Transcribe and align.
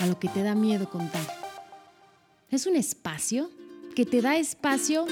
a 0.00 0.06
lo 0.06 0.18
que 0.18 0.28
te 0.28 0.42
da 0.42 0.54
miedo 0.54 0.88
contar. 0.88 1.22
Es 2.50 2.66
un 2.66 2.74
espacio 2.74 3.50
que 3.94 4.06
te 4.06 4.22
da 4.22 4.36
espacio 4.36 5.04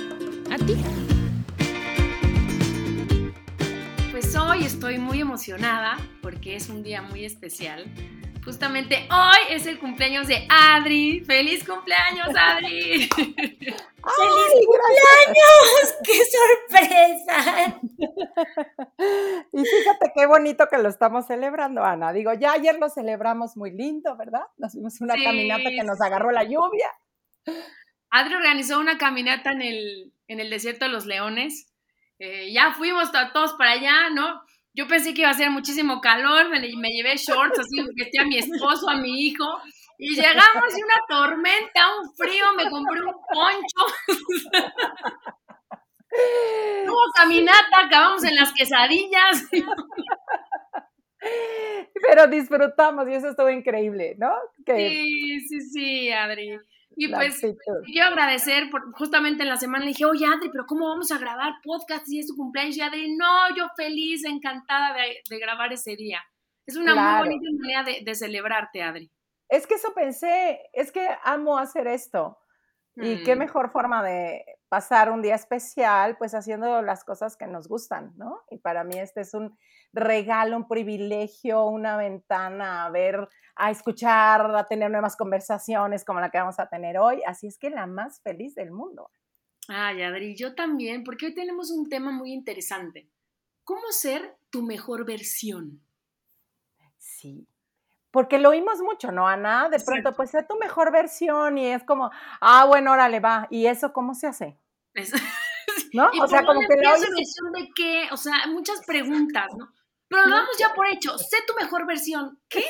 a 0.50 0.56
ti. 0.56 0.76
Pues 4.10 4.34
hoy 4.34 4.64
estoy 4.64 4.98
muy 4.98 5.20
emocionada 5.20 5.98
porque 6.22 6.56
es 6.56 6.68
un 6.68 6.82
día 6.82 7.02
muy 7.02 7.24
especial 7.24 7.84
Justamente 8.48 9.06
hoy 9.10 9.54
es 9.54 9.66
el 9.66 9.78
cumpleaños 9.78 10.26
de 10.26 10.46
Adri. 10.48 11.20
¡Feliz 11.20 11.68
cumpleaños, 11.68 12.28
Adri! 12.34 13.06
¡Feliz 13.10 13.76
cumpleaños! 14.64 15.94
¡Qué 16.02 16.18
sorpresa! 16.32 17.78
y 19.52 19.64
fíjate 19.66 20.12
qué 20.16 20.24
bonito 20.24 20.66
que 20.70 20.78
lo 20.78 20.88
estamos 20.88 21.26
celebrando, 21.26 21.84
Ana. 21.84 22.10
Digo, 22.14 22.32
ya 22.32 22.52
ayer 22.52 22.78
lo 22.78 22.88
celebramos 22.88 23.54
muy 23.58 23.70
lindo, 23.72 24.16
¿verdad? 24.16 24.46
Nos 24.56 24.72
fuimos 24.72 24.98
una 25.02 25.22
caminata 25.22 25.68
que 25.68 25.84
nos 25.84 26.00
agarró 26.00 26.30
la 26.30 26.44
lluvia. 26.44 26.90
Adri 28.08 28.34
organizó 28.34 28.80
una 28.80 28.96
caminata 28.96 29.52
en 29.52 29.60
el, 29.60 30.14
en 30.26 30.40
el 30.40 30.48
desierto 30.48 30.86
de 30.86 30.92
los 30.92 31.04
leones. 31.04 31.70
Eh, 32.18 32.50
ya 32.50 32.72
fuimos 32.72 33.12
todos 33.12 33.52
para 33.58 33.72
allá, 33.72 34.08
¿no? 34.08 34.40
Yo 34.74 34.86
pensé 34.86 35.12
que 35.12 35.22
iba 35.22 35.30
a 35.30 35.32
hacer 35.32 35.50
muchísimo 35.50 36.00
calor, 36.00 36.48
me, 36.50 36.60
llevé 36.60 37.16
shorts, 37.16 37.58
así 37.58 37.82
vestí 37.96 38.18
a 38.18 38.24
mi 38.24 38.38
esposo, 38.38 38.88
a 38.88 38.96
mi 38.96 39.26
hijo, 39.26 39.44
y 39.98 40.14
llegamos 40.14 40.76
y 40.76 40.82
una 40.82 41.00
tormenta, 41.08 41.96
un 42.00 42.14
frío, 42.14 42.44
me 42.56 42.70
compré 42.70 43.00
un 43.00 43.14
poncho. 43.32 43.86
Hubo 46.86 47.12
caminata, 47.14 47.84
acabamos 47.84 48.24
en 48.24 48.36
las 48.36 48.52
quesadillas. 48.52 49.48
Pero 52.06 52.26
disfrutamos 52.28 53.08
y 53.08 53.14
eso 53.14 53.28
estuvo 53.30 53.50
increíble, 53.50 54.14
¿no? 54.18 54.32
Sí, 54.64 55.40
sí, 55.40 55.60
sí, 55.60 56.12
Adri. 56.12 56.58
Y 57.00 57.06
pues 57.08 57.40
yo 57.86 58.04
agradecer, 58.04 58.70
por, 58.70 58.92
justamente 58.92 59.44
en 59.44 59.48
la 59.48 59.56
semana 59.56 59.84
le 59.84 59.90
dije, 59.90 60.04
oye 60.04 60.26
Adri, 60.26 60.50
pero 60.50 60.66
¿cómo 60.66 60.88
vamos 60.88 61.12
a 61.12 61.18
grabar 61.18 61.52
podcast 61.62 62.06
si 62.06 62.18
es 62.18 62.26
tu 62.26 62.34
cumpleaños? 62.34 62.76
Y 62.76 62.80
Adri, 62.80 63.16
no, 63.16 63.54
yo 63.56 63.68
feliz, 63.76 64.24
encantada 64.24 64.96
de, 64.96 65.38
grabar 65.38 65.72
ese 65.72 65.94
día. 65.94 66.20
Es 66.66 66.76
una 66.76 66.96
muy 66.96 67.28
bonita 67.28 67.46
manera 67.56 67.84
de, 68.04 68.14
celebrarte, 68.16 68.82
Adri. 68.82 69.08
Es 69.48 69.68
que 69.68 69.74
eso 69.74 69.94
pensé, 69.94 70.60
es 70.72 70.90
que 70.90 71.08
amo 71.22 71.56
hacer 71.56 71.86
esto. 71.86 72.36
Y 72.96 73.22
qué 73.22 73.36
mm. 73.36 73.38
mejor 73.38 73.70
forma 73.70 74.02
de 74.02 74.44
pasar 74.68 75.10
un 75.10 75.22
día 75.22 75.34
especial, 75.34 76.16
pues 76.18 76.34
haciendo 76.34 76.82
las 76.82 77.04
cosas 77.04 77.36
que 77.36 77.46
nos 77.46 77.68
gustan, 77.68 78.12
¿no? 78.16 78.42
Y 78.50 78.58
para 78.58 78.84
mí 78.84 78.98
este 78.98 79.22
es 79.22 79.34
un 79.34 79.56
regalo, 79.92 80.56
un 80.56 80.68
privilegio, 80.68 81.64
una 81.66 81.96
ventana 81.96 82.84
a 82.84 82.90
ver, 82.90 83.28
a 83.56 83.70
escuchar, 83.70 84.54
a 84.54 84.66
tener 84.66 84.90
nuevas 84.90 85.16
conversaciones 85.16 86.04
como 86.04 86.20
la 86.20 86.30
que 86.30 86.38
vamos 86.38 86.58
a 86.58 86.68
tener 86.68 86.98
hoy. 86.98 87.22
Así 87.26 87.46
es 87.46 87.58
que 87.58 87.70
la 87.70 87.86
más 87.86 88.20
feliz 88.22 88.54
del 88.54 88.70
mundo. 88.70 89.10
Ay, 89.68 90.02
Adri, 90.02 90.36
yo 90.36 90.54
también, 90.54 91.04
porque 91.04 91.26
hoy 91.26 91.34
tenemos 91.34 91.70
un 91.70 91.88
tema 91.88 92.10
muy 92.10 92.32
interesante. 92.32 93.10
¿Cómo 93.64 93.90
ser 93.90 94.38
tu 94.50 94.62
mejor 94.62 95.04
versión? 95.04 95.82
Sí, 96.96 97.46
porque 98.10 98.38
lo 98.38 98.50
oímos 98.50 98.80
mucho, 98.80 99.12
¿no, 99.12 99.28
Ana? 99.28 99.68
De 99.68 99.80
pronto, 99.80 100.12
pues 100.14 100.30
sea 100.30 100.46
tu 100.46 100.56
mejor 100.58 100.90
versión 100.92 101.58
y 101.58 101.66
es 101.66 101.84
como, 101.84 102.10
ah, 102.40 102.64
bueno, 102.66 102.92
órale, 102.92 103.20
va. 103.20 103.46
¿Y 103.50 103.66
eso 103.66 103.92
cómo 103.92 104.14
se 104.14 104.26
hace? 104.28 104.58
¿No? 105.92 106.08
o 106.22 106.26
sea, 106.26 106.44
como 106.44 106.60
que 106.60 106.76
la 106.76 106.92
versión 106.92 107.52
de 107.52 107.68
qué? 107.74 108.08
O 108.12 108.16
sea, 108.16 108.46
muchas 108.48 108.84
preguntas, 108.86 109.46
¿no? 109.56 109.68
Pero 110.08 110.24
lo 110.24 110.34
damos 110.34 110.56
ya 110.58 110.74
por 110.74 110.86
hecho. 110.86 111.16
Sé 111.18 111.36
tu 111.46 111.54
mejor 111.54 111.86
versión. 111.86 112.40
¿Qué? 112.48 112.64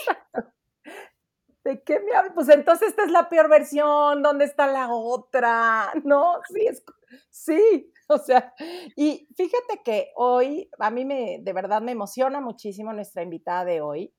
¿De 1.65 1.83
qué 1.83 2.01
me 2.01 2.17
hablas? 2.17 2.33
Pues 2.35 2.49
entonces 2.49 2.89
esta 2.89 3.05
es 3.05 3.11
la 3.11 3.29
peor 3.29 3.49
versión. 3.49 4.23
¿Dónde 4.23 4.45
está 4.45 4.67
la 4.67 4.89
otra? 4.91 5.93
No, 6.05 6.41
sí, 6.53 6.67
es, 6.67 6.85
sí. 7.31 7.93
O 8.11 8.17
sea, 8.17 8.55
y 8.97 9.29
fíjate 9.37 9.83
que 9.85 10.13
hoy, 10.17 10.71
a 10.79 10.91
mí 10.91 11.05
me, 11.05 11.41
de 11.43 11.53
verdad 11.53 11.83
me 11.83 11.93
emociona 11.93 12.41
muchísimo 12.41 12.95
nuestra 12.95 13.23
invitada 13.23 13.67
de 13.67 13.83
hoy. 13.83 14.15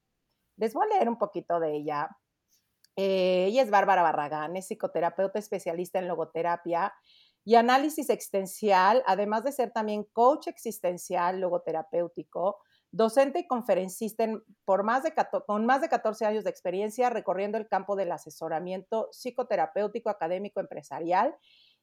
Les 0.60 0.74
voy 0.74 0.86
a 0.86 0.96
leer 0.96 1.10
un 1.10 1.18
poquito 1.18 1.60
de 1.60 1.76
ella. 1.76 2.10
Eh, 2.96 3.46
ella 3.48 3.64
es 3.64 3.70
Bárbara 3.70 4.04
Barragán, 4.04 4.58
es 4.58 4.68
psicoterapeuta 4.68 5.40
especialista 5.40 6.00
en 6.00 6.08
logoterapia 6.08 6.94
y 7.46 7.56
análisis 7.56 8.10
existencial, 8.10 9.02
además 9.08 9.46
de 9.46 9.54
ser 9.54 9.72
también 9.72 10.04
coach 10.04 10.48
existencial 10.48 11.40
logoterapéutico 11.40 12.58
docente 12.92 13.40
y 13.40 13.48
conferencista 13.48 14.28
por 14.66 14.84
más 14.84 15.04
de, 15.04 15.14
con 15.46 15.66
más 15.66 15.82
de 15.82 15.90
14 15.90 16.26
años 16.26 16.44
de 16.44 16.50
experiencia 16.50 17.10
recorriendo 17.10 17.58
el 17.58 17.68
campo 17.68 17.96
del 17.96 18.12
asesoramiento 18.12 19.10
psicoterapéutico, 19.12 20.10
académico, 20.10 20.60
empresarial 20.60 21.36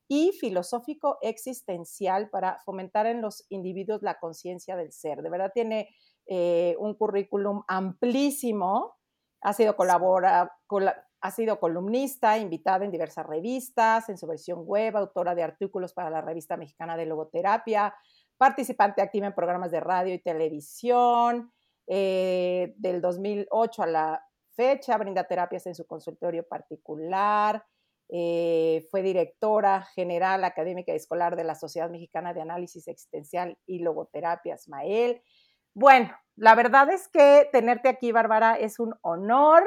y 0.08 0.32
filosófico 0.32 1.18
existencial 1.22 2.28
para 2.28 2.58
fomentar 2.64 3.06
en 3.06 3.22
los 3.22 3.44
individuos 3.48 4.02
la 4.02 4.18
conciencia 4.18 4.76
del 4.76 4.92
ser. 4.92 5.22
De 5.22 5.30
verdad 5.30 5.52
tiene 5.54 5.94
eh, 6.26 6.74
un 6.78 6.94
currículum 6.94 7.62
amplísimo, 7.68 8.96
ha 9.40 9.52
sido, 9.52 9.76
colabora, 9.76 10.56
ha 11.20 11.30
sido 11.30 11.60
columnista, 11.60 12.38
invitada 12.38 12.84
en 12.84 12.90
diversas 12.90 13.26
revistas, 13.26 14.08
en 14.08 14.18
su 14.18 14.26
versión 14.26 14.64
web, 14.64 14.96
autora 14.96 15.34
de 15.34 15.42
artículos 15.42 15.92
para 15.92 16.10
la 16.10 16.20
revista 16.20 16.56
mexicana 16.56 16.96
de 16.96 17.06
logoterapia, 17.06 17.94
participante 18.36 19.02
activa 19.02 19.26
en 19.26 19.34
programas 19.34 19.70
de 19.70 19.80
radio 19.80 20.14
y 20.14 20.18
televisión. 20.18 21.52
Eh, 21.88 22.74
del 22.78 23.00
2008 23.00 23.82
a 23.82 23.86
la 23.86 24.26
fecha, 24.56 24.96
brinda 24.98 25.24
terapias 25.24 25.66
en 25.66 25.74
su 25.74 25.86
consultorio 25.86 26.46
particular. 26.46 27.64
Eh, 28.08 28.86
fue 28.90 29.02
directora 29.02 29.82
general 29.94 30.44
académica 30.44 30.92
y 30.92 30.96
escolar 30.96 31.36
de 31.36 31.44
la 31.44 31.54
Sociedad 31.54 31.90
Mexicana 31.90 32.32
de 32.32 32.40
Análisis 32.40 32.86
Existencial 32.88 33.58
y 33.66 33.80
Logoterapia, 33.80 34.54
Ismael. 34.54 35.22
Bueno, 35.76 36.10
la 36.36 36.54
verdad 36.54 36.88
es 36.88 37.06
que 37.06 37.50
tenerte 37.52 37.90
aquí, 37.90 38.10
Bárbara, 38.10 38.54
es 38.54 38.78
un 38.78 38.94
honor. 39.02 39.62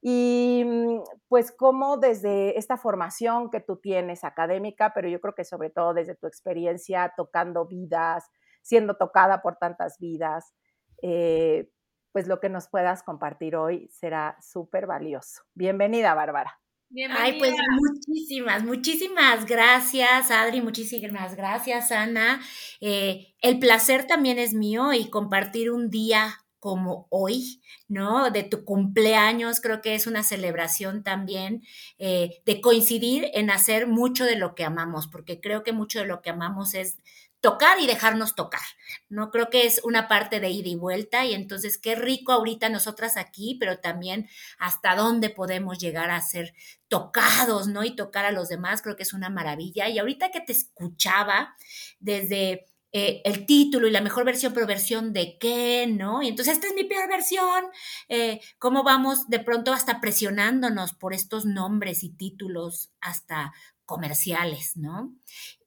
Y 0.00 0.62
mm, 0.64 1.02
pues 1.28 1.50
cómo 1.50 1.96
desde 1.96 2.56
esta 2.58 2.76
formación 2.76 3.50
que 3.50 3.58
tú 3.60 3.76
tienes 3.76 4.22
académica, 4.22 4.92
pero 4.94 5.08
yo 5.08 5.20
creo 5.20 5.34
que 5.34 5.44
sobre 5.44 5.70
todo 5.70 5.94
desde 5.94 6.14
tu 6.14 6.28
experiencia 6.28 7.12
tocando 7.16 7.66
vidas, 7.66 8.24
siendo 8.62 8.96
tocada 8.96 9.42
por 9.42 9.56
tantas 9.56 9.98
vidas, 9.98 10.54
eh, 11.02 11.68
pues 12.12 12.28
lo 12.28 12.38
que 12.38 12.48
nos 12.48 12.68
puedas 12.68 13.02
compartir 13.02 13.56
hoy 13.56 13.88
será 13.90 14.36
súper 14.40 14.86
valioso. 14.86 15.42
Bienvenida, 15.54 16.14
Bárbara. 16.14 16.61
Bienvenida. 16.94 17.24
Ay, 17.24 17.38
pues 17.38 17.54
muchísimas, 17.80 18.64
muchísimas 18.64 19.46
gracias, 19.46 20.30
Adri, 20.30 20.60
muchísimas 20.60 21.34
gracias, 21.34 21.90
Ana. 21.90 22.42
Eh, 22.82 23.34
el 23.40 23.58
placer 23.58 24.06
también 24.06 24.38
es 24.38 24.52
mío 24.52 24.92
y 24.92 25.08
compartir 25.08 25.70
un 25.70 25.88
día 25.88 26.44
como 26.58 27.06
hoy, 27.08 27.62
¿no? 27.88 28.30
De 28.30 28.42
tu 28.42 28.66
cumpleaños, 28.66 29.62
creo 29.62 29.80
que 29.80 29.94
es 29.94 30.06
una 30.06 30.22
celebración 30.22 31.02
también 31.02 31.62
eh, 31.98 32.42
de 32.44 32.60
coincidir 32.60 33.30
en 33.32 33.50
hacer 33.50 33.86
mucho 33.86 34.26
de 34.26 34.36
lo 34.36 34.54
que 34.54 34.64
amamos, 34.64 35.08
porque 35.08 35.40
creo 35.40 35.62
que 35.62 35.72
mucho 35.72 36.00
de 36.00 36.06
lo 36.06 36.20
que 36.20 36.28
amamos 36.28 36.74
es 36.74 36.98
tocar 37.42 37.80
y 37.80 37.86
dejarnos 37.86 38.36
tocar, 38.36 38.62
¿no? 39.08 39.30
Creo 39.30 39.50
que 39.50 39.66
es 39.66 39.80
una 39.82 40.06
parte 40.06 40.38
de 40.38 40.48
ida 40.48 40.68
y 40.68 40.76
vuelta 40.76 41.26
y 41.26 41.34
entonces 41.34 41.76
qué 41.76 41.96
rico 41.96 42.32
ahorita 42.32 42.68
nosotras 42.68 43.16
aquí, 43.16 43.56
pero 43.58 43.80
también 43.80 44.28
hasta 44.58 44.94
dónde 44.94 45.28
podemos 45.28 45.78
llegar 45.78 46.10
a 46.10 46.20
ser 46.20 46.54
tocados, 46.86 47.66
¿no? 47.66 47.82
Y 47.82 47.96
tocar 47.96 48.24
a 48.24 48.30
los 48.30 48.48
demás, 48.48 48.80
creo 48.80 48.94
que 48.94 49.02
es 49.02 49.12
una 49.12 49.28
maravilla. 49.28 49.88
Y 49.88 49.98
ahorita 49.98 50.30
que 50.30 50.40
te 50.40 50.52
escuchaba 50.52 51.56
desde 51.98 52.66
eh, 52.92 53.22
el 53.24 53.44
título 53.44 53.88
y 53.88 53.90
la 53.90 54.02
mejor 54.02 54.24
versión, 54.24 54.52
pero 54.54 54.66
versión 54.66 55.12
de 55.12 55.36
qué, 55.40 55.86
¿no? 55.88 56.22
Y 56.22 56.28
entonces 56.28 56.54
esta 56.54 56.68
es 56.68 56.74
mi 56.74 56.84
peor 56.84 57.08
versión. 57.08 57.64
Eh, 58.08 58.40
¿Cómo 58.58 58.84
vamos 58.84 59.28
de 59.28 59.40
pronto 59.40 59.72
hasta 59.72 60.00
presionándonos 60.00 60.92
por 60.92 61.12
estos 61.12 61.44
nombres 61.44 62.04
y 62.04 62.10
títulos 62.10 62.92
hasta 63.00 63.52
comerciales, 63.92 64.74
¿no? 64.78 65.14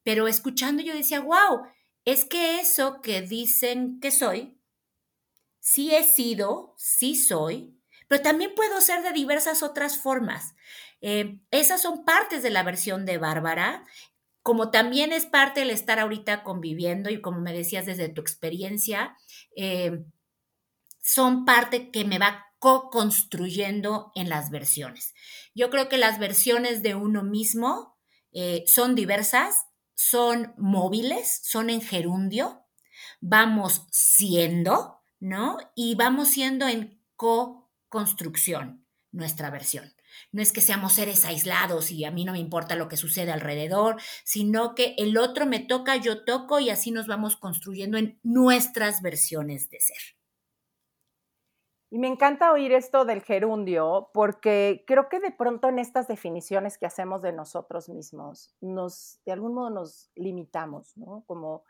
Pero 0.03 0.27
escuchando 0.27 0.81
yo 0.81 0.95
decía, 0.95 1.19
wow, 1.19 1.61
es 2.05 2.25
que 2.25 2.59
eso 2.59 3.01
que 3.01 3.21
dicen 3.21 3.99
que 3.99 4.09
soy, 4.09 4.59
sí 5.59 5.93
he 5.93 6.03
sido, 6.03 6.73
sí 6.75 7.15
soy, 7.15 7.79
pero 8.07 8.23
también 8.23 8.55
puedo 8.55 8.81
ser 8.81 9.03
de 9.03 9.11
diversas 9.11 9.61
otras 9.61 9.99
formas. 9.99 10.55
Eh, 11.01 11.39
esas 11.51 11.83
son 11.83 12.03
partes 12.03 12.41
de 12.41 12.49
la 12.49 12.63
versión 12.63 13.05
de 13.05 13.19
Bárbara, 13.19 13.85
como 14.41 14.71
también 14.71 15.11
es 15.11 15.27
parte 15.27 15.61
el 15.61 15.69
estar 15.69 15.99
ahorita 15.99 16.43
conviviendo 16.43 17.11
y 17.11 17.21
como 17.21 17.41
me 17.41 17.53
decías 17.53 17.85
desde 17.85 18.09
tu 18.09 18.21
experiencia, 18.21 19.15
eh, 19.55 20.03
son 21.03 21.45
parte 21.45 21.91
que 21.91 22.05
me 22.05 22.17
va 22.17 22.47
co-construyendo 22.65 24.11
en 24.15 24.27
las 24.27 24.49
versiones. 24.49 25.13
Yo 25.53 25.69
creo 25.69 25.87
que 25.87 25.97
las 25.99 26.17
versiones 26.17 26.81
de 26.81 26.95
uno 26.95 27.21
mismo 27.23 27.94
eh, 28.35 28.65
son 28.67 28.95
diversas, 28.95 29.65
son 29.95 30.53
móviles, 30.57 31.39
son 31.43 31.69
en 31.69 31.81
gerundio, 31.81 32.65
vamos 33.21 33.87
siendo, 33.91 34.99
¿no? 35.21 35.57
Y 35.73 35.95
vamos 35.95 36.27
siendo 36.27 36.67
en 36.67 37.01
co-construcción 37.15 38.85
nuestra 39.13 39.49
versión. 39.49 39.93
No 40.33 40.41
es 40.41 40.51
que 40.51 40.59
seamos 40.59 40.93
seres 40.93 41.23
aislados 41.23 41.91
y 41.91 42.03
a 42.03 42.11
mí 42.11 42.25
no 42.25 42.33
me 42.33 42.39
importa 42.39 42.75
lo 42.75 42.89
que 42.89 42.97
sucede 42.97 43.31
alrededor, 43.31 44.01
sino 44.25 44.75
que 44.75 44.95
el 44.97 45.17
otro 45.17 45.45
me 45.45 45.59
toca, 45.59 45.95
yo 45.95 46.25
toco 46.25 46.59
y 46.59 46.69
así 46.69 46.91
nos 46.91 47.07
vamos 47.07 47.37
construyendo 47.37 47.97
en 47.97 48.19
nuestras 48.21 49.01
versiones 49.01 49.69
de 49.69 49.79
ser. 49.79 50.14
Y 51.91 51.99
me 51.99 52.07
encanta 52.07 52.51
oír 52.51 52.71
esto 52.73 53.05
del 53.05 53.21
gerundio 53.21 54.09
porque 54.13 54.83
creo 54.87 55.07
que 55.07 55.19
de 55.19 55.31
pronto 55.31 55.69
en 55.69 55.79
estas 55.79 56.07
definiciones 56.07 56.77
que 56.77 56.85
hacemos 56.85 57.21
de 57.21 57.31
nosotros 57.31 57.89
mismos, 57.89 58.55
nos, 58.59 59.21
de 59.25 59.31
algún 59.31 59.53
modo 59.53 59.69
nos 59.69 60.09
limitamos, 60.15 60.97
¿no? 60.97 61.23
Como, 61.27 61.63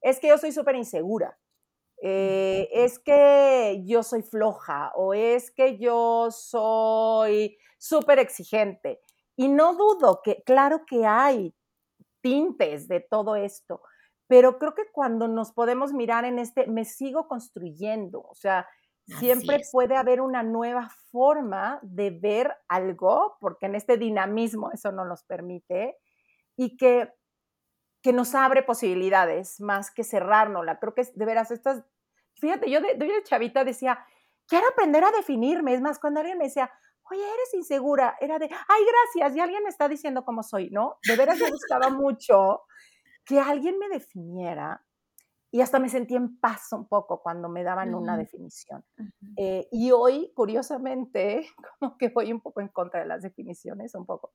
es 0.00 0.18
que 0.18 0.28
yo 0.28 0.38
soy 0.38 0.52
súper 0.52 0.74
insegura, 0.74 1.38
eh, 2.02 2.68
es 2.72 2.98
que 2.98 3.82
yo 3.84 4.02
soy 4.02 4.22
floja 4.22 4.90
o 4.94 5.14
es 5.14 5.50
que 5.50 5.78
yo 5.78 6.28
soy 6.30 7.58
súper 7.78 8.18
exigente. 8.18 9.00
Y 9.36 9.48
no 9.48 9.74
dudo 9.74 10.20
que, 10.22 10.42
claro 10.44 10.84
que 10.86 11.06
hay 11.06 11.54
tintes 12.22 12.88
de 12.88 13.00
todo 13.00 13.36
esto, 13.36 13.82
pero 14.26 14.58
creo 14.58 14.74
que 14.74 14.90
cuando 14.92 15.28
nos 15.28 15.52
podemos 15.52 15.92
mirar 15.92 16.24
en 16.24 16.38
este, 16.38 16.66
me 16.66 16.84
sigo 16.84 17.28
construyendo, 17.28 18.20
o 18.22 18.34
sea, 18.34 18.66
siempre 19.18 19.60
puede 19.72 19.96
haber 19.96 20.20
una 20.20 20.42
nueva 20.42 20.88
forma 21.10 21.78
de 21.82 22.10
ver 22.10 22.54
algo, 22.68 23.36
porque 23.40 23.66
en 23.66 23.74
este 23.74 23.96
dinamismo 23.96 24.70
eso 24.72 24.92
no 24.92 25.04
nos 25.04 25.24
permite, 25.24 25.96
y 26.56 26.76
que, 26.76 27.12
que 28.02 28.12
nos 28.12 28.34
abre 28.34 28.62
posibilidades 28.62 29.60
más 29.60 29.90
que 29.90 30.04
cerrárnosla. 30.04 30.78
Creo 30.78 30.94
que 30.94 31.02
de 31.14 31.24
veras 31.24 31.50
estas, 31.50 31.84
fíjate, 32.34 32.70
yo 32.70 32.80
de, 32.80 32.94
de 32.94 33.22
chavita 33.24 33.64
decía, 33.64 34.04
quiero 34.46 34.68
aprender 34.68 35.04
a 35.04 35.10
definirme, 35.10 35.74
es 35.74 35.80
más, 35.80 35.98
cuando 35.98 36.20
alguien 36.20 36.38
me 36.38 36.44
decía, 36.44 36.70
oye, 37.10 37.22
eres 37.22 37.54
insegura, 37.54 38.16
era 38.20 38.38
de, 38.38 38.46
ay, 38.46 38.82
gracias, 39.14 39.36
y 39.36 39.40
alguien 39.40 39.62
me 39.62 39.70
está 39.70 39.88
diciendo 39.88 40.24
cómo 40.24 40.42
soy, 40.42 40.70
¿no? 40.70 40.98
De 41.06 41.16
veras 41.16 41.38
me 41.38 41.50
gustaba 41.50 41.90
mucho 41.90 42.62
que 43.24 43.40
alguien 43.40 43.78
me 43.78 43.88
definiera 43.88 44.84
y 45.52 45.60
hasta 45.60 45.80
me 45.80 45.88
sentí 45.88 46.14
en 46.14 46.38
paz 46.38 46.72
un 46.72 46.86
poco 46.86 47.20
cuando 47.22 47.48
me 47.48 47.64
daban 47.64 47.94
una 47.94 48.16
definición. 48.16 48.84
Eh, 49.36 49.66
y 49.72 49.90
hoy, 49.90 50.32
curiosamente, 50.34 51.48
como 51.80 51.96
que 51.98 52.08
voy 52.08 52.32
un 52.32 52.40
poco 52.40 52.60
en 52.60 52.68
contra 52.68 53.00
de 53.00 53.06
las 53.06 53.22
definiciones, 53.22 53.94
un 53.94 54.06
poco, 54.06 54.32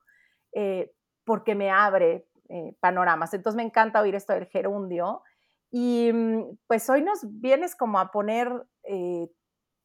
eh, 0.52 0.94
porque 1.24 1.56
me 1.56 1.72
abre 1.72 2.28
eh, 2.50 2.76
panoramas. 2.82 3.34
Entonces 3.34 3.56
me 3.56 3.64
encanta 3.64 4.02
oír 4.02 4.16
esto 4.16 4.34
del 4.34 4.48
gerundio. 4.48 5.24
Y 5.72 6.12
mm, 6.14 6.58
pues 6.68 6.90
hoy 6.90 7.02
nos 7.02 7.20
vienes 7.40 7.76
como 7.76 8.00
a 8.00 8.12
poner 8.12 8.52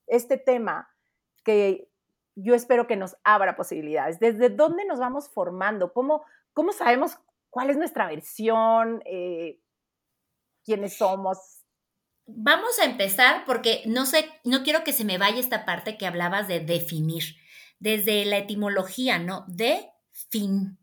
este 0.06 0.36
tema 0.36 0.88
que 1.44 1.88
yo 2.34 2.54
espero 2.54 2.86
que 2.86 2.96
nos 2.96 3.16
abra 3.22 3.56
posibilidades. 3.56 4.18
¿Desde 4.18 4.50
dónde 4.50 4.84
nos 4.84 4.98
vamos 4.98 5.30
formando? 5.30 5.92
¿Cómo, 5.92 6.24
cómo 6.52 6.72
sabemos 6.72 7.18
cuál 7.50 7.70
es 7.70 7.76
nuestra 7.76 8.08
versión? 8.08 9.00
Quiénes 10.64 10.96
somos. 10.96 11.38
Vamos 12.26 12.78
a 12.78 12.84
empezar 12.84 13.44
porque 13.44 13.82
no 13.86 14.06
sé, 14.06 14.30
no 14.44 14.62
quiero 14.62 14.84
que 14.84 14.92
se 14.92 15.04
me 15.04 15.18
vaya 15.18 15.40
esta 15.40 15.64
parte 15.64 15.98
que 15.98 16.06
hablabas 16.06 16.48
de 16.48 16.60
definir, 16.60 17.36
desde 17.78 18.24
la 18.24 18.38
etimología, 18.38 19.18
¿no? 19.18 19.44
De 19.48 19.90
fin. 20.30 20.78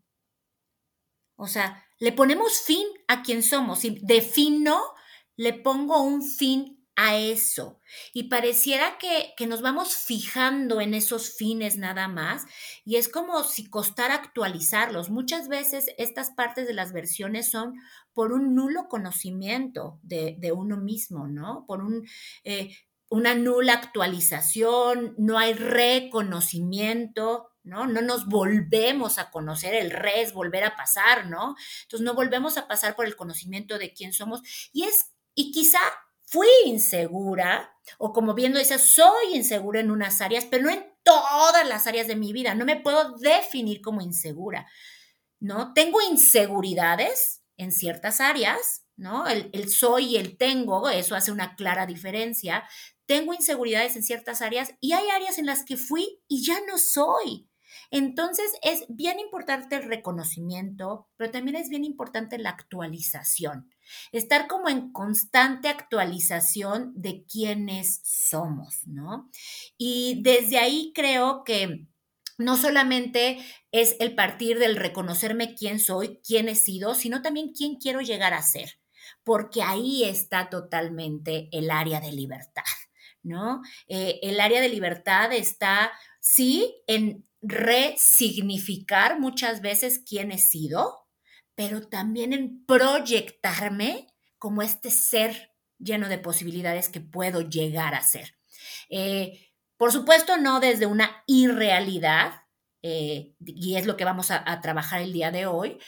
O 1.36 1.46
sea, 1.46 1.84
le 1.98 2.12
ponemos 2.12 2.60
fin 2.60 2.86
a 3.06 3.22
quien 3.22 3.42
somos. 3.42 3.80
Si 3.80 3.98
defino, 4.02 4.82
le 5.36 5.54
pongo 5.54 6.02
un 6.02 6.22
fin 6.22 6.77
a 6.98 7.16
eso. 7.16 7.78
Y 8.12 8.24
pareciera 8.24 8.98
que, 8.98 9.32
que, 9.36 9.46
nos 9.46 9.62
vamos 9.62 9.94
fijando 9.94 10.80
en 10.80 10.94
esos 10.94 11.36
fines 11.36 11.76
nada 11.76 12.08
más 12.08 12.44
y 12.84 12.96
es 12.96 13.08
como 13.08 13.44
si 13.44 13.70
costara 13.70 14.16
actualizarlos. 14.16 15.08
Muchas 15.08 15.46
veces 15.46 15.92
estas 15.96 16.30
partes 16.30 16.66
de 16.66 16.74
las 16.74 16.92
versiones 16.92 17.52
son 17.52 17.74
por 18.12 18.32
un 18.32 18.56
nulo 18.56 18.88
conocimiento 18.88 20.00
de, 20.02 20.34
de 20.40 20.50
uno 20.50 20.76
mismo, 20.76 21.28
¿no? 21.28 21.66
Por 21.68 21.84
un, 21.84 22.04
eh, 22.42 22.76
una 23.08 23.36
nula 23.36 23.74
actualización, 23.74 25.14
no 25.18 25.38
hay 25.38 25.52
reconocimiento, 25.52 27.50
¿no? 27.62 27.86
No 27.86 28.02
nos 28.02 28.26
volvemos 28.26 29.20
a 29.20 29.30
conocer, 29.30 29.74
el 29.74 29.92
re 29.92 30.22
es 30.22 30.32
volver 30.32 30.64
a 30.64 30.74
pasar, 30.74 31.26
¿no? 31.26 31.54
Entonces 31.82 32.04
no 32.04 32.14
volvemos 32.14 32.58
a 32.58 32.66
pasar 32.66 32.96
por 32.96 33.06
el 33.06 33.14
conocimiento 33.14 33.78
de 33.78 33.92
quién 33.92 34.12
somos 34.12 34.42
y 34.72 34.82
es, 34.82 35.12
y 35.36 35.52
quizá 35.52 35.78
fui 36.30 36.48
insegura, 36.66 37.74
o 37.98 38.12
como 38.12 38.34
viendo 38.34 38.58
dice, 38.58 38.78
soy 38.78 39.34
insegura 39.34 39.80
en 39.80 39.90
unas 39.90 40.20
áreas, 40.20 40.46
pero 40.50 40.64
no 40.64 40.70
en 40.70 40.84
todas 41.02 41.66
las 41.66 41.86
áreas 41.86 42.06
de 42.06 42.16
mi 42.16 42.32
vida. 42.32 42.54
No 42.54 42.64
me 42.64 42.76
puedo 42.76 43.16
definir 43.18 43.80
como 43.80 44.02
insegura, 44.02 44.66
¿no? 45.40 45.72
Tengo 45.72 46.00
inseguridades 46.02 47.42
en 47.56 47.72
ciertas 47.72 48.20
áreas, 48.20 48.84
¿no? 48.96 49.26
El, 49.26 49.50
el 49.52 49.70
soy 49.70 50.16
y 50.16 50.16
el 50.16 50.36
tengo, 50.36 50.88
eso 50.90 51.14
hace 51.14 51.32
una 51.32 51.56
clara 51.56 51.86
diferencia. 51.86 52.68
Tengo 53.06 53.32
inseguridades 53.32 53.96
en 53.96 54.02
ciertas 54.02 54.42
áreas 54.42 54.74
y 54.80 54.92
hay 54.92 55.08
áreas 55.10 55.38
en 55.38 55.46
las 55.46 55.64
que 55.64 55.76
fui 55.76 56.20
y 56.28 56.44
ya 56.44 56.58
no 56.66 56.76
soy. 56.78 57.47
Entonces 57.90 58.50
es 58.62 58.84
bien 58.88 59.18
importante 59.18 59.76
el 59.76 59.84
reconocimiento, 59.84 61.08
pero 61.16 61.30
también 61.30 61.56
es 61.56 61.68
bien 61.68 61.84
importante 61.84 62.38
la 62.38 62.50
actualización. 62.50 63.70
Estar 64.12 64.46
como 64.46 64.68
en 64.68 64.92
constante 64.92 65.68
actualización 65.68 66.92
de 66.94 67.24
quiénes 67.24 68.00
somos, 68.04 68.86
¿no? 68.86 69.30
Y 69.76 70.20
desde 70.22 70.58
ahí 70.58 70.92
creo 70.94 71.44
que 71.44 71.86
no 72.38 72.56
solamente 72.56 73.38
es 73.72 73.96
el 73.98 74.14
partir 74.14 74.58
del 74.58 74.76
reconocerme 74.76 75.54
quién 75.54 75.80
soy, 75.80 76.20
quién 76.24 76.48
he 76.48 76.54
sido, 76.54 76.94
sino 76.94 77.20
también 77.20 77.52
quién 77.52 77.76
quiero 77.76 78.00
llegar 78.00 78.32
a 78.32 78.42
ser, 78.42 78.78
porque 79.24 79.62
ahí 79.62 80.04
está 80.04 80.48
totalmente 80.48 81.48
el 81.52 81.70
área 81.70 82.00
de 82.00 82.12
libertad, 82.12 82.62
¿no? 83.22 83.60
Eh, 83.88 84.20
el 84.22 84.40
área 84.40 84.60
de 84.60 84.68
libertad 84.68 85.32
está, 85.32 85.90
sí, 86.20 86.80
en 86.86 87.27
resignificar 87.40 89.20
muchas 89.20 89.60
veces 89.60 90.02
quién 90.06 90.32
he 90.32 90.38
sido, 90.38 91.06
pero 91.54 91.88
también 91.88 92.32
en 92.32 92.64
proyectarme 92.66 94.06
como 94.38 94.62
este 94.62 94.90
ser 94.90 95.52
lleno 95.78 96.08
de 96.08 96.18
posibilidades 96.18 96.88
que 96.88 97.00
puedo 97.00 97.40
llegar 97.42 97.94
a 97.94 98.02
ser. 98.02 98.36
Eh, 98.90 99.52
por 99.76 99.92
supuesto, 99.92 100.36
no 100.36 100.60
desde 100.60 100.86
una 100.86 101.22
irrealidad, 101.26 102.42
eh, 102.82 103.34
y 103.44 103.76
es 103.76 103.86
lo 103.86 103.96
que 103.96 104.04
vamos 104.04 104.30
a, 104.30 104.60
trabajar 104.60 105.00
el 105.00 105.12
día 105.12 105.30
de 105.30 105.46
hoy, 105.46 105.78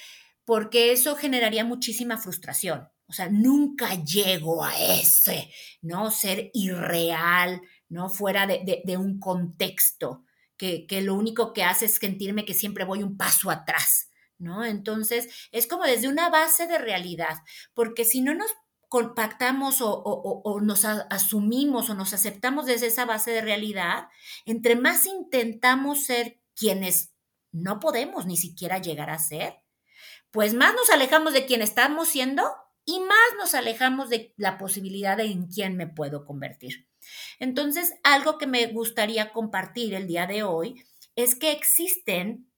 porque 0.44 0.92
eso 0.92 1.16
generaría 1.16 1.64
muchísima 1.64 2.18
frustración. 2.18 2.88
O 3.06 3.12
sea, 3.12 3.28
nunca 3.28 3.94
llego 4.04 4.64
a 4.64 4.72
ese, 4.78 5.52
¿no? 5.82 6.12
Ser 6.12 6.50
irreal, 6.54 7.60
¿no? 7.88 8.08
Fuera 8.08 8.46
de 8.46 8.96
un 8.96 9.18
contexto 9.18 10.24
que, 10.60 11.00
lo 11.00 11.14
único 11.14 11.54
que 11.54 11.64
hace 11.64 11.86
es 11.86 11.94
sentirme 11.94 12.44
que 12.44 12.52
siempre 12.52 12.84
voy 12.84 13.02
un 13.02 13.16
paso 13.16 13.50
atrás. 13.50 14.10
¿no? 14.38 14.64
Entonces, 14.64 15.48
es 15.52 15.66
como 15.66 15.84
desde 15.84 16.08
una 16.08 16.28
base 16.28 16.66
de 16.66 16.78
realidad, 16.78 17.38
porque 17.74 18.04
si 18.04 18.20
no 18.20 18.34
nos 18.34 18.50
compactamos 18.88 19.80
o, 19.80 20.02
o, 20.02 20.60
nos 20.60 20.84
asumimos 20.84 21.90
o 21.90 21.94
nos 21.94 22.12
aceptamos 22.12 22.66
desde 22.66 22.86
esa 22.86 23.04
base 23.04 23.30
de 23.30 23.42
realidad, 23.42 24.08
entre 24.46 24.76
más 24.76 25.06
intentamos 25.06 26.04
ser 26.04 26.40
quienes 26.54 27.12
no 27.52 27.80
podemos 27.80 28.26
ni 28.26 28.36
siquiera 28.36 28.78
llegar 28.78 29.10
a 29.10 29.18
ser, 29.18 29.60
pues 30.30 30.54
más 30.54 30.74
nos 30.74 30.90
alejamos 30.90 31.32
de 31.34 31.46
quien 31.46 31.62
estamos 31.62 32.08
siendo 32.08 32.42
y 32.84 33.00
más 33.00 33.18
nos 33.38 33.54
alejamos 33.54 34.08
de 34.08 34.34
la 34.36 34.58
posibilidad 34.58 35.16
de 35.16 35.24
en 35.24 35.46
quién 35.46 35.76
me 35.76 35.86
puedo 35.86 36.24
convertir. 36.24 36.89
Entonces, 37.38 37.94
algo 38.02 38.38
que 38.38 38.46
me 38.46 38.66
gustaría 38.66 39.32
compartir 39.32 39.94
el 39.94 40.06
día 40.06 40.26
de 40.26 40.42
hoy 40.42 40.84
es 41.16 41.34
que 41.34 41.52
existen 41.52 42.50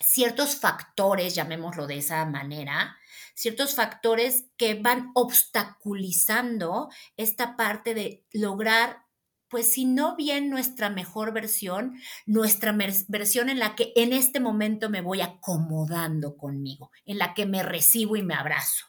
ciertos 0.00 0.56
factores, 0.56 1.34
llamémoslo 1.34 1.86
de 1.86 1.98
esa 1.98 2.24
manera, 2.26 2.96
ciertos 3.34 3.74
factores 3.74 4.46
que 4.56 4.74
van 4.74 5.10
obstaculizando 5.14 6.88
esta 7.16 7.56
parte 7.56 7.94
de 7.94 8.26
lograr 8.32 9.06
pues 9.48 9.72
si 9.72 9.84
no 9.84 10.16
bien 10.16 10.50
nuestra 10.50 10.90
mejor 10.90 11.32
versión, 11.32 12.00
nuestra 12.26 12.76
versión 13.08 13.48
en 13.48 13.60
la 13.60 13.76
que 13.76 13.92
en 13.94 14.12
este 14.12 14.40
momento 14.40 14.90
me 14.90 15.00
voy 15.00 15.20
acomodando 15.20 16.36
conmigo, 16.36 16.90
en 17.04 17.18
la 17.18 17.32
que 17.32 17.46
me 17.46 17.62
recibo 17.62 18.16
y 18.16 18.22
me 18.22 18.34
abrazo, 18.34 18.86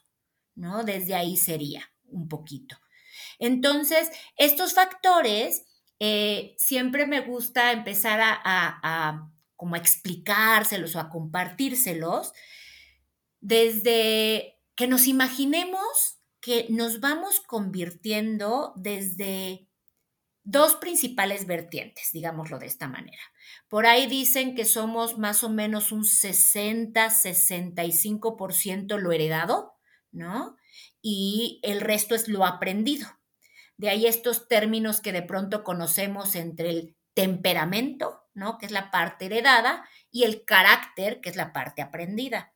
¿no? 0.56 0.84
Desde 0.84 1.14
ahí 1.14 1.38
sería 1.38 1.84
un 2.06 2.28
poquito. 2.28 2.78
Entonces, 3.40 4.10
estos 4.38 4.74
factores, 4.74 5.66
eh, 6.00 6.54
siempre 6.58 7.08
me 7.08 7.22
gusta 7.22 7.72
empezar 7.72 8.20
a, 8.22 9.32
como 9.56 9.76
a 9.76 9.80
explicárselos 9.80 10.96
o 10.96 11.00
a 11.00 11.10
compartírselos 11.10 12.34
desde 13.40 14.60
que 14.76 14.88
nos 14.88 15.08
imaginemos 15.08 16.20
que 16.40 16.68
nos 16.70 17.00
vamos 17.00 17.40
convirtiendo 17.42 18.74
desde 18.76 19.68
dos 20.44 20.76
principales 20.76 21.48
vertientes, 21.48 22.10
digámoslo 22.14 22.60
de 22.60 22.68
esta 22.68 22.88
manera. 22.88 23.24
Por 23.68 23.86
ahí 23.86 24.08
dicen 24.08 24.56
que 24.56 24.64
somos 24.64 25.18
más 25.18 25.44
o 25.44 25.50
menos 25.50 25.92
un 25.92 26.04
60-65% 26.04 28.98
lo 28.98 29.12
heredado, 29.12 29.74
¿no? 30.12 30.56
Y 31.02 31.60
el 31.64 31.82
resto 31.82 32.16
es 32.16 32.30
lo 32.30 32.46
aprendido. 32.46 33.08
De 33.78 33.90
ahí 33.90 34.08
estos 34.08 34.48
términos 34.48 35.02
que 35.02 35.14
de 35.14 35.22
pronto 35.22 35.64
conocemos 35.64 36.36
entre 36.36 36.70
el 36.72 36.96
temperamento, 37.14 38.24
¿no? 38.34 38.58
Que 38.58 38.66
es 38.68 38.72
la 38.72 38.92
parte 38.92 39.26
heredada, 39.26 39.88
y 40.12 40.24
el 40.24 40.46
carácter, 40.46 41.22
que 41.22 41.30
es 41.30 41.36
la 41.36 41.54
parte 41.54 41.82
aprendida. 41.82 42.54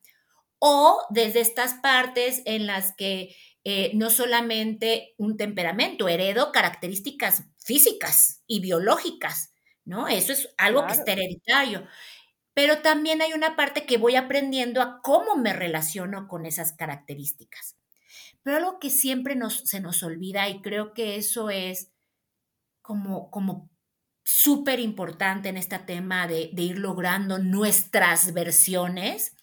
O 0.60 1.02
desde 1.10 1.42
estas 1.42 1.76
partes 1.76 2.42
en 2.46 2.68
las 2.68 2.94
que 2.96 3.36
eh, 3.64 3.92
no 3.96 4.10
solamente 4.10 5.16
un 5.18 5.38
temperamento, 5.38 6.08
heredo 6.10 6.52
características 6.52 7.44
físicas 7.64 8.44
y 8.48 8.60
biológicas, 8.62 9.54
¿no? 9.86 10.08
Eso 10.08 10.34
es 10.34 10.50
algo 10.58 10.86
que 10.88 10.94
está 10.94 11.14
hereditario. 11.14 11.88
Pero 12.54 12.82
también 12.82 13.22
hay 13.22 13.34
una 13.34 13.56
parte 13.58 13.86
que 13.86 13.98
voy 13.98 14.16
aprendiendo 14.16 14.82
a 14.82 15.02
cómo 15.04 15.36
me 15.38 15.54
relaciono 15.54 16.28
con 16.28 16.46
esas 16.46 16.74
características. 16.74 17.76
Pero 18.44 18.58
algo 18.58 18.80
que 18.80 18.90
siempre 18.90 19.36
nos, 19.36 19.60
se 19.60 19.80
nos 19.82 20.04
olvida 20.04 20.50
y 20.50 20.62
creo 20.62 20.94
que 20.94 21.16
eso 21.16 21.50
es 21.50 21.92
como, 22.82 23.30
como 23.30 23.70
súper 24.24 24.80
importante 24.80 25.50
en 25.50 25.58
este 25.58 25.78
tema 25.80 26.28
de, 26.28 26.50
de 26.54 26.62
ir 26.62 26.80
logrando 26.80 27.38
nuestras 27.40 28.34
versiones, 28.34 29.36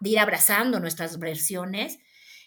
de 0.00 0.10
ir 0.10 0.18
abrazando 0.18 0.80
nuestras 0.80 1.18
versiones, 1.18 1.98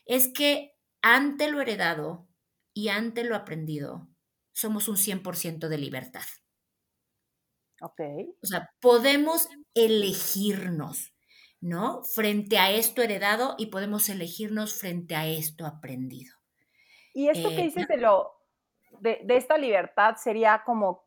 es 0.05 0.27
que 0.33 0.73
ante 1.01 1.49
lo 1.49 1.61
heredado 1.61 2.27
y 2.73 2.89
ante 2.89 3.23
lo 3.23 3.35
aprendido, 3.35 4.09
somos 4.53 4.87
un 4.87 4.97
100% 4.97 5.67
de 5.67 5.77
libertad. 5.77 6.25
Ok. 7.81 8.01
O 8.41 8.47
sea, 8.47 8.69
podemos 8.81 9.47
elegirnos, 9.73 11.13
¿no? 11.61 12.03
Frente 12.03 12.57
a 12.57 12.71
esto 12.71 13.01
heredado 13.01 13.55
y 13.57 13.67
podemos 13.67 14.09
elegirnos 14.09 14.73
frente 14.73 15.15
a 15.15 15.27
esto 15.27 15.65
aprendido. 15.65 16.33
Y 17.13 17.29
esto 17.29 17.49
que 17.49 17.59
eh, 17.59 17.63
dices 17.63 17.87
de 17.87 17.97
lo, 17.97 18.39
de, 18.99 19.25
esta 19.29 19.57
libertad 19.57 20.15
sería 20.15 20.63
como, 20.65 21.05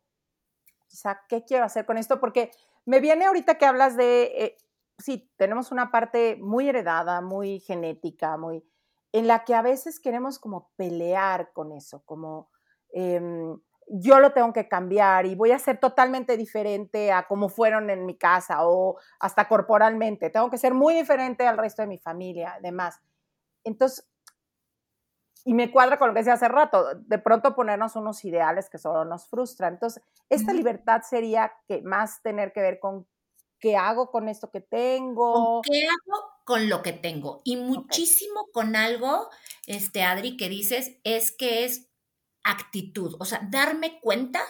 quizá, 0.89 1.21
¿qué 1.29 1.45
quiero 1.45 1.65
hacer 1.65 1.87
con 1.87 1.99
esto? 1.99 2.21
Porque 2.21 2.51
me 2.85 3.01
viene 3.01 3.27
ahorita 3.27 3.57
que 3.57 3.67
hablas 3.67 3.97
de, 3.97 4.23
eh, 4.37 4.57
sí, 4.99 5.31
tenemos 5.37 5.73
una 5.73 5.91
parte 5.91 6.37
muy 6.37 6.69
heredada, 6.69 7.21
muy 7.21 7.61
genética, 7.61 8.37
muy, 8.37 8.65
en 9.13 9.27
la 9.27 9.45
que 9.45 9.55
a 9.55 9.63
veces 9.63 10.01
queremos 10.01 10.39
como 10.39 10.71
pelear 10.77 11.53
con 11.53 11.73
eso, 11.73 12.03
como 12.05 12.51
em, 12.93 13.59
yo 13.89 14.21
lo 14.21 14.33
tengo 14.33 14.53
que 14.53 14.69
cambiar 14.69 15.27
y 15.27 15.35
voy 15.35 15.53
a 15.53 15.59
ser 15.59 15.79
totalmente 15.79 16.37
diferente 16.37 17.13
a 17.13 17.25
como 17.25 17.49
fueron 17.49 17.91
en 17.91 18.07
mi 18.07 18.17
casa 18.17 18.67
o 18.67 18.99
hasta 19.21 19.49
corporalmente, 19.49 20.31
tengo 20.31 20.51
que 20.51 20.59
ser 20.59 20.75
muy 20.75 20.95
diferente 20.95 21.47
al 21.47 21.59
resto 21.59 21.83
de 21.83 21.89
mi 21.89 21.99
familia, 21.99 22.55
además. 22.59 23.01
Entonces, 23.65 24.09
y 25.45 25.55
me 25.55 25.71
cuadra 25.71 25.99
con 25.99 26.09
lo 26.09 26.15
que 26.15 26.21
decía 26.21 26.35
hace 26.35 26.49
rato, 26.49 26.95
de 26.95 27.19
pronto 27.19 27.55
ponernos 27.55 27.97
unos 27.97 28.25
ideales 28.25 28.71
que 28.71 28.79
solo 28.79 29.05
nos 29.05 29.27
frustran. 29.27 29.75
Entonces, 29.75 30.03
esta 30.29 30.53
libertad 30.53 31.03
sería 31.03 31.53
que 31.67 31.83
más 31.83 32.23
tener 32.23 32.53
que 32.53 32.61
ver 32.61 32.79
con 32.79 33.07
qué 33.59 33.77
hago 33.77 34.11
con 34.11 34.29
esto 34.29 34.51
que 34.51 34.61
tengo. 34.61 35.63
¿Qué 35.63 35.87
hago 35.87 36.31
con 36.45 36.69
lo 36.69 36.83
que 36.83 36.93
tengo? 36.93 37.43
Y 37.45 37.57
muchísimo 37.57 38.47
con 38.53 38.77
algo, 38.77 39.29
este, 39.67 40.03
Adri, 40.03 40.37
que 40.37 40.49
dices, 40.49 40.97
es 41.05 41.33
que 41.33 41.65
es 41.65 41.92
actitud, 42.45 43.17
o 43.19 43.25
sea, 43.25 43.47
darme 43.51 44.01
cuenta 44.01 44.41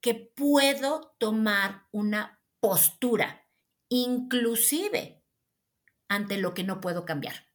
que 0.00 0.14
puedo 0.14 1.14
tomar 1.18 1.86
una 1.92 2.42
postura, 2.60 3.46
inclusive 3.88 5.22
ante 6.08 6.36
lo 6.36 6.54
que 6.54 6.64
no 6.64 6.80
puedo 6.80 7.04
cambiar. 7.04 7.46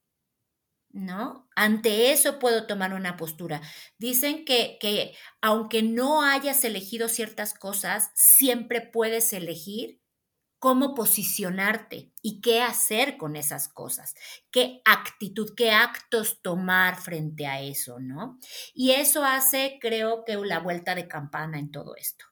¿No? 0.92 1.48
Ante 1.56 2.12
eso 2.12 2.40
puedo 2.40 2.66
tomar 2.66 2.96
una 2.96 3.16
postura. 3.16 3.62
Dicen 4.00 4.44
que, 4.44 4.80
que 4.82 5.16
aunque 5.40 5.84
no 5.84 6.24
hayas 6.24 6.64
elegido 6.64 7.10
ciertas 7.10 7.54
cosas, 7.54 8.10
siempre 8.16 8.82
puedes 8.82 9.32
elegir 9.34 10.02
cómo 10.60 10.94
posicionarte 10.94 12.12
y 12.22 12.42
qué 12.42 12.62
hacer 12.62 13.18
con 13.18 13.36
esas 13.36 13.70
cosas, 13.70 14.14
qué 14.52 14.82
actitud, 14.86 15.54
qué 15.56 15.72
actos 15.72 16.42
tomar 16.42 17.02
frente 17.02 17.48
a 17.48 17.62
eso, 17.62 18.00
¿no? 18.00 18.40
Y 18.74 18.92
eso 18.92 19.24
hace, 19.24 19.80
creo 19.82 20.24
que, 20.26 20.36
la 20.36 20.60
vuelta 20.60 20.96
de 20.96 21.08
campana 21.08 21.58
en 21.58 21.72
todo 21.72 21.96
esto. 21.96 22.26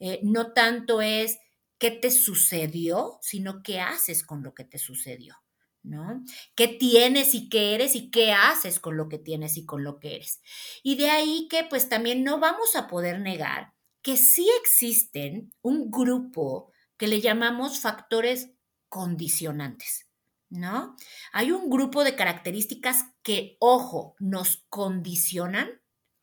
Eh, 0.00 0.20
no 0.22 0.52
tanto 0.52 1.00
es 1.02 1.38
qué 1.78 1.90
te 1.90 2.10
sucedió, 2.10 3.18
sino 3.20 3.62
qué 3.62 3.80
haces 3.80 4.24
con 4.24 4.42
lo 4.42 4.54
que 4.54 4.64
te 4.64 4.78
sucedió. 4.78 5.36
¿no? 5.82 6.24
¿Qué 6.54 6.66
tienes 6.66 7.34
y 7.34 7.50
qué 7.50 7.74
eres 7.74 7.94
y 7.94 8.10
qué 8.10 8.32
haces 8.32 8.80
con 8.80 8.96
lo 8.96 9.10
que 9.10 9.18
tienes 9.18 9.58
y 9.58 9.66
con 9.66 9.84
lo 9.84 10.00
que 10.00 10.16
eres? 10.16 10.40
Y 10.82 10.96
de 10.96 11.10
ahí 11.10 11.46
que 11.50 11.64
pues 11.64 11.90
también 11.90 12.24
no 12.24 12.40
vamos 12.40 12.74
a 12.74 12.88
poder 12.88 13.20
negar 13.20 13.74
que 14.00 14.16
sí 14.16 14.48
existen 14.60 15.52
un 15.62 15.90
grupo 15.90 16.72
que 16.96 17.08
le 17.08 17.20
llamamos 17.20 17.80
factores 17.80 18.50
condicionantes, 18.88 20.08
¿no? 20.48 20.96
Hay 21.32 21.52
un 21.52 21.68
grupo 21.68 22.04
de 22.04 22.14
características 22.14 23.04
que, 23.22 23.56
ojo, 23.60 24.14
nos 24.18 24.64
condicionan, 24.68 25.82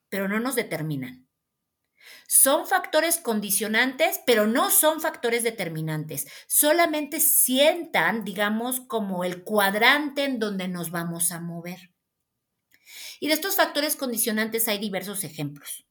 pero 0.10 0.28
no 0.28 0.40
nos 0.40 0.56
determinan. 0.56 1.28
Son 2.28 2.66
factores 2.66 3.18
condicionantes, 3.18 4.22
pero 4.26 4.48
no 4.48 4.72
son 4.72 5.02
factores 5.02 5.44
determinantes. 5.44 6.28
Solamente 6.48 7.20
sientan, 7.20 8.24
digamos, 8.24 8.80
como 8.82 9.24
el 9.24 9.44
cuadrante 9.44 10.24
en 10.24 10.40
donde 10.40 10.68
nos 10.68 10.92
vamos 10.92 11.32
a 11.32 11.40
mover. 11.40 11.92
Y 13.20 13.28
de 13.28 13.34
estos 13.34 13.56
factores 13.56 13.96
condicionantes 13.96 14.68
hay 14.68 14.80
diversos 14.80 15.24
ejemplos. 15.24 15.86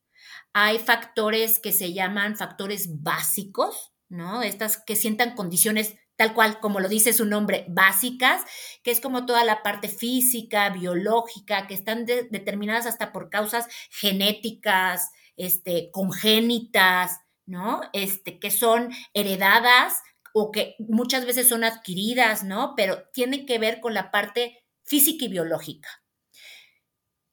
Hay 0.52 0.78
factores 0.78 1.60
que 1.60 1.72
se 1.72 1.92
llaman 1.92 2.36
factores 2.36 3.02
básicos, 3.02 3.89
¿no? 4.10 4.42
Estas 4.42 4.76
que 4.76 4.96
sientan 4.96 5.34
condiciones 5.34 5.96
tal 6.16 6.34
cual, 6.34 6.60
como 6.60 6.80
lo 6.80 6.88
dice 6.90 7.14
su 7.14 7.24
nombre, 7.24 7.64
básicas, 7.70 8.42
que 8.82 8.90
es 8.90 9.00
como 9.00 9.24
toda 9.24 9.42
la 9.42 9.62
parte 9.62 9.88
física, 9.88 10.68
biológica, 10.68 11.66
que 11.66 11.72
están 11.72 12.04
determinadas 12.04 12.84
hasta 12.84 13.10
por 13.10 13.30
causas 13.30 13.68
genéticas, 13.90 15.12
este, 15.36 15.90
congénitas, 15.92 17.20
¿no? 17.46 17.80
Este, 17.94 18.38
que 18.38 18.50
son 18.50 18.90
heredadas 19.14 20.02
o 20.34 20.50
que 20.52 20.74
muchas 20.78 21.24
veces 21.24 21.48
son 21.48 21.64
adquiridas, 21.64 22.44
¿no? 22.44 22.74
Pero 22.76 23.04
tienen 23.14 23.46
que 23.46 23.58
ver 23.58 23.80
con 23.80 23.94
la 23.94 24.10
parte 24.10 24.62
física 24.84 25.24
y 25.24 25.28
biológica. 25.28 25.88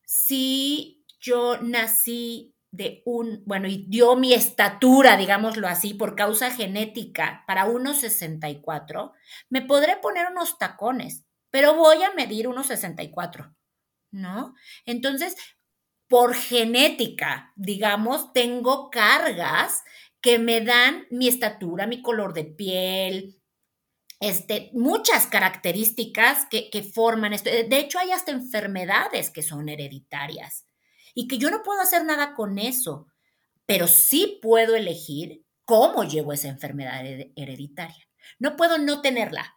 Si 0.06 1.04
yo 1.20 1.58
nací 1.62 2.56
de 2.72 3.02
un, 3.06 3.44
bueno, 3.46 3.68
y 3.68 3.86
dio 3.88 4.16
mi 4.16 4.34
estatura, 4.34 5.18
digámoslo 5.18 5.68
así, 5.68 5.94
por 5.94 6.16
causa 6.16 6.52
genética 6.52 7.44
para 7.48 7.66
1,64, 7.68 9.14
me 9.50 9.62
podré 9.62 9.98
poner 9.98 10.28
unos 10.32 10.58
tacones, 10.58 11.26
pero 11.50 11.76
voy 11.76 12.04
a 12.04 12.14
medir 12.14 12.48
1,64, 12.48 13.56
¿no? 14.12 14.54
Entonces, 14.86 15.36
por 16.08 16.36
genética, 16.36 17.54
digamos, 17.56 18.34
tengo 18.34 18.90
cargas 18.90 19.84
que 20.22 20.40
me 20.40 20.62
dan 20.62 21.06
mi 21.10 21.28
estatura, 21.28 21.88
mi 21.88 22.02
color 22.02 22.34
de 22.34 22.46
piel, 22.46 23.42
este, 24.20 24.72
muchas 24.74 25.28
características 25.28 26.48
que, 26.50 26.70
que 26.70 26.84
forman 26.84 27.34
esto. 27.34 27.50
De 27.50 27.80
hecho, 27.80 28.00
hay 28.00 28.12
hasta 28.12 28.32
enfermedades 28.32 29.30
que 29.30 29.44
son 29.44 29.70
hereditarias 29.70 30.67
y 31.20 31.28
que 31.28 31.40
yo 31.40 31.50
no 31.50 31.64
puedo 31.64 31.82
hacer 31.82 32.06
nada 32.06 32.36
con 32.36 32.60
eso, 32.60 33.08
pero 33.66 33.88
sí 33.88 34.38
puedo 34.40 34.76
elegir 34.76 35.44
cómo 35.66 36.04
llevo 36.04 36.32
esa 36.32 36.48
enfermedad 36.48 37.04
hereditaria. 37.36 38.08
No 38.38 38.56
puedo 38.56 38.78
no 38.78 39.02
tenerla, 39.02 39.56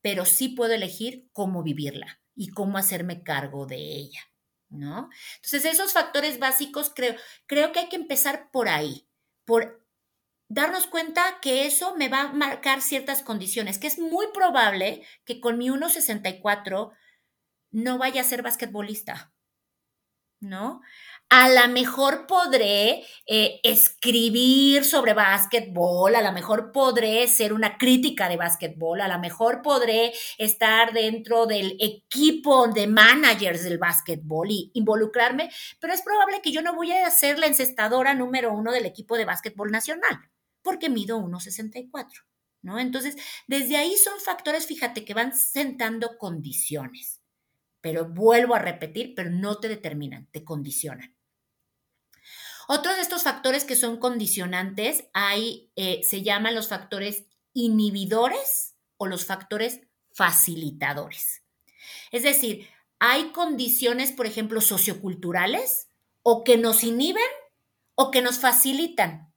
pero 0.00 0.24
sí 0.24 0.48
puedo 0.48 0.72
elegir 0.72 1.28
cómo 1.34 1.62
vivirla 1.62 2.22
y 2.34 2.48
cómo 2.48 2.78
hacerme 2.78 3.22
cargo 3.22 3.66
de 3.66 3.76
ella, 3.76 4.22
¿no? 4.70 5.10
Entonces, 5.36 5.66
esos 5.66 5.92
factores 5.92 6.38
básicos 6.38 6.90
creo, 6.96 7.14
creo 7.44 7.72
que 7.72 7.80
hay 7.80 7.88
que 7.90 7.96
empezar 7.96 8.50
por 8.50 8.70
ahí, 8.70 9.06
por 9.44 9.86
darnos 10.48 10.86
cuenta 10.86 11.40
que 11.42 11.66
eso 11.66 11.94
me 11.94 12.08
va 12.08 12.22
a 12.22 12.32
marcar 12.32 12.80
ciertas 12.80 13.22
condiciones, 13.22 13.78
que 13.78 13.86
es 13.86 13.98
muy 13.98 14.28
probable 14.32 15.06
que 15.26 15.42
con 15.42 15.58
mi 15.58 15.68
1,64 15.68 16.92
no 17.70 17.98
vaya 17.98 18.22
a 18.22 18.24
ser 18.24 18.40
basquetbolista, 18.40 19.31
¿no? 20.42 20.82
A 21.30 21.48
lo 21.48 21.72
mejor 21.72 22.26
podré 22.26 23.04
eh, 23.26 23.60
escribir 23.62 24.84
sobre 24.84 25.14
básquetbol, 25.14 26.14
a 26.14 26.22
lo 26.22 26.32
mejor 26.32 26.72
podré 26.72 27.26
ser 27.28 27.54
una 27.54 27.78
crítica 27.78 28.28
de 28.28 28.36
básquetbol, 28.36 29.00
a 29.00 29.08
lo 29.08 29.18
mejor 29.18 29.62
podré 29.62 30.12
estar 30.36 30.92
dentro 30.92 31.46
del 31.46 31.76
equipo 31.80 32.68
de 32.68 32.86
managers 32.86 33.64
del 33.64 33.78
básquetbol 33.78 34.50
y 34.50 34.70
involucrarme, 34.74 35.50
pero 35.80 35.94
es 35.94 36.02
probable 36.02 36.42
que 36.42 36.52
yo 36.52 36.60
no 36.60 36.74
voy 36.74 36.92
a 36.92 37.10
ser 37.10 37.38
la 37.38 37.46
encestadora 37.46 38.12
número 38.14 38.52
uno 38.52 38.72
del 38.72 38.84
equipo 38.84 39.16
de 39.16 39.24
básquetbol 39.24 39.70
nacional 39.70 40.20
porque 40.62 40.88
mido 40.88 41.18
1,64, 41.18 42.24
¿no? 42.62 42.78
Entonces, 42.78 43.16
desde 43.46 43.76
ahí 43.76 43.96
son 43.96 44.18
factores, 44.20 44.66
fíjate, 44.66 45.04
que 45.04 45.14
van 45.14 45.36
sentando 45.36 46.16
condiciones. 46.18 47.11
Pero 47.82 48.06
vuelvo 48.06 48.54
a 48.54 48.60
repetir, 48.60 49.14
pero 49.14 49.28
no 49.28 49.58
te 49.58 49.68
determinan, 49.68 50.28
te 50.32 50.44
condicionan. 50.44 51.14
Otros 52.68 52.96
de 52.96 53.02
estos 53.02 53.24
factores 53.24 53.64
que 53.64 53.76
son 53.76 53.98
condicionantes 53.98 55.04
hay, 55.12 55.70
eh, 55.76 56.00
se 56.02 56.22
llaman 56.22 56.54
los 56.54 56.68
factores 56.68 57.26
inhibidores 57.52 58.76
o 58.96 59.06
los 59.06 59.26
factores 59.26 59.80
facilitadores. 60.14 61.42
Es 62.12 62.22
decir, 62.22 62.68
hay 62.98 63.30
condiciones, 63.32 64.12
por 64.12 64.26
ejemplo, 64.26 64.60
socioculturales 64.60 65.88
o 66.22 66.44
que 66.44 66.56
nos 66.56 66.84
inhiben 66.84 67.22
o 67.94 68.10
que 68.10 68.22
nos 68.22 68.38
facilitan. 68.38 69.34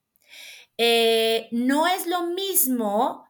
Eh, 0.78 1.48
no 1.52 1.88
es 1.88 2.06
lo 2.06 2.28
mismo 2.28 3.28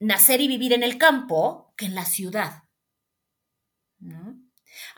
nacer 0.00 0.40
y 0.40 0.48
vivir 0.48 0.72
en 0.72 0.82
el 0.82 0.98
campo 0.98 1.72
que 1.76 1.86
en 1.86 1.94
la 1.94 2.04
ciudad. 2.04 2.64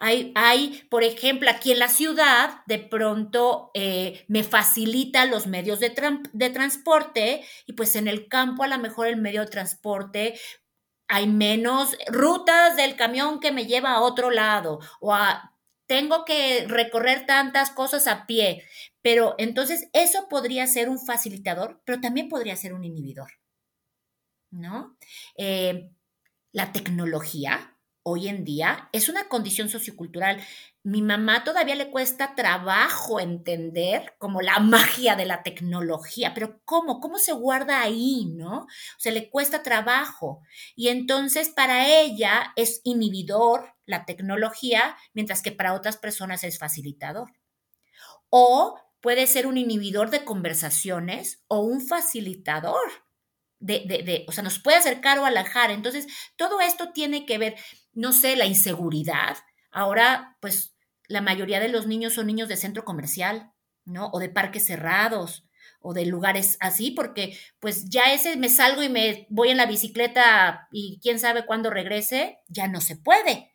Hay, 0.04 0.82
por 0.90 1.04
ejemplo, 1.04 1.49
aquí 1.49 1.71
en 1.71 1.78
la 1.78 1.88
ciudad, 1.88 2.64
de 2.66 2.80
pronto 2.80 3.71
eh, 3.73 4.25
me 4.26 4.42
facilita 4.42 5.26
los 5.26 5.47
medios 5.47 5.78
de, 5.78 5.94
de, 6.32 6.50
transporte 6.50 7.44
y 7.66 7.75
pues 7.75 7.94
en 7.94 8.09
el 8.09 8.26
campo 8.26 8.64
a 8.64 8.66
lo 8.66 8.78
mejor 8.78 9.06
el 9.06 9.16
medio 9.16 9.42
de 9.42 9.47
transporte 9.47 10.35
hay 11.06 11.28
menos 11.28 11.97
rutas 12.09 12.75
del 12.75 12.97
camión 12.97 13.38
que 13.38 13.52
me 13.52 13.66
lleva 13.66 13.92
a 13.92 14.00
otro 14.00 14.32
lado 14.32 14.80
o 15.00 15.14
a, 15.14 15.54
tengo 15.87 16.25
que 16.25 16.66
recorrer 16.66 17.25
tantas 17.25 17.71
cosas 17.71 18.09
a 18.09 18.26
pie. 18.26 18.64
Pero 19.02 19.37
entonces 19.38 19.88
eso 19.92 20.26
podría 20.28 20.66
ser 20.66 20.88
un 20.88 20.99
facilitador, 20.99 21.80
pero 21.85 22.00
también 22.00 22.28
podría 22.28 22.56
ser 22.56 22.75
un 22.75 22.82
inhibidor, 22.82 23.30
¿no? 24.50 24.97
Eh, 25.37 25.92
la 26.50 26.73
tecnología 26.73 27.72
hoy 28.04 28.28
en 28.28 28.44
día 28.44 28.88
es 28.92 29.09
una 29.09 29.28
condición 29.28 29.68
sociocultural. 29.68 30.42
Mi 30.82 31.02
mamá 31.02 31.44
todavía 31.44 31.75
le 31.75 31.90
cuesta 31.90 32.35
trabajo 32.35 33.21
entender 33.21 34.14
como 34.18 34.40
la 34.42 34.59
magia 34.61 35.16
de 35.16 35.26
la 35.26 35.42
tecnología, 35.42 36.35
pero 36.35 36.61
¿cómo? 36.64 37.00
¿Cómo 37.00 37.18
se 37.18 37.32
guarda 37.32 37.80
ahí, 37.80 38.26
no? 38.26 38.62
O 38.62 38.99
sea, 38.99 39.12
le 39.12 39.30
cuesta 39.30 39.62
trabajo. 39.62 40.42
Y 40.75 40.88
entonces 40.88 41.50
para 41.50 41.88
ella 42.00 42.52
es 42.56 42.80
inhibidor 42.85 43.75
la 43.87 44.04
tecnología, 44.04 44.97
mientras 45.14 45.42
que 45.42 45.52
para 45.52 45.75
otras 45.75 45.97
personas 45.97 46.44
es 46.44 46.59
facilitador. 46.59 47.32
O 48.30 48.78
puede 49.02 49.26
ser 49.26 49.47
un 49.47 49.59
inhibidor 49.59 50.11
de 50.11 50.25
conversaciones 50.25 51.42
o 51.49 51.61
un 51.61 51.87
facilitador. 51.87 53.04
De, 53.58 53.84
de, 53.86 54.25
o 54.26 54.32
sea, 54.32 54.43
nos 54.43 54.58
puede 54.58 54.78
acercar 54.78 55.19
o 55.19 55.25
alejar. 55.25 55.71
Entonces, 55.71 56.06
todo 56.36 56.60
esto 56.60 56.93
tiene 56.93 57.26
que 57.26 57.38
ver, 57.38 57.56
no 57.93 58.13
sé, 58.13 58.37
la 58.37 58.47
inseguridad. 58.47 59.37
Ahora, 59.71 60.37
pues, 60.41 60.75
la 61.09 61.21
mayoría 61.21 61.61
de 61.61 61.69
los 61.69 61.87
niños 61.87 62.15
son 62.15 62.26
niños 62.26 62.49
de 62.49 62.57
centro 62.57 62.85
comercial, 62.85 63.52
¿no? 63.85 64.09
O 64.13 64.19
de 64.19 64.28
parques 64.28 64.67
cerrados, 64.67 65.45
o 65.83 65.93
de 65.93 66.07
lugares 66.07 66.57
así, 66.61 66.93
porque 66.93 67.37
pues 67.61 67.89
ya 67.89 68.13
ese 68.13 68.37
me 68.37 68.49
salgo 68.49 68.83
y 68.83 68.89
me 68.89 69.26
voy 69.31 69.50
en 69.50 69.57
la 69.57 69.67
bicicleta 69.67 70.69
y 70.71 71.00
quién 71.02 71.19
sabe 71.19 71.45
cuándo 71.45 71.71
regrese, 71.71 72.39
ya 72.49 72.69
no 72.69 72.81
se 72.81 72.97
puede. 72.97 73.52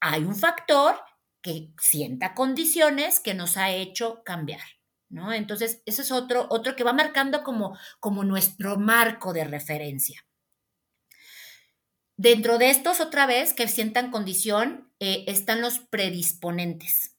Hay 0.00 0.24
un 0.24 0.36
factor 0.36 1.00
que 1.40 1.72
sienta 1.80 2.34
condiciones 2.34 3.20
que 3.20 3.34
nos 3.34 3.56
ha 3.56 3.70
hecho 3.70 4.22
cambiar, 4.24 4.62
¿no? 5.08 5.32
Entonces, 5.32 5.82
ese 5.86 6.02
es 6.02 6.12
otro, 6.12 6.46
otro 6.50 6.76
que 6.76 6.84
va 6.84 6.92
marcando 6.92 7.42
como, 7.42 7.78
como 8.00 8.24
nuestro 8.24 8.76
marco 8.76 9.32
de 9.32 9.44
referencia. 9.44 10.24
Dentro 12.22 12.58
de 12.58 12.70
estos, 12.70 13.00
otra 13.00 13.26
vez, 13.26 13.52
que 13.52 13.66
sientan 13.66 14.12
condición, 14.12 14.88
eh, 15.00 15.24
están 15.26 15.60
los 15.60 15.80
predisponentes. 15.80 17.16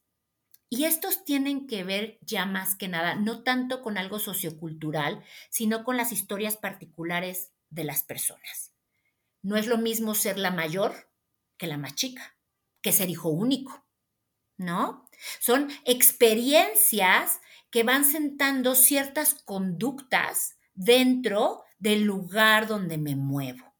Y 0.70 0.84
estos 0.84 1.26
tienen 1.26 1.66
que 1.66 1.84
ver 1.84 2.18
ya 2.22 2.46
más 2.46 2.74
que 2.74 2.88
nada, 2.88 3.14
no 3.14 3.42
tanto 3.42 3.82
con 3.82 3.98
algo 3.98 4.18
sociocultural, 4.18 5.22
sino 5.50 5.84
con 5.84 5.98
las 5.98 6.10
historias 6.10 6.56
particulares 6.56 7.52
de 7.68 7.84
las 7.84 8.02
personas. 8.02 8.72
No 9.42 9.58
es 9.58 9.66
lo 9.66 9.76
mismo 9.76 10.14
ser 10.14 10.38
la 10.38 10.50
mayor 10.50 11.10
que 11.58 11.66
la 11.66 11.76
más 11.76 11.94
chica, 11.96 12.38
que 12.80 12.90
ser 12.90 13.10
hijo 13.10 13.28
único. 13.28 13.86
¿no? 14.56 15.10
Son 15.38 15.68
experiencias 15.84 17.42
que 17.70 17.82
van 17.82 18.06
sentando 18.06 18.74
ciertas 18.74 19.34
conductas 19.34 20.56
dentro 20.72 21.62
del 21.78 22.04
lugar 22.04 22.68
donde 22.68 22.96
me 22.96 23.16
muevo. 23.16 23.73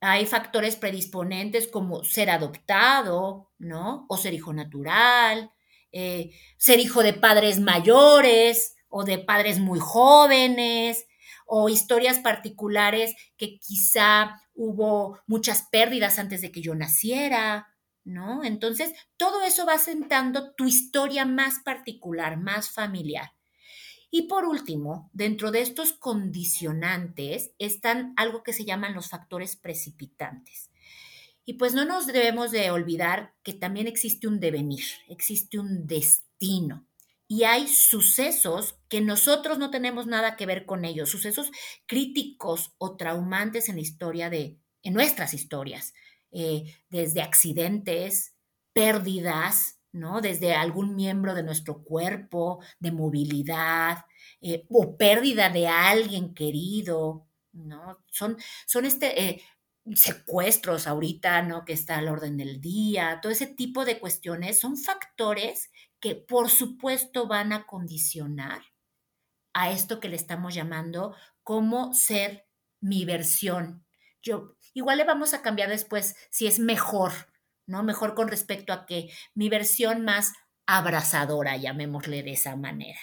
Hay 0.00 0.26
factores 0.26 0.76
predisponentes 0.76 1.68
como 1.68 2.04
ser 2.04 2.30
adoptado, 2.30 3.50
¿no? 3.58 4.06
O 4.08 4.16
ser 4.16 4.34
hijo 4.34 4.52
natural, 4.52 5.50
eh, 5.92 6.30
ser 6.58 6.80
hijo 6.80 7.02
de 7.02 7.14
padres 7.14 7.60
mayores 7.60 8.74
o 8.88 9.04
de 9.04 9.18
padres 9.18 9.58
muy 9.58 9.78
jóvenes, 9.80 11.06
o 11.46 11.68
historias 11.68 12.18
particulares 12.18 13.14
que 13.36 13.58
quizá 13.58 14.40
hubo 14.54 15.20
muchas 15.26 15.68
pérdidas 15.70 16.18
antes 16.18 16.40
de 16.40 16.50
que 16.50 16.60
yo 16.60 16.74
naciera, 16.74 17.68
¿no? 18.04 18.44
Entonces, 18.44 18.92
todo 19.16 19.42
eso 19.42 19.64
va 19.66 19.78
sentando 19.78 20.54
tu 20.54 20.66
historia 20.66 21.24
más 21.24 21.60
particular, 21.64 22.36
más 22.36 22.70
familiar. 22.70 23.35
Y 24.10 24.22
por 24.22 24.44
último, 24.44 25.10
dentro 25.12 25.50
de 25.50 25.60
estos 25.60 25.92
condicionantes 25.92 27.50
están 27.58 28.14
algo 28.16 28.42
que 28.42 28.52
se 28.52 28.64
llaman 28.64 28.94
los 28.94 29.08
factores 29.08 29.56
precipitantes. 29.56 30.70
Y 31.44 31.54
pues 31.54 31.74
no 31.74 31.84
nos 31.84 32.06
debemos 32.06 32.50
de 32.50 32.70
olvidar 32.70 33.34
que 33.42 33.52
también 33.52 33.86
existe 33.86 34.26
un 34.26 34.40
devenir, 34.40 34.84
existe 35.08 35.58
un 35.58 35.86
destino. 35.86 36.86
Y 37.28 37.44
hay 37.44 37.68
sucesos 37.68 38.78
que 38.88 39.00
nosotros 39.00 39.58
no 39.58 39.70
tenemos 39.70 40.06
nada 40.06 40.36
que 40.36 40.46
ver 40.46 40.64
con 40.64 40.84
ellos, 40.84 41.10
sucesos 41.10 41.50
críticos 41.86 42.74
o 42.78 42.96
traumantes 42.96 43.68
en 43.68 43.76
la 43.76 43.82
historia 43.82 44.30
de, 44.30 44.58
en 44.82 44.94
nuestras 44.94 45.34
historias. 45.34 45.92
Eh, 46.32 46.74
desde 46.90 47.22
accidentes, 47.22 48.34
pérdidas, 48.72 49.75
¿no? 49.96 50.20
Desde 50.20 50.54
algún 50.54 50.94
miembro 50.94 51.34
de 51.34 51.42
nuestro 51.42 51.82
cuerpo, 51.82 52.62
de 52.78 52.92
movilidad, 52.92 54.04
eh, 54.40 54.64
o 54.68 54.96
pérdida 54.96 55.50
de 55.50 55.68
alguien 55.68 56.34
querido, 56.34 57.26
¿no? 57.52 58.04
Son, 58.10 58.36
son 58.66 58.84
este, 58.84 59.22
eh, 59.22 59.42
secuestros 59.94 60.86
ahorita, 60.86 61.42
¿no? 61.42 61.64
Que 61.64 61.72
está 61.72 61.98
al 61.98 62.08
orden 62.08 62.36
del 62.36 62.60
día, 62.60 63.20
todo 63.22 63.32
ese 63.32 63.46
tipo 63.46 63.84
de 63.84 63.98
cuestiones 63.98 64.58
son 64.58 64.76
factores 64.76 65.70
que 66.00 66.14
por 66.14 66.50
supuesto 66.50 67.26
van 67.26 67.52
a 67.52 67.66
condicionar 67.66 68.62
a 69.54 69.70
esto 69.70 70.00
que 70.00 70.08
le 70.08 70.16
estamos 70.16 70.54
llamando 70.54 71.14
como 71.42 71.94
ser 71.94 72.46
mi 72.80 73.04
versión. 73.04 73.86
Yo 74.22 74.56
Igual 74.76 74.98
le 74.98 75.04
vamos 75.04 75.32
a 75.32 75.40
cambiar 75.40 75.70
después 75.70 76.16
si 76.28 76.46
es 76.46 76.58
mejor, 76.58 77.10
¿no? 77.66 77.82
Mejor 77.82 78.14
con 78.14 78.28
respecto 78.28 78.72
a 78.72 78.86
que 78.86 79.10
mi 79.34 79.48
versión 79.48 80.04
más 80.04 80.32
abrazadora, 80.66 81.56
llamémosle 81.56 82.22
de 82.22 82.32
esa 82.32 82.56
manera. 82.56 82.98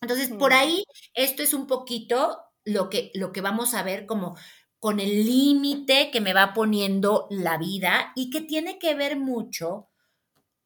Entonces, 0.00 0.30
por 0.30 0.52
ahí, 0.52 0.84
esto 1.14 1.42
es 1.42 1.54
un 1.54 1.66
poquito 1.66 2.38
lo 2.64 2.90
que, 2.90 3.10
lo 3.14 3.32
que 3.32 3.40
vamos 3.40 3.74
a 3.74 3.82
ver 3.82 4.06
como 4.06 4.36
con 4.78 5.00
el 5.00 5.24
límite 5.24 6.10
que 6.10 6.20
me 6.20 6.34
va 6.34 6.52
poniendo 6.52 7.26
la 7.30 7.58
vida 7.58 8.12
y 8.14 8.30
que 8.30 8.42
tiene 8.42 8.78
que 8.78 8.94
ver 8.94 9.16
mucho 9.16 9.88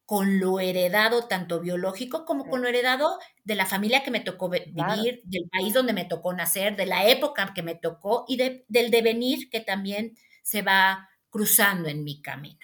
con 0.05 0.39
lo 0.41 0.59
heredado, 0.59 1.27
tanto 1.27 1.61
biológico 1.61 2.25
como 2.25 2.49
con 2.49 2.61
lo 2.61 2.67
heredado 2.67 3.17
de 3.45 3.55
la 3.55 3.65
familia 3.65 4.03
que 4.03 4.11
me 4.11 4.19
tocó 4.19 4.49
vivir, 4.49 5.21
del 5.23 5.49
país 5.49 5.73
donde 5.73 5.93
me 5.93 6.05
tocó 6.05 6.33
nacer, 6.33 6.75
de 6.75 6.85
la 6.85 7.07
época 7.07 7.53
que 7.55 7.63
me 7.63 7.75
tocó 7.75 8.25
y 8.27 8.35
del 8.35 8.65
devenir 8.91 9.49
que 9.49 9.61
también 9.61 10.17
se 10.43 10.63
va 10.63 11.09
cruzando 11.29 11.87
en 11.87 12.03
mi 12.03 12.21
camino. 12.21 12.59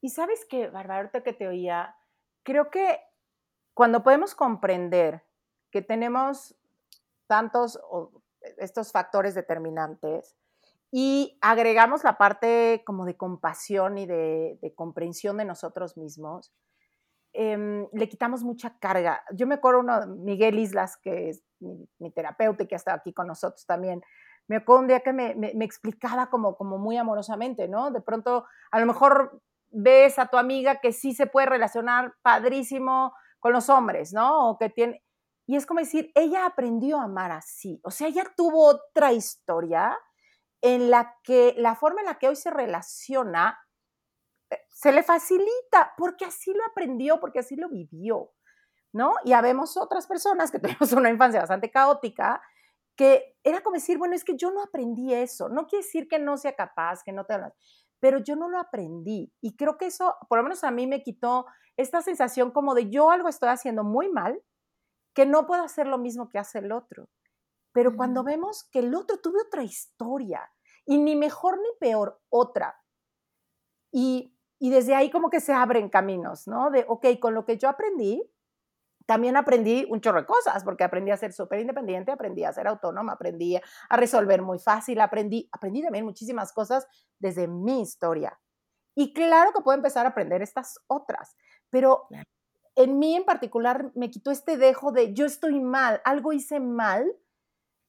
Y 0.00 0.10
sabes 0.10 0.44
que, 0.44 0.68
Bárbara, 0.68 1.00
ahorita 1.00 1.22
que 1.22 1.32
te 1.32 1.48
oía, 1.48 1.96
creo 2.42 2.70
que 2.70 3.00
cuando 3.74 4.02
podemos 4.02 4.34
comprender 4.34 5.24
que 5.70 5.82
tenemos 5.82 6.56
tantos 7.26 7.78
estos 8.56 8.92
factores 8.92 9.34
determinantes 9.34 10.36
y 10.90 11.38
agregamos 11.40 12.04
la 12.04 12.16
parte 12.16 12.82
como 12.86 13.04
de 13.04 13.16
compasión 13.16 13.98
y 13.98 14.06
de, 14.06 14.72
comprensión 14.74 15.36
de 15.36 15.44
nosotros 15.44 15.96
mismos, 15.96 16.54
em, 17.34 17.86
le 17.92 18.08
quitamos 18.08 18.42
mucha 18.42 18.78
carga. 18.78 19.22
Yo 19.32 19.46
me 19.46 19.56
acuerdo 19.56 19.80
uno, 19.80 20.06
Miguel 20.06 20.58
Islas, 20.58 20.96
que 20.96 21.30
es 21.30 21.42
mi, 21.60 22.10
terapeuta 22.12 22.62
y 22.62 22.66
que 22.66 22.74
ha 22.74 22.76
estado 22.76 22.96
aquí 22.96 23.12
con 23.12 23.26
nosotros 23.26 23.66
también, 23.66 24.02
me 24.46 24.56
acuerdo 24.56 24.80
un 24.80 24.88
día 24.88 25.00
que 25.00 25.12
me, 25.12 25.34
explicaba 25.62 26.30
como 26.30 26.56
muy 26.78 26.96
amorosamente, 26.96 27.68
¿no? 27.68 27.90
De 27.90 28.00
pronto, 28.00 28.46
a 28.70 28.80
lo 28.80 28.86
mejor 28.86 29.42
ves 29.70 30.18
a 30.18 30.26
tu 30.26 30.36
amiga 30.36 30.80
que 30.80 30.92
sí 30.92 31.14
se 31.14 31.26
puede 31.26 31.46
relacionar 31.46 32.14
padrísimo 32.22 33.12
con 33.38 33.52
los 33.52 33.68
hombres, 33.68 34.12
¿no? 34.12 34.50
O 34.50 34.58
que 34.58 34.70
tiene... 34.70 35.02
Y 35.46 35.56
es 35.56 35.64
como 35.64 35.80
decir, 35.80 36.12
ella 36.14 36.44
aprendió 36.44 36.98
a 37.00 37.04
amar 37.04 37.32
así, 37.32 37.80
o 37.82 37.90
sea, 37.90 38.08
ella 38.08 38.24
tuvo 38.36 38.66
otra 38.66 39.12
historia 39.12 39.98
en 40.60 40.90
la 40.90 41.16
que 41.22 41.54
la 41.56 41.74
forma 41.74 42.00
en 42.00 42.06
la 42.06 42.18
que 42.18 42.28
hoy 42.28 42.36
se 42.36 42.50
relaciona 42.50 43.58
eh, 44.50 44.58
se 44.68 44.92
le 44.92 45.02
facilita 45.02 45.94
porque 45.96 46.24
así 46.24 46.52
lo 46.52 46.64
aprendió, 46.64 47.20
porque 47.20 47.38
así 47.38 47.56
lo 47.56 47.68
vivió, 47.68 48.32
¿no? 48.92 49.14
Y 49.24 49.32
habemos 49.32 49.76
otras 49.76 50.06
personas 50.06 50.50
que 50.50 50.58
tenemos 50.58 50.92
una 50.92 51.10
infancia 51.10 51.40
bastante 51.40 51.70
caótica 51.70 52.42
que 52.96 53.36
era 53.44 53.60
como 53.62 53.74
decir, 53.74 53.96
bueno, 53.96 54.16
es 54.16 54.24
que 54.24 54.36
yo 54.36 54.50
no 54.50 54.60
aprendí 54.60 55.14
eso, 55.14 55.48
no 55.48 55.68
quiere 55.68 55.84
decir 55.84 56.08
que 56.08 56.18
no 56.18 56.36
sea 56.36 56.56
capaz, 56.56 57.04
que 57.04 57.12
no 57.12 57.24
te 57.24 57.38
pero 58.00 58.18
yo 58.18 58.36
no 58.36 58.48
lo 58.48 58.58
aprendí 58.58 59.32
y 59.40 59.56
creo 59.56 59.76
que 59.76 59.86
eso, 59.86 60.14
por 60.28 60.38
lo 60.38 60.44
menos 60.44 60.64
a 60.64 60.70
mí 60.70 60.86
me 60.86 61.02
quitó 61.02 61.46
esta 61.76 62.02
sensación 62.02 62.50
como 62.50 62.74
de 62.74 62.90
yo 62.90 63.10
algo 63.10 63.28
estoy 63.28 63.50
haciendo 63.50 63.84
muy 63.84 64.10
mal, 64.10 64.42
que 65.14 65.26
no 65.26 65.46
puedo 65.46 65.62
hacer 65.62 65.86
lo 65.86 65.98
mismo 65.98 66.28
que 66.28 66.38
hace 66.38 66.58
el 66.58 66.72
otro. 66.72 67.08
Pero 67.72 67.96
cuando 67.96 68.24
vemos 68.24 68.68
que 68.70 68.80
el 68.80 68.94
otro 68.94 69.18
tuvo 69.18 69.40
otra 69.40 69.62
historia, 69.62 70.50
y 70.88 70.98
ni 70.98 71.16
mejor 71.16 71.58
ni 71.58 71.68
peor, 71.78 72.18
otra. 72.30 72.82
Y, 73.92 74.34
y 74.58 74.70
desde 74.70 74.94
ahí 74.94 75.10
como 75.10 75.28
que 75.28 75.40
se 75.40 75.52
abren 75.52 75.90
caminos, 75.90 76.48
¿no? 76.48 76.70
De, 76.70 76.86
ok, 76.88 77.06
con 77.20 77.34
lo 77.34 77.44
que 77.44 77.58
yo 77.58 77.68
aprendí, 77.68 78.22
también 79.08 79.38
aprendí 79.38 79.86
un 79.88 80.02
chorro 80.02 80.20
de 80.20 80.26
cosas, 80.26 80.62
porque 80.64 80.84
aprendí 80.84 81.10
a 81.10 81.16
ser 81.16 81.32
súper 81.32 81.60
independiente, 81.60 82.12
aprendí 82.12 82.44
a 82.44 82.52
ser 82.52 82.68
autónoma, 82.68 83.14
aprendí 83.14 83.56
a 83.56 83.96
resolver 83.96 84.42
muy 84.42 84.58
fácil, 84.58 85.00
aprendí, 85.00 85.48
aprendí 85.50 85.80
también 85.80 86.04
muchísimas 86.04 86.52
cosas 86.52 86.86
desde 87.18 87.48
mi 87.48 87.80
historia. 87.80 88.38
Y 88.94 89.14
claro 89.14 89.52
que 89.54 89.62
puedo 89.62 89.78
empezar 89.78 90.04
a 90.04 90.10
aprender 90.10 90.42
estas 90.42 90.78
otras, 90.88 91.36
pero 91.70 92.06
en 92.76 92.98
mí 92.98 93.16
en 93.16 93.24
particular 93.24 93.90
me 93.94 94.10
quitó 94.10 94.30
este 94.30 94.58
dejo 94.58 94.92
de 94.92 95.14
yo 95.14 95.24
estoy 95.24 95.58
mal, 95.58 96.02
algo 96.04 96.34
hice 96.34 96.60
mal, 96.60 97.10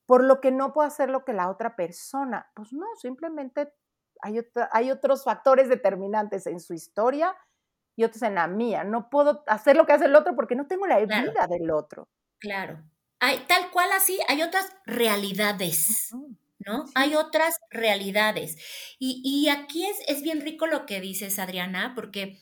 por 0.06 0.24
lo 0.24 0.40
que 0.40 0.52
no 0.52 0.72
puedo 0.72 0.88
hacer 0.88 1.10
lo 1.10 1.26
que 1.26 1.34
la 1.34 1.50
otra 1.50 1.76
persona. 1.76 2.50
Pues 2.56 2.72
no, 2.72 2.86
simplemente 2.96 3.74
hay, 4.22 4.40
hay 4.72 4.90
otros 4.90 5.26
factores 5.26 5.68
determinantes 5.68 6.48
en 6.48 6.62
su 6.62 6.74
historia 6.74 7.36
y 8.00 8.06
otros 8.06 8.22
en 8.22 8.36
la 8.36 8.48
mía. 8.48 8.86
No 8.86 9.10
puedo 9.10 9.44
hacer 9.46 9.76
lo 9.76 9.86
que 9.86 9.92
hace 9.92 10.06
el 10.06 10.16
otro 10.16 10.34
porque 10.34 10.56
no 10.56 10.68
tengo 10.68 10.88
la 10.88 11.00
vida 11.00 11.48
del 11.50 11.70
otro. 11.70 12.08
Claro. 12.40 12.82
Hay, 13.20 13.40
tal 13.40 13.70
cual 13.72 13.90
así, 13.92 14.18
hay 14.30 14.42
otras 14.42 14.74
realidades. 14.86 16.12
¿no? 16.60 16.86
Hay 16.96 17.16
otras 17.16 17.58
realidades. 17.70 18.58
Y, 19.00 19.22
y 19.26 19.50
aquí 19.50 19.86
es, 19.86 19.98
es, 20.08 20.22
bien 20.22 20.40
rico 20.40 20.66
lo 20.66 20.86
que 20.86 21.02
dices, 21.02 21.40
Adriana, 21.40 21.92
porque 21.94 22.40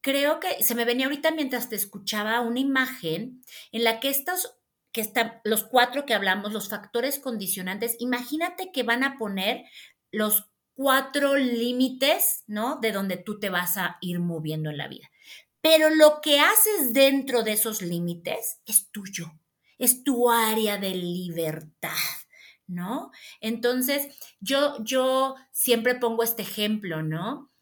creo 0.00 0.40
que 0.40 0.62
se 0.62 0.74
me 0.74 0.86
venía 0.86 1.04
ahorita 1.04 1.32
mientras 1.32 1.68
te 1.68 1.76
escuchaba 1.76 2.40
una 2.40 2.60
imagen 2.60 3.42
en 3.72 3.84
la 3.84 4.00
que 4.00 4.08
estos, 4.08 4.56
que 4.90 5.02
están, 5.02 5.40
los 5.44 5.64
cuatro 5.64 6.06
que 6.06 6.14
hablamos, 6.14 6.54
los 6.54 6.70
factores 6.70 7.18
condicionantes, 7.18 7.96
imagínate 7.98 8.72
que 8.72 8.84
van 8.84 9.04
a 9.04 9.18
poner 9.18 9.66
los 10.10 10.50
cuatro 10.74 11.36
límites, 11.36 12.44
¿no? 12.46 12.76
De 12.76 12.92
donde 12.92 13.16
tú 13.16 13.38
te 13.38 13.50
vas 13.50 13.76
a 13.76 13.98
ir 14.00 14.20
moviendo 14.20 14.70
en 14.70 14.78
la 14.78 14.88
vida. 14.88 15.10
Pero 15.60 15.90
lo 15.90 16.20
que 16.20 16.40
haces 16.40 16.92
dentro 16.92 17.42
de 17.42 17.52
esos 17.52 17.80
límites 17.80 18.60
es 18.66 18.90
tuyo, 18.90 19.32
es 19.78 20.04
tu 20.04 20.30
área 20.30 20.76
de 20.76 20.90
libertad. 20.90 21.90
¿No? 22.66 23.10
Entonces, 23.42 24.08
yo, 24.40 24.82
yo 24.82 25.34
siempre 25.52 25.96
pongo 25.96 26.22
este 26.22 26.40
ejemplo, 26.40 27.02
¿no? 27.02 27.52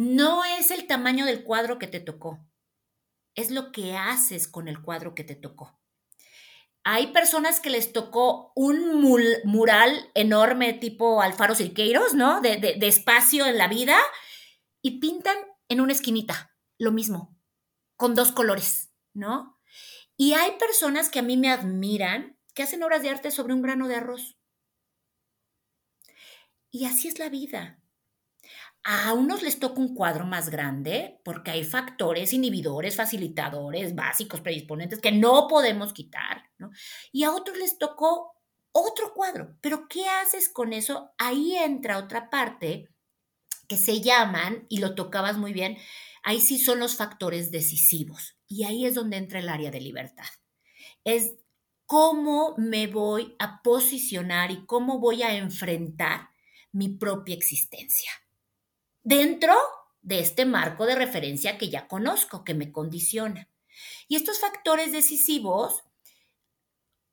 no 0.00 0.44
es 0.44 0.70
el 0.70 0.86
tamaño 0.86 1.26
del 1.26 1.44
cuadro 1.44 1.78
que 1.78 1.86
te 1.86 2.00
tocó, 2.00 2.38
es 3.34 3.50
lo 3.50 3.70
que 3.70 3.96
haces 3.96 4.48
con 4.48 4.68
el 4.68 4.80
cuadro 4.80 5.14
que 5.14 5.24
te 5.24 5.34
tocó. 5.34 5.79
Hay 6.84 7.08
personas 7.08 7.60
que 7.60 7.70
les 7.70 7.92
tocó 7.92 8.52
un 8.56 9.00
mural 9.44 10.10
enorme 10.14 10.72
tipo 10.72 11.20
Alfaro 11.20 11.54
Cirqueiros, 11.54 12.14
¿no? 12.14 12.40
De, 12.40 12.56
de, 12.56 12.88
espacio 12.88 13.46
en 13.46 13.58
la 13.58 13.68
vida 13.68 13.98
y 14.82 14.98
pintan 14.98 15.36
en 15.68 15.80
una 15.80 15.92
esquinita, 15.92 16.56
lo 16.78 16.90
mismo, 16.90 17.36
con 17.96 18.14
dos 18.14 18.32
colores, 18.32 18.90
¿no? 19.12 19.60
Y 20.16 20.32
hay 20.32 20.52
personas 20.58 21.10
que 21.10 21.18
a 21.18 21.22
mí 21.22 21.36
me 21.36 21.50
admiran 21.50 22.38
que 22.54 22.62
hacen 22.62 22.82
obras 22.82 23.02
de 23.02 23.10
arte 23.10 23.30
sobre 23.30 23.54
un 23.54 23.62
grano 23.62 23.86
de 23.86 23.96
arroz. 23.96 24.38
Y 26.70 26.86
así 26.86 27.08
es 27.08 27.18
la 27.18 27.28
vida. 27.28 27.79
A 28.82 29.12
unos 29.12 29.42
les 29.42 29.58
toca 29.58 29.78
un 29.78 29.94
cuadro 29.94 30.24
más 30.24 30.48
grande 30.48 31.20
porque 31.22 31.50
hay 31.50 31.64
factores 31.64 32.32
inhibidores, 32.32 32.96
facilitadores, 32.96 33.94
básicos, 33.94 34.40
predisponentes 34.40 35.00
que 35.00 35.12
no 35.12 35.48
podemos 35.48 35.92
quitar. 35.92 36.50
Y 37.12 37.24
a 37.24 37.32
otros 37.32 37.58
les 37.58 37.76
tocó 37.78 38.32
otro 38.72 39.12
cuadro. 39.12 39.56
Pero 39.60 39.86
¿qué 39.86 40.08
haces 40.08 40.48
con 40.48 40.72
eso? 40.72 41.10
Ahí 41.18 41.56
entra 41.56 41.98
otra 41.98 42.30
parte 42.30 42.88
que 43.68 43.76
se 43.76 44.00
llaman, 44.00 44.66
y 44.68 44.78
lo 44.78 44.94
tocabas 44.94 45.36
muy 45.36 45.52
bien, 45.52 45.76
ahí 46.24 46.40
sí 46.40 46.58
son 46.58 46.80
los 46.80 46.96
factores 46.96 47.50
decisivos. 47.52 48.36
Y 48.48 48.64
ahí 48.64 48.86
es 48.86 48.94
donde 48.94 49.18
entra 49.18 49.38
el 49.38 49.48
área 49.48 49.70
de 49.70 49.80
libertad. 49.80 50.26
Es 51.04 51.34
cómo 51.86 52.54
me 52.56 52.86
voy 52.86 53.36
a 53.38 53.62
posicionar 53.62 54.50
y 54.50 54.64
cómo 54.64 54.98
voy 54.98 55.22
a 55.22 55.36
enfrentar 55.36 56.30
mi 56.72 56.88
propia 56.88 57.34
existencia 57.34 58.10
dentro 59.02 59.54
de 60.02 60.20
este 60.20 60.46
marco 60.46 60.86
de 60.86 60.94
referencia 60.94 61.58
que 61.58 61.68
ya 61.68 61.86
conozco, 61.86 62.44
que 62.44 62.54
me 62.54 62.72
condiciona. 62.72 63.48
Y 64.08 64.16
estos 64.16 64.40
factores 64.40 64.92
decisivos, 64.92 65.82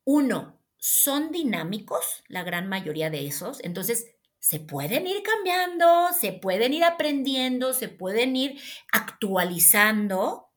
uno, 0.04 0.58
son 0.76 1.32
dinámicos, 1.32 2.22
la 2.28 2.44
gran 2.44 2.68
mayoría 2.68 3.10
de 3.10 3.26
esos, 3.26 3.62
entonces 3.64 4.06
se 4.38 4.60
pueden 4.60 5.06
ir 5.06 5.22
cambiando, 5.22 6.12
se 6.18 6.32
pueden 6.32 6.72
ir 6.72 6.84
aprendiendo, 6.84 7.72
se 7.72 7.88
pueden 7.88 8.36
ir 8.36 8.60
actualizando. 8.92 10.48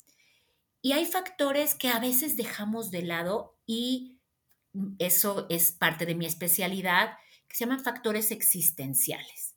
Y 0.82 0.94
hay 0.94 1.06
factores 1.06 1.76
que 1.76 1.90
a 1.90 2.00
veces 2.00 2.38
dejamos 2.38 2.92
de 2.92 3.02
lado 3.04 3.58
y 3.66 4.20
eso 5.00 5.48
es 5.50 5.72
parte 5.72 6.06
de 6.06 6.16
mi 6.16 6.26
especialidad, 6.26 7.18
que 7.48 7.56
se 7.56 7.66
llaman 7.66 7.84
factores 7.84 8.32
existenciales 8.32 9.51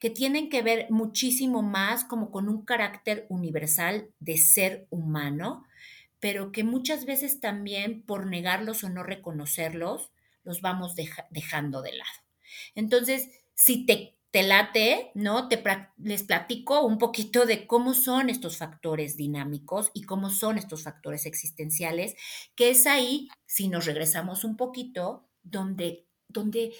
que 0.00 0.10
tienen 0.10 0.48
que 0.48 0.62
ver 0.62 0.86
muchísimo 0.90 1.62
más 1.62 2.04
como 2.04 2.32
con 2.32 2.48
un 2.48 2.64
carácter 2.64 3.26
universal 3.28 4.08
de 4.18 4.38
ser 4.38 4.86
humano, 4.90 5.64
pero 6.18 6.52
que 6.52 6.64
muchas 6.64 7.04
veces 7.04 7.40
también 7.40 8.02
por 8.02 8.26
negarlos 8.26 8.82
o 8.82 8.88
no 8.88 9.02
reconocerlos, 9.02 10.10
los 10.42 10.62
vamos 10.62 10.96
dejando 11.30 11.82
de 11.82 11.92
lado. 11.92 12.10
Entonces, 12.74 13.28
si 13.54 13.84
te, 13.84 14.16
te 14.30 14.42
late, 14.42 15.10
¿no? 15.14 15.48
Te, 15.48 15.62
les 15.98 16.22
platico 16.22 16.82
un 16.82 16.96
poquito 16.96 17.44
de 17.44 17.66
cómo 17.66 17.92
son 17.92 18.30
estos 18.30 18.56
factores 18.56 19.18
dinámicos 19.18 19.90
y 19.92 20.02
cómo 20.02 20.30
son 20.30 20.56
estos 20.56 20.82
factores 20.82 21.26
existenciales, 21.26 22.16
que 22.54 22.70
es 22.70 22.86
ahí, 22.86 23.28
si 23.44 23.68
nos 23.68 23.84
regresamos 23.84 24.44
un 24.44 24.56
poquito, 24.56 25.28
donde, 25.42 26.06
donde 26.28 26.74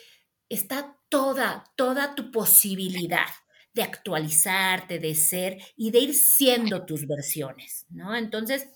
está 0.49 0.97
toda, 1.11 1.71
toda 1.77 2.15
tu 2.15 2.31
posibilidad 2.31 3.29
de 3.75 3.83
actualizarte, 3.83 4.99
de 4.99 5.15
ser 5.15 5.59
y 5.77 5.91
de 5.91 6.01
ir 6.01 6.15
siendo 6.15 6.87
tus 6.87 7.07
versiones, 7.07 7.87
¿no? 7.91 8.17
Entonces, 8.17 8.69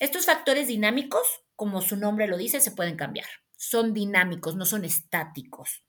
estos 0.00 0.26
factores 0.26 0.68
dinámicos, 0.68 1.22
como 1.54 1.80
su 1.80 1.96
nombre 1.96 2.26
lo 2.26 2.36
dice, 2.36 2.60
se 2.60 2.72
pueden 2.72 2.96
cambiar. 2.96 3.28
Son 3.56 3.94
dinámicos, 3.94 4.56
no 4.56 4.66
son 4.66 4.84
estáticos. 4.84 5.84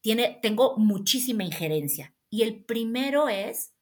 Tiene, 0.00 0.38
tengo 0.40 0.76
muchísima 0.78 1.44
injerencia. 1.44 2.14
Y 2.30 2.42
el 2.42 2.64
primero 2.64 3.28
es 3.28 3.72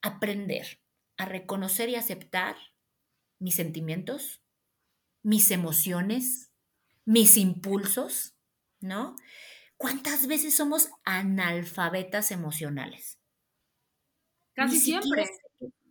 aprender 0.00 0.80
a 1.16 1.26
reconocer 1.26 1.88
y 1.88 1.96
aceptar 1.96 2.56
mis 3.38 3.56
sentimientos, 3.56 4.40
mis 5.22 5.50
emociones, 5.50 6.52
mis 7.04 7.36
impulsos, 7.36 8.34
¿no? 8.80 9.16
¿Cuántas 9.76 10.26
veces 10.26 10.54
somos 10.54 10.90
analfabetas 11.04 12.30
emocionales? 12.30 13.18
Casi 14.54 14.78
siempre. 14.78 15.28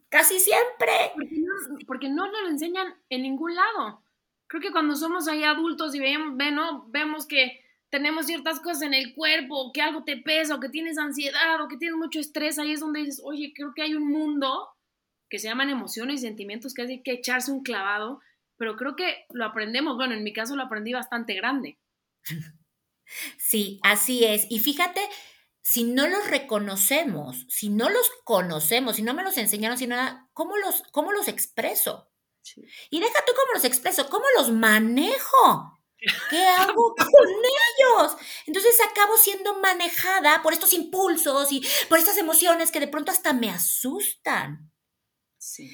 Casi 0.10 0.40
siempre. 0.40 0.92
Porque 1.16 1.40
no, 1.40 1.78
porque 1.88 2.10
no 2.10 2.32
nos 2.32 2.42
lo 2.44 2.50
enseñan 2.50 2.96
en 3.10 3.24
ningún 3.24 3.56
lado. 3.56 4.04
creo 4.48 4.62
que 4.62 4.72
cuando 4.72 4.96
somos 4.96 5.28
ahí 5.28 5.44
adultos 5.44 5.96
y 5.96 6.00
vemos, 6.00 6.36
¿no? 6.36 6.88
vemos 6.90 7.26
que 7.26 7.64
tenemos 7.90 8.26
ciertas 8.26 8.60
cosas 8.60 8.84
en 8.84 8.94
el 8.94 9.14
cuerpo, 9.14 9.72
que 9.72 9.82
algo 9.82 10.04
te 10.04 10.18
pesa, 10.18 10.56
o 10.56 10.60
que 10.60 10.70
tienes 10.70 10.98
ansiedad, 10.98 11.62
o 11.62 11.68
que 11.68 11.78
tienes 11.78 11.98
mucho 11.98 12.20
estrés, 12.20 12.58
ahí 12.58 12.72
es 12.72 12.80
donde 12.80 13.02
dices, 13.02 13.22
oye, 13.24 13.54
creo 13.56 13.74
que 13.76 13.84
hay 13.84 13.94
un 13.94 14.08
mundo 14.08 14.70
que 15.30 15.38
se 15.38 15.48
llaman 15.48 15.70
emociones 15.70 16.22
y 16.22 16.28
sentimientos 16.28 16.74
que 16.74 16.84
hay 16.84 17.04
que 17.04 17.12
echarse 17.12 17.52
un 17.52 17.62
clavado, 17.62 18.20
pero 18.58 18.76
creo 18.78 18.96
que 18.96 19.26
lo 19.32 19.46
aprendemos, 19.46 19.96
bueno, 19.96 20.14
en 20.16 20.24
mi 20.24 20.34
caso 20.34 20.56
lo 20.56 20.64
aprendí 20.64 20.94
bastante 20.94 21.36
grande. 21.36 21.78
Sí, 23.38 23.80
así 23.84 24.24
es. 24.26 24.46
Y 24.50 24.60
fíjate, 24.60 25.02
si 25.62 25.84
no 25.86 26.08
los 26.08 26.28
reconocemos, 26.30 27.46
si 27.50 27.70
no 27.70 27.90
los 27.90 28.10
conocemos, 28.24 28.96
si 28.98 29.04
no 29.04 29.14
me 29.14 29.24
los 29.24 29.38
enseñaron, 29.38 29.78
si 29.78 29.88
nada, 29.88 30.30
¿cómo 30.34 30.58
los, 30.58 30.84
cómo 30.92 31.12
los 31.12 31.28
expreso? 31.28 32.10
Y 32.90 33.00
deja 33.00 33.20
tú 33.26 33.34
cómo 33.36 33.54
los 33.54 33.64
expreso, 33.66 34.10
cómo 34.10 34.26
los 34.38 34.52
manejo. 34.52 35.80
¿Qué 36.30 36.46
hago 36.46 36.96
con 36.96 37.30
ellos? 37.30 38.18
Entonces 38.46 38.78
acabo 38.82 39.18
siendo 39.18 39.60
manejada 39.60 40.42
por 40.44 40.54
estos 40.54 40.74
impulsos 40.74 41.52
y 41.52 41.64
por 41.90 42.00
estas 42.00 42.18
emociones 42.18 42.72
que 42.72 42.80
de 42.82 42.88
pronto 42.90 43.12
hasta 43.12 43.34
me 43.34 43.50
asustan. 43.50 44.72
Sí. 45.38 45.72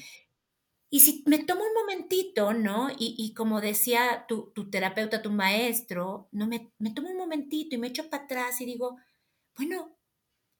Y 0.90 1.00
si 1.00 1.22
me 1.26 1.38
tomo 1.44 1.62
un 1.62 1.72
momentito, 1.74 2.52
¿no? 2.52 2.88
Y, 2.98 3.32
como 3.34 3.60
decía 3.60 4.26
tu, 4.26 4.52
terapeuta, 4.70 5.22
tu 5.22 5.30
maestro, 5.30 6.28
¿no? 6.32 6.48
Me, 6.48 6.72
me 6.78 6.90
tomo 6.90 7.10
un 7.10 7.16
momentito 7.16 7.76
y 7.76 7.78
me 7.78 7.88
echo 7.88 8.10
para 8.10 8.24
atrás 8.24 8.60
y 8.60 8.66
digo, 8.66 8.96
bueno, 9.56 9.96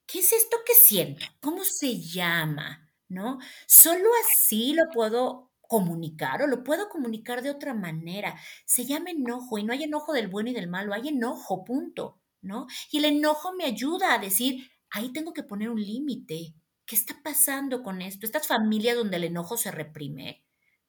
¿qué 0.06 0.20
es 0.20 0.32
esto 0.32 0.58
que 0.64 0.74
siento? 0.74 1.26
¿Cómo 1.40 1.64
se 1.64 2.00
llama? 2.00 2.88
¿No? 3.08 3.38
Solo 3.66 4.08
así 4.24 4.72
lo 4.72 4.88
puedo 4.92 5.50
comunicar 5.70 6.42
o 6.42 6.46
lo 6.48 6.64
puedo 6.64 6.88
comunicar 6.88 7.42
de 7.42 7.50
otra 7.50 7.74
manera. 7.74 8.38
Se 8.64 8.84
llama 8.84 9.10
enojo 9.10 9.58
y 9.58 9.64
no 9.64 9.72
hay 9.72 9.84
enojo 9.84 10.12
del 10.12 10.28
bueno 10.28 10.50
y 10.50 10.52
del 10.52 10.68
malo, 10.68 10.94
hay 10.94 11.08
enojo, 11.08 11.64
punto, 11.64 12.20
¿no? 12.40 12.66
Y 12.90 12.98
el 12.98 13.04
enojo 13.04 13.52
me 13.52 13.64
ayuda 13.64 14.14
a 14.14 14.18
decir, 14.18 14.68
ahí 14.90 15.12
tengo 15.12 15.32
que 15.32 15.44
poner 15.44 15.70
un 15.70 15.80
límite. 15.80 16.54
¿Qué 16.90 16.96
está 16.96 17.22
pasando 17.22 17.84
con 17.84 18.02
esto? 18.02 18.26
Estas 18.26 18.48
familias 18.48 18.96
donde 18.96 19.18
el 19.18 19.22
enojo 19.22 19.56
se 19.56 19.70
reprime, 19.70 20.42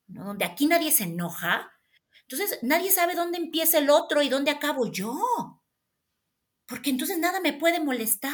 ¿no? 0.07 0.25
Donde 0.25 0.45
aquí 0.45 0.65
nadie 0.65 0.91
se 0.91 1.03
enoja. 1.03 1.71
Entonces, 2.23 2.57
nadie 2.63 2.89
sabe 2.89 3.13
dónde 3.13 3.37
empieza 3.37 3.77
el 3.77 3.91
otro 3.91 4.23
y 4.23 4.29
dónde 4.29 4.49
acabo 4.49 4.91
yo. 4.91 5.61
Porque 6.65 6.89
entonces 6.89 7.19
nada 7.19 7.39
me 7.39 7.53
puede 7.53 7.79
molestar. 7.79 8.33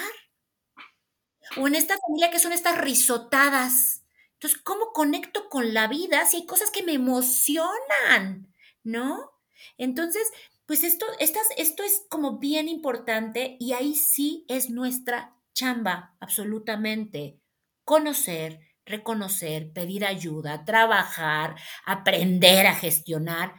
O 1.57 1.67
en 1.67 1.75
esta 1.75 1.97
familia 1.97 2.31
que 2.31 2.39
son 2.39 2.53
estas 2.53 2.77
risotadas, 2.77 4.05
entonces, 4.35 4.61
¿cómo 4.63 4.93
conecto 4.93 5.49
con 5.49 5.73
la 5.73 5.89
vida 5.89 6.25
si 6.25 6.37
hay 6.37 6.45
cosas 6.45 6.71
que 6.71 6.83
me 6.83 6.93
emocionan? 6.93 8.47
¿No? 8.85 9.29
Entonces, 9.77 10.31
pues 10.65 10.85
esto, 10.85 11.05
estas, 11.19 11.47
esto 11.57 11.83
es 11.83 12.05
como 12.07 12.39
bien 12.39 12.69
importante 12.69 13.57
y 13.59 13.73
ahí 13.73 13.93
sí 13.93 14.45
es 14.47 14.69
nuestra 14.69 15.35
chamba, 15.53 16.15
absolutamente. 16.21 17.41
Conocer, 17.87 18.59
reconocer, 18.85 19.71
pedir 19.71 20.03
ayuda, 20.03 20.65
trabajar, 20.65 21.55
aprender 21.85 22.67
a 22.67 22.75
gestionar 22.75 23.53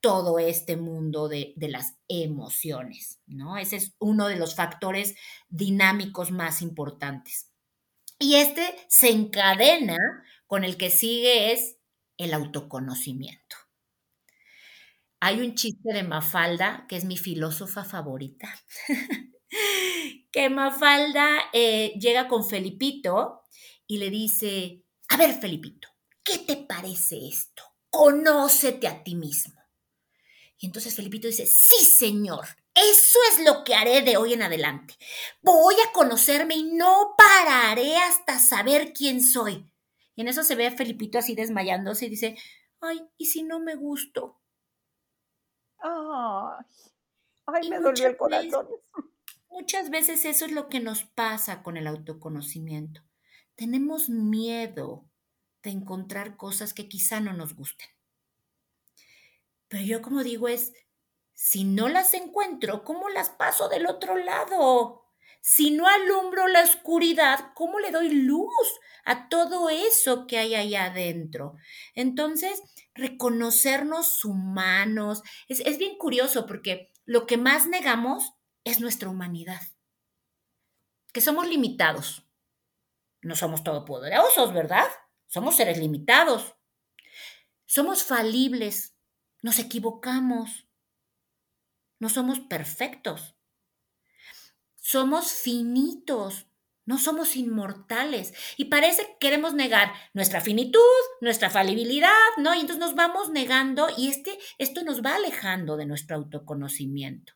todo 0.00 0.38
este 0.38 0.76
mundo 0.76 1.26
de, 1.26 1.54
las 1.56 1.96
emociones, 2.06 3.20
¿no? 3.26 3.56
Ese 3.56 3.74
es 3.74 3.96
uno 3.98 4.28
de 4.28 4.36
los 4.36 4.54
factores 4.54 5.16
dinámicos 5.48 6.30
más 6.30 6.62
importantes. 6.62 7.50
Y 8.20 8.36
este 8.36 8.62
se 8.86 9.10
encadena 9.10 9.96
con 10.46 10.62
el 10.62 10.76
que 10.76 10.90
sigue 10.90 11.50
es 11.50 11.78
el 12.16 12.32
autoconocimiento. 12.32 13.56
Hay 15.18 15.40
un 15.40 15.56
chiste 15.56 15.92
de 15.92 16.04
Mafalda, 16.04 16.86
que 16.88 16.94
es 16.94 17.04
mi 17.04 17.16
filósofa 17.16 17.82
favorita, 17.82 18.54
que 20.30 20.48
Mafalda 20.48 21.40
eh, 21.52 21.92
llega 21.98 22.28
con 22.28 22.46
Felipito 22.46 23.43
y 23.86 23.98
le 23.98 24.10
dice, 24.10 24.82
a 25.08 25.16
ver 25.16 25.34
Felipito, 25.40 25.88
¿qué 26.22 26.38
te 26.38 26.56
parece 26.56 27.26
esto? 27.28 27.62
Conócete 27.90 28.88
a 28.88 29.02
ti 29.02 29.14
mismo. 29.14 29.60
Y 30.58 30.66
entonces 30.66 30.94
Felipito 30.94 31.28
dice, 31.28 31.46
sí 31.46 31.84
señor, 31.84 32.46
eso 32.74 33.18
es 33.30 33.44
lo 33.44 33.64
que 33.64 33.74
haré 33.74 34.02
de 34.02 34.16
hoy 34.16 34.32
en 34.32 34.42
adelante. 34.42 34.94
Voy 35.42 35.74
a 35.86 35.92
conocerme 35.92 36.56
y 36.56 36.64
no 36.64 37.14
pararé 37.16 37.96
hasta 37.98 38.38
saber 38.38 38.92
quién 38.92 39.22
soy. 39.22 39.70
Y 40.16 40.22
en 40.22 40.28
eso 40.28 40.42
se 40.42 40.54
ve 40.54 40.66
a 40.66 40.72
Felipito 40.72 41.18
así 41.18 41.34
desmayándose 41.34 42.06
y 42.06 42.10
dice, 42.10 42.36
ay, 42.80 43.00
¿y 43.16 43.26
si 43.26 43.42
no 43.42 43.60
me 43.60 43.74
gusto? 43.74 44.40
Ay, 45.78 46.64
ay 47.46 47.68
me 47.68 47.78
dolió 47.78 48.06
el 48.06 48.16
corazón. 48.16 48.68
muchas 49.50 49.90
veces 49.90 50.24
eso 50.24 50.46
es 50.46 50.52
lo 50.52 50.68
que 50.68 50.80
nos 50.80 51.04
pasa 51.04 51.62
con 51.62 51.76
el 51.76 51.86
autoconocimiento. 51.86 53.02
Tenemos 53.56 54.08
miedo 54.08 55.08
de 55.62 55.70
encontrar 55.70 56.36
cosas 56.36 56.74
que 56.74 56.88
quizá 56.88 57.20
no 57.20 57.32
nos 57.32 57.54
gusten. 57.54 57.88
Pero 59.68 59.84
yo 59.84 60.02
como 60.02 60.22
digo 60.22 60.48
es, 60.48 60.72
si 61.32 61.64
no 61.64 61.88
las 61.88 62.14
encuentro, 62.14 62.84
¿cómo 62.84 63.08
las 63.08 63.30
paso 63.30 63.68
del 63.68 63.86
otro 63.86 64.16
lado? 64.16 65.04
Si 65.40 65.70
no 65.70 65.86
alumbro 65.88 66.46
la 66.48 66.62
oscuridad, 66.62 67.52
¿cómo 67.54 67.80
le 67.80 67.90
doy 67.90 68.10
luz 68.10 68.48
a 69.04 69.28
todo 69.28 69.68
eso 69.68 70.26
que 70.26 70.38
hay 70.38 70.54
allá 70.54 70.86
adentro? 70.86 71.56
Entonces, 71.94 72.62
reconocernos 72.94 74.24
humanos 74.24 75.22
es, 75.48 75.60
es 75.60 75.76
bien 75.78 75.98
curioso 75.98 76.46
porque 76.46 76.92
lo 77.04 77.26
que 77.26 77.36
más 77.36 77.66
negamos 77.66 78.32
es 78.64 78.80
nuestra 78.80 79.08
humanidad. 79.08 79.60
Que 81.12 81.20
somos 81.20 81.46
limitados. 81.46 82.26
No 83.24 83.34
somos 83.36 83.64
todopoderosos, 83.64 84.52
¿verdad? 84.52 84.86
Somos 85.26 85.56
seres 85.56 85.78
limitados. 85.78 86.54
Somos 87.66 88.04
falibles. 88.04 88.94
Nos 89.42 89.58
equivocamos 89.58 90.64
no 92.04 92.10
somos 92.10 92.38
perfectos. 92.40 93.34
Somos 94.76 95.32
finitos, 95.32 96.46
no 96.84 96.98
somos 96.98 97.34
inmortales. 97.34 98.34
Y 98.58 98.66
parece 98.66 99.06
que 99.06 99.16
queremos 99.20 99.54
negar 99.54 99.94
nuestra 100.12 100.42
finitud, 100.42 100.80
nuestra 101.22 101.48
falibilidad, 101.48 102.10
¿no? 102.36 102.54
Y 102.54 102.60
entonces 102.60 102.80
nos 102.80 102.94
vamos 102.94 103.30
negando 103.30 103.88
y 103.96 104.08
este, 104.08 104.38
esto 104.58 104.84
nos 104.84 105.02
va 105.02 105.14
alejando 105.14 105.78
de 105.78 105.86
nuestro 105.86 106.16
autoconocimiento. 106.16 107.32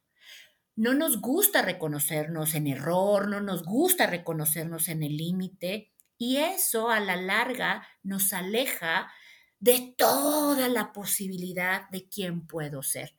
No 0.79 0.95
nos 0.95 1.21
gusta 1.21 1.61
reconocernos 1.61 2.55
en 2.55 2.69
error, 2.69 3.27
no 3.27 3.41
nos 3.41 3.65
gusta 3.65 4.07
reconocernos 4.07 4.87
en 4.87 5.03
el 5.03 5.17
límite 5.17 5.93
y 6.17 6.37
eso 6.37 6.89
a 6.89 7.01
la 7.01 7.17
larga 7.17 7.85
nos 8.05 8.33
aleja 8.33 9.11
de 9.59 9.93
toda 9.99 10.69
la 10.69 10.93
posibilidad 10.93 11.91
de 11.91 12.09
quién 12.09 12.47
puedo 12.47 12.85
ser. 12.85 13.17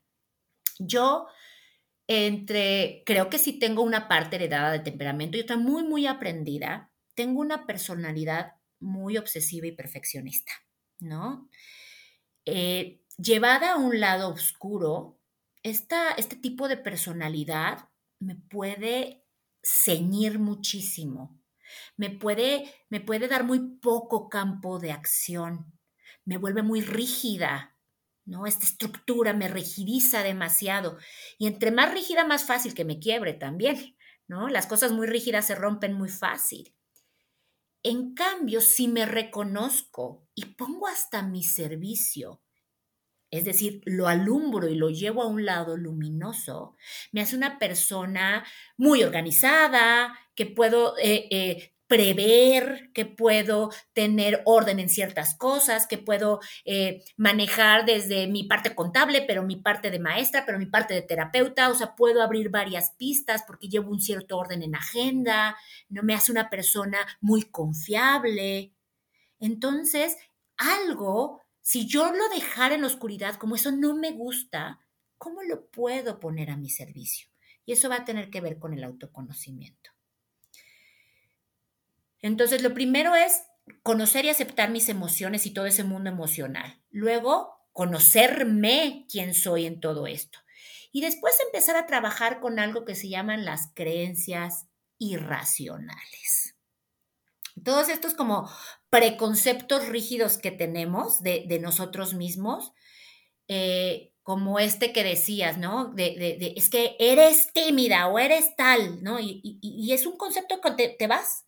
Yo 0.79 1.27
entre, 2.07 3.03
creo 3.05 3.29
que 3.29 3.37
sí 3.37 3.59
tengo 3.59 3.81
una 3.81 4.07
parte 4.07 4.37
heredada 4.37 4.71
de 4.71 4.79
temperamento 4.79 5.35
y 5.37 5.41
otra 5.41 5.57
muy, 5.57 5.83
muy 5.83 6.07
aprendida. 6.07 6.93
Tengo 7.13 7.41
una 7.41 7.67
personalidad 7.67 8.53
muy 8.79 9.17
obsesiva 9.17 9.67
y 9.67 9.73
perfeccionista, 9.73 10.53
¿no? 10.99 11.49
Eh, 12.45 13.01
llevada 13.17 13.73
a 13.73 13.77
un 13.77 13.99
lado 13.99 14.29
oscuro, 14.29 15.18
esta, 15.63 16.11
este 16.11 16.35
tipo 16.35 16.67
de 16.67 16.77
personalidad 16.77 17.89
me 18.19 18.35
puede 18.35 19.25
ceñir 19.63 20.39
muchísimo, 20.39 21.41
me 21.97 22.09
puede, 22.09 22.73
me 22.89 23.01
puede 23.01 23.27
dar 23.27 23.43
muy 23.43 23.77
poco 23.77 24.29
campo 24.29 24.79
de 24.79 24.91
acción, 24.91 25.77
me 26.25 26.37
vuelve 26.37 26.63
muy 26.63 26.81
rígida, 26.81 27.77
¿no? 28.25 28.45
Esta 28.45 28.65
estructura 28.65 29.33
me 29.33 29.47
rigidiza 29.47 30.23
demasiado. 30.23 30.97
Y 31.37 31.47
entre 31.47 31.71
más 31.71 31.91
rígida, 31.93 32.25
más 32.25 32.43
fácil 32.43 32.73
que 32.73 32.85
me 32.85 32.99
quiebre 32.99 33.33
también, 33.33 33.97
¿no? 34.27 34.47
Las 34.47 34.67
cosas 34.67 34.91
muy 34.91 35.07
rígidas 35.07 35.47
se 35.47 35.55
rompen 35.55 35.93
muy 35.93 36.09
fácil. 36.09 36.75
En 37.81 38.13
cambio, 38.13 38.61
si 38.61 38.87
me 38.87 39.05
reconozco 39.05 40.27
y 40.35 40.45
pongo 40.45 40.87
hasta 40.87 41.23
mi 41.23 41.43
servicio, 41.43 42.41
es 43.31 43.45
decir, 43.45 43.81
lo 43.85 44.07
alumbro 44.07 44.67
y 44.67 44.75
lo 44.75 44.89
llevo 44.89 45.21
a 45.21 45.27
un 45.27 45.45
lado 45.45 45.77
luminoso, 45.77 46.75
me 47.11 47.21
hace 47.21 47.35
una 47.35 47.59
persona 47.59 48.45
muy 48.77 49.03
organizada, 49.03 50.17
que 50.35 50.45
puedo 50.45 50.97
eh, 50.97 51.27
eh, 51.31 51.73
prever, 51.89 52.91
que 52.93 53.05
puedo 53.05 53.71
tener 53.93 54.43
orden 54.45 54.79
en 54.79 54.89
ciertas 54.89 55.35
cosas, 55.35 55.87
que 55.87 55.97
puedo 55.97 56.39
eh, 56.63 57.03
manejar 57.17 57.83
desde 57.83 58.27
mi 58.27 58.43
parte 58.43 58.75
contable, 58.75 59.23
pero 59.27 59.41
mi 59.41 59.55
parte 59.55 59.89
de 59.89 59.99
maestra, 59.99 60.45
pero 60.45 60.59
mi 60.59 60.67
parte 60.67 60.93
de 60.93 61.01
terapeuta, 61.01 61.67
o 61.69 61.73
sea, 61.73 61.95
puedo 61.95 62.21
abrir 62.21 62.49
varias 62.51 62.91
pistas 62.91 63.43
porque 63.45 63.69
llevo 63.69 63.89
un 63.89 63.99
cierto 64.01 64.37
orden 64.37 64.61
en 64.61 64.75
agenda, 64.75 65.57
no 65.89 66.03
me 66.03 66.13
hace 66.13 66.31
una 66.31 66.49
persona 66.49 66.99
muy 67.21 67.49
confiable. 67.49 68.71
Entonces, 69.39 70.15
algo 70.57 71.41
si 71.61 71.87
yo 71.87 72.11
lo 72.11 72.29
dejara 72.29 72.75
en 72.75 72.81
la 72.81 72.87
oscuridad, 72.87 73.35
como 73.35 73.55
eso 73.55 73.71
no 73.71 73.95
me 73.95 74.11
gusta, 74.11 74.79
¿cómo 75.17 75.43
lo 75.43 75.69
puedo 75.69 76.19
poner 76.19 76.49
a 76.49 76.57
mi 76.57 76.69
servicio? 76.69 77.29
Y 77.65 77.73
eso 77.73 77.89
va 77.89 77.97
a 77.97 78.05
tener 78.05 78.29
que 78.29 78.41
ver 78.41 78.57
con 78.57 78.73
el 78.73 78.83
autoconocimiento. 78.83 79.91
Entonces, 82.21 82.61
lo 82.63 82.73
primero 82.73 83.15
es 83.15 83.43
conocer 83.83 84.25
y 84.25 84.29
aceptar 84.29 84.71
mis 84.71 84.89
emociones 84.89 85.45
y 85.45 85.51
todo 85.51 85.65
ese 85.65 85.83
mundo 85.83 86.09
emocional. 86.09 86.81
Luego, 86.89 87.59
conocerme 87.71 89.05
quién 89.09 89.33
soy 89.33 89.65
en 89.65 89.79
todo 89.79 90.07
esto. 90.07 90.39
Y 90.91 91.01
después 91.01 91.35
empezar 91.45 91.77
a 91.77 91.85
trabajar 91.85 92.39
con 92.39 92.59
algo 92.59 92.83
que 92.83 92.95
se 92.95 93.09
llaman 93.09 93.45
las 93.45 93.71
creencias 93.75 94.67
irracionales. 94.97 96.55
Todos 97.63 97.89
estos 97.89 98.13
como 98.13 98.49
preconceptos 98.89 99.87
rígidos 99.87 100.37
que 100.37 100.51
tenemos 100.51 101.21
de, 101.21 101.59
nosotros 101.61 102.13
mismos, 102.13 102.73
eh, 103.47 104.13
como 104.23 104.59
este 104.59 104.93
que 104.93 105.03
decías, 105.03 105.57
¿no? 105.57 105.93
De, 105.93 106.53
es 106.55 106.69
que 106.69 106.95
eres 106.99 107.51
tímida 107.53 108.07
o 108.07 108.19
eres 108.19 108.55
tal, 108.55 109.03
¿no? 109.03 109.19
Y, 109.19 109.89
es 109.91 110.05
un 110.05 110.17
concepto 110.17 110.61
que 110.61 110.71
te, 110.71 110.89
te, 110.89 111.07
vas 111.07 111.45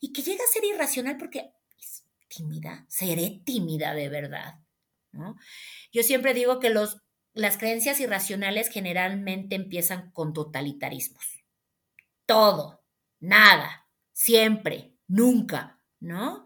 y 0.00 0.12
que 0.12 0.22
llega 0.22 0.44
a 0.44 0.52
ser 0.52 0.64
irracional 0.64 1.16
porque 1.16 1.52
es 1.78 2.04
tímida, 2.28 2.86
seré 2.88 3.42
tímida 3.44 3.94
de 3.94 4.08
verdad, 4.08 4.58
¿no? 5.12 5.36
Yo 5.92 6.02
siempre 6.02 6.34
digo 6.34 6.60
que 6.60 6.70
los, 6.70 6.98
las 7.32 7.56
creencias 7.56 8.00
irracionales 8.00 8.68
generalmente 8.68 9.56
empiezan 9.56 10.10
con 10.12 10.32
totalitarismos. 10.32 11.24
Todo, 12.26 12.84
nada, 13.20 13.88
siempre, 14.12 14.94
nunca, 15.06 15.80
¿no? 16.00 16.44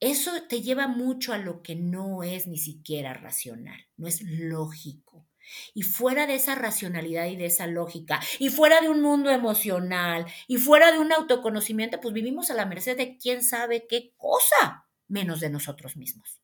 Eso 0.00 0.42
te 0.46 0.60
lleva 0.60 0.88
mucho 0.88 1.32
a 1.32 1.38
lo 1.38 1.62
que 1.62 1.74
no 1.74 2.22
es 2.22 2.46
ni 2.46 2.58
siquiera 2.58 3.14
racional, 3.14 3.86
no 3.96 4.06
es 4.06 4.20
lógico. 4.22 5.26
Y 5.74 5.82
fuera 5.82 6.26
de 6.26 6.34
esa 6.34 6.54
racionalidad 6.54 7.26
y 7.26 7.36
de 7.36 7.46
esa 7.46 7.66
lógica, 7.66 8.20
y 8.38 8.50
fuera 8.50 8.80
de 8.80 8.90
un 8.90 9.00
mundo 9.00 9.30
emocional, 9.30 10.26
y 10.48 10.58
fuera 10.58 10.92
de 10.92 10.98
un 10.98 11.12
autoconocimiento, 11.12 12.00
pues 12.00 12.12
vivimos 12.12 12.50
a 12.50 12.54
la 12.54 12.66
merced 12.66 12.96
de 12.96 13.16
quién 13.16 13.42
sabe 13.42 13.86
qué 13.88 14.12
cosa, 14.16 14.86
menos 15.08 15.40
de 15.40 15.50
nosotros 15.50 15.96
mismos. 15.96 16.40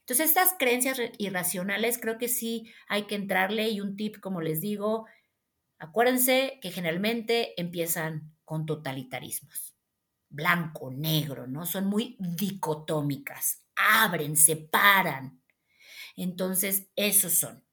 Entonces, 0.00 0.28
estas 0.28 0.54
creencias 0.58 0.98
irracionales 1.18 1.98
creo 1.98 2.18
que 2.18 2.28
sí 2.28 2.72
hay 2.88 3.04
que 3.04 3.14
entrarle 3.14 3.68
y 3.68 3.80
un 3.80 3.96
tip, 3.96 4.18
como 4.18 4.40
les 4.40 4.60
digo, 4.60 5.06
acuérdense 5.78 6.58
que 6.62 6.72
generalmente 6.72 7.60
empiezan 7.60 8.34
con 8.44 8.66
totalitarismos 8.66 9.73
blanco, 10.34 10.90
negro, 10.90 11.46
¿no? 11.46 11.64
Son 11.66 11.86
muy 11.86 12.16
dicotómicas, 12.18 13.62
abren, 13.76 14.36
separan. 14.36 15.42
Entonces, 16.16 16.88
esos 16.96 17.34
son. 17.34 17.64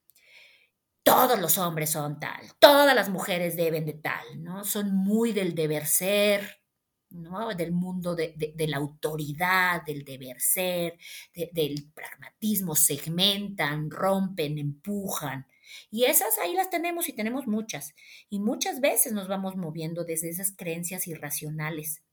Todos 1.04 1.40
los 1.40 1.58
hombres 1.58 1.90
son 1.90 2.20
tal, 2.20 2.54
todas 2.60 2.96
las 2.96 3.10
mujeres 3.10 3.56
deben 3.56 3.86
de 3.86 3.94
tal, 3.94 4.44
¿no? 4.44 4.64
Son 4.64 4.94
muy 4.94 5.32
del 5.32 5.56
deber 5.56 5.88
ser, 5.88 6.62
¿no? 7.10 7.50
Del 7.56 7.72
mundo 7.72 8.16
de, 8.16 8.54
la 8.68 8.78
autoridad, 8.78 9.84
del 9.84 10.04
deber 10.04 10.40
ser, 10.40 11.00
del 11.34 11.92
pragmatismo, 11.94 12.76
segmentan, 12.76 13.90
rompen, 13.90 14.60
empujan. 14.60 15.48
Y 15.90 16.04
esas 16.04 16.38
ahí 16.38 16.54
las 16.54 16.70
tenemos 16.70 17.10
y 17.10 17.14
tenemos 17.14 17.48
muchas. 17.48 17.96
Y 18.30 18.40
muchas 18.40 18.80
veces 18.80 19.12
nos 19.12 19.28
vamos 19.28 19.56
moviendo 19.56 20.04
desde 20.04 20.30
esas 20.30 20.52
creencias 20.56 21.08
irracionales 21.08 22.04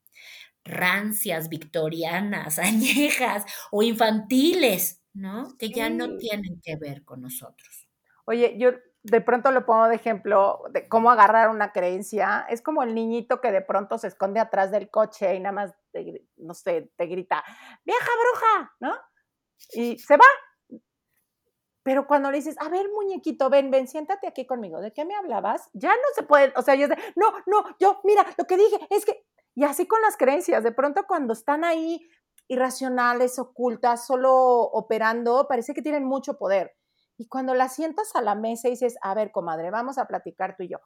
rancias, 0.68 1.48
victorianas, 1.48 2.58
añejas 2.58 3.44
o 3.70 3.82
infantiles, 3.82 5.02
¿no? 5.12 5.56
Que 5.58 5.70
ya 5.70 5.90
no 5.90 6.16
tienen 6.16 6.60
que 6.62 6.76
ver 6.76 7.04
con 7.04 7.22
nosotros. 7.22 7.88
Oye, 8.24 8.56
yo 8.58 8.72
de 9.02 9.20
pronto 9.20 9.50
lo 9.50 9.64
pongo 9.64 9.88
de 9.88 9.96
ejemplo 9.96 10.62
de 10.70 10.88
cómo 10.88 11.10
agarrar 11.10 11.50
una 11.50 11.72
creencia. 11.72 12.46
Es 12.48 12.62
como 12.62 12.82
el 12.82 12.94
niñito 12.94 13.40
que 13.40 13.52
de 13.52 13.62
pronto 13.62 13.98
se 13.98 14.08
esconde 14.08 14.40
atrás 14.40 14.70
del 14.70 14.90
coche 14.90 15.34
y 15.34 15.40
nada 15.40 15.52
más, 15.52 15.74
no 16.36 16.54
sé, 16.54 16.92
te 16.96 17.06
grita, 17.06 17.42
vieja 17.84 18.10
bruja, 18.22 18.74
¿no? 18.80 18.96
Y 19.72 19.98
se 19.98 20.16
va. 20.16 20.26
Pero 21.82 22.06
cuando 22.06 22.30
le 22.30 22.36
dices, 22.36 22.56
a 22.60 22.68
ver, 22.68 22.86
muñequito, 22.90 23.48
ven, 23.48 23.70
ven, 23.70 23.88
siéntate 23.88 24.26
aquí 24.26 24.46
conmigo, 24.46 24.80
¿de 24.80 24.92
qué 24.92 25.06
me 25.06 25.14
hablabas? 25.14 25.70
Ya 25.72 25.88
no 25.88 26.08
se 26.14 26.22
puede, 26.22 26.52
o 26.54 26.60
sea, 26.60 26.74
yo 26.74 26.86
de, 26.86 26.96
no, 27.16 27.32
no, 27.46 27.64
yo, 27.80 28.00
mira, 28.04 28.26
lo 28.36 28.44
que 28.44 28.58
dije 28.58 28.76
es 28.90 29.06
que 29.06 29.24
y 29.58 29.64
así 29.64 29.88
con 29.88 30.00
las 30.02 30.16
creencias, 30.16 30.62
de 30.62 30.70
pronto 30.70 31.04
cuando 31.08 31.32
están 31.32 31.64
ahí 31.64 32.08
irracionales, 32.46 33.40
ocultas, 33.40 34.06
solo 34.06 34.32
operando, 34.32 35.48
parece 35.48 35.74
que 35.74 35.82
tienen 35.82 36.04
mucho 36.04 36.38
poder. 36.38 36.76
Y 37.16 37.26
cuando 37.26 37.54
las 37.54 37.74
sientas 37.74 38.14
a 38.14 38.22
la 38.22 38.36
mesa 38.36 38.68
y 38.68 38.72
dices, 38.72 38.96
a 39.02 39.14
ver, 39.14 39.32
comadre, 39.32 39.72
vamos 39.72 39.98
a 39.98 40.06
platicar 40.06 40.54
tú 40.56 40.62
y 40.62 40.68
yo, 40.68 40.78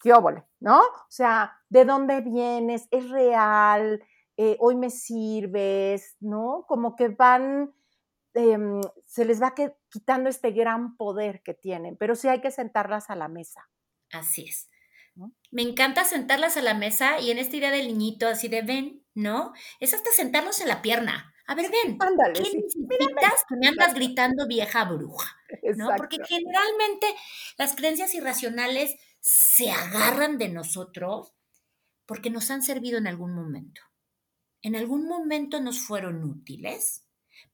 qué 0.00 0.12
óvole, 0.12 0.44
¿no? 0.60 0.78
O 0.78 1.08
sea, 1.08 1.58
¿de 1.70 1.84
dónde 1.84 2.20
vienes? 2.20 2.86
¿Es 2.92 3.10
real? 3.10 4.00
Eh, 4.36 4.56
¿Hoy 4.60 4.76
me 4.76 4.90
sirves? 4.90 6.14
¿No? 6.20 6.66
Como 6.68 6.94
que 6.94 7.08
van, 7.08 7.74
em, 8.34 8.80
se 9.06 9.24
les 9.24 9.42
va 9.42 9.56
quitando 9.88 10.28
este 10.30 10.52
gran 10.52 10.96
poder 10.96 11.42
que 11.42 11.54
tienen, 11.54 11.96
pero 11.96 12.14
sí 12.14 12.28
hay 12.28 12.40
que 12.40 12.52
sentarlas 12.52 13.10
a 13.10 13.16
la 13.16 13.26
mesa. 13.26 13.68
Así 14.12 14.44
es. 14.44 14.70
Me 15.50 15.62
encanta 15.62 16.04
sentarlas 16.04 16.56
a 16.56 16.62
la 16.62 16.74
mesa 16.74 17.20
y 17.20 17.30
en 17.30 17.38
esta 17.38 17.56
idea 17.56 17.70
del 17.70 17.88
niñito, 17.88 18.28
así 18.28 18.48
de 18.48 18.62
ven, 18.62 19.04
¿no? 19.14 19.52
Es 19.80 19.94
hasta 19.94 20.10
sentarlos 20.10 20.60
en 20.60 20.68
la 20.68 20.82
pierna. 20.82 21.34
A 21.46 21.54
ver, 21.54 21.70
ven, 21.70 21.96
Ándale, 21.98 22.34
¿qué 22.34 22.56
necesitas 22.56 23.44
que 23.48 23.56
me 23.56 23.68
andas 23.68 23.94
gritando 23.94 24.46
vieja 24.46 24.84
bruja? 24.84 25.34
¿no? 25.76 25.88
Porque 25.96 26.18
generalmente 26.26 27.06
las 27.56 27.74
creencias 27.74 28.14
irracionales 28.14 28.96
se 29.20 29.70
agarran 29.70 30.38
de 30.38 30.48
nosotros 30.50 31.34
porque 32.06 32.30
nos 32.30 32.50
han 32.50 32.62
servido 32.62 32.98
en 32.98 33.06
algún 33.06 33.34
momento. 33.34 33.80
En 34.62 34.76
algún 34.76 35.06
momento 35.06 35.60
nos 35.60 35.78
fueron 35.78 36.24
útiles, 36.24 37.06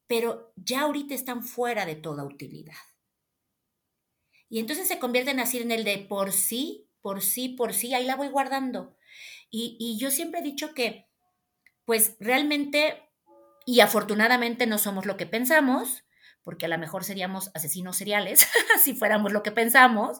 pero 0.07 0.53
ya 0.55 0.81
ahorita 0.81 1.13
están 1.13 1.43
fuera 1.43 1.85
de 1.85 1.95
toda 1.95 2.25
utilidad. 2.25 2.75
Y 4.49 4.59
entonces 4.59 4.87
se 4.87 4.99
convierten 4.99 5.39
así 5.39 5.59
en 5.59 5.71
el 5.71 5.83
de 5.83 5.99
por 5.99 6.31
sí 6.31 6.84
por 7.05 7.21
sí, 7.21 7.49
por 7.49 7.75
sí, 7.75 7.93
ahí 7.93 8.03
la 8.03 8.15
voy 8.15 8.29
guardando. 8.29 8.97
Y, 9.51 9.95
yo 9.99 10.09
siempre 10.09 10.39
he 10.39 10.43
dicho 10.43 10.73
que, 10.73 11.07
pues 11.85 12.17
realmente 12.19 13.11
y 13.63 13.81
afortunadamente 13.81 14.65
no 14.65 14.79
somos 14.79 15.05
lo 15.05 15.15
que 15.15 15.27
pensamos, 15.27 16.03
porque 16.41 16.65
a 16.65 16.67
lo 16.67 16.79
mejor 16.79 17.03
seríamos 17.03 17.51
asesinos 17.53 17.97
seriales 17.97 18.47
si 18.83 18.95
fuéramos 18.95 19.31
lo 19.31 19.43
que 19.43 19.51
pensamos, 19.51 20.19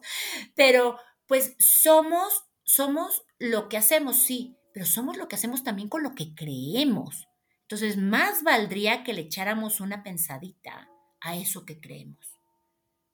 pero 0.53 0.99
pues 1.25 1.55
somos, 1.57 2.43
somos 2.61 3.23
lo 3.39 3.67
que 3.67 3.77
hacemos, 3.77 4.17
sí, 4.17 4.55
pero 4.71 4.85
somos 4.85 5.17
lo 5.17 5.27
que 5.27 5.37
hacemos 5.37 5.63
también 5.63 5.89
con 5.89 6.03
lo 6.03 6.13
que 6.13 6.35
creemos. 6.35 7.27
Entonces, 7.61 7.97
más 7.97 8.43
valdría 8.43 9.03
que 9.03 9.13
le 9.13 9.21
echáramos 9.21 9.81
una 9.81 10.03
pensadita 10.03 10.87
a 11.19 11.35
eso 11.35 11.65
que 11.65 11.79
creemos. 11.79 12.37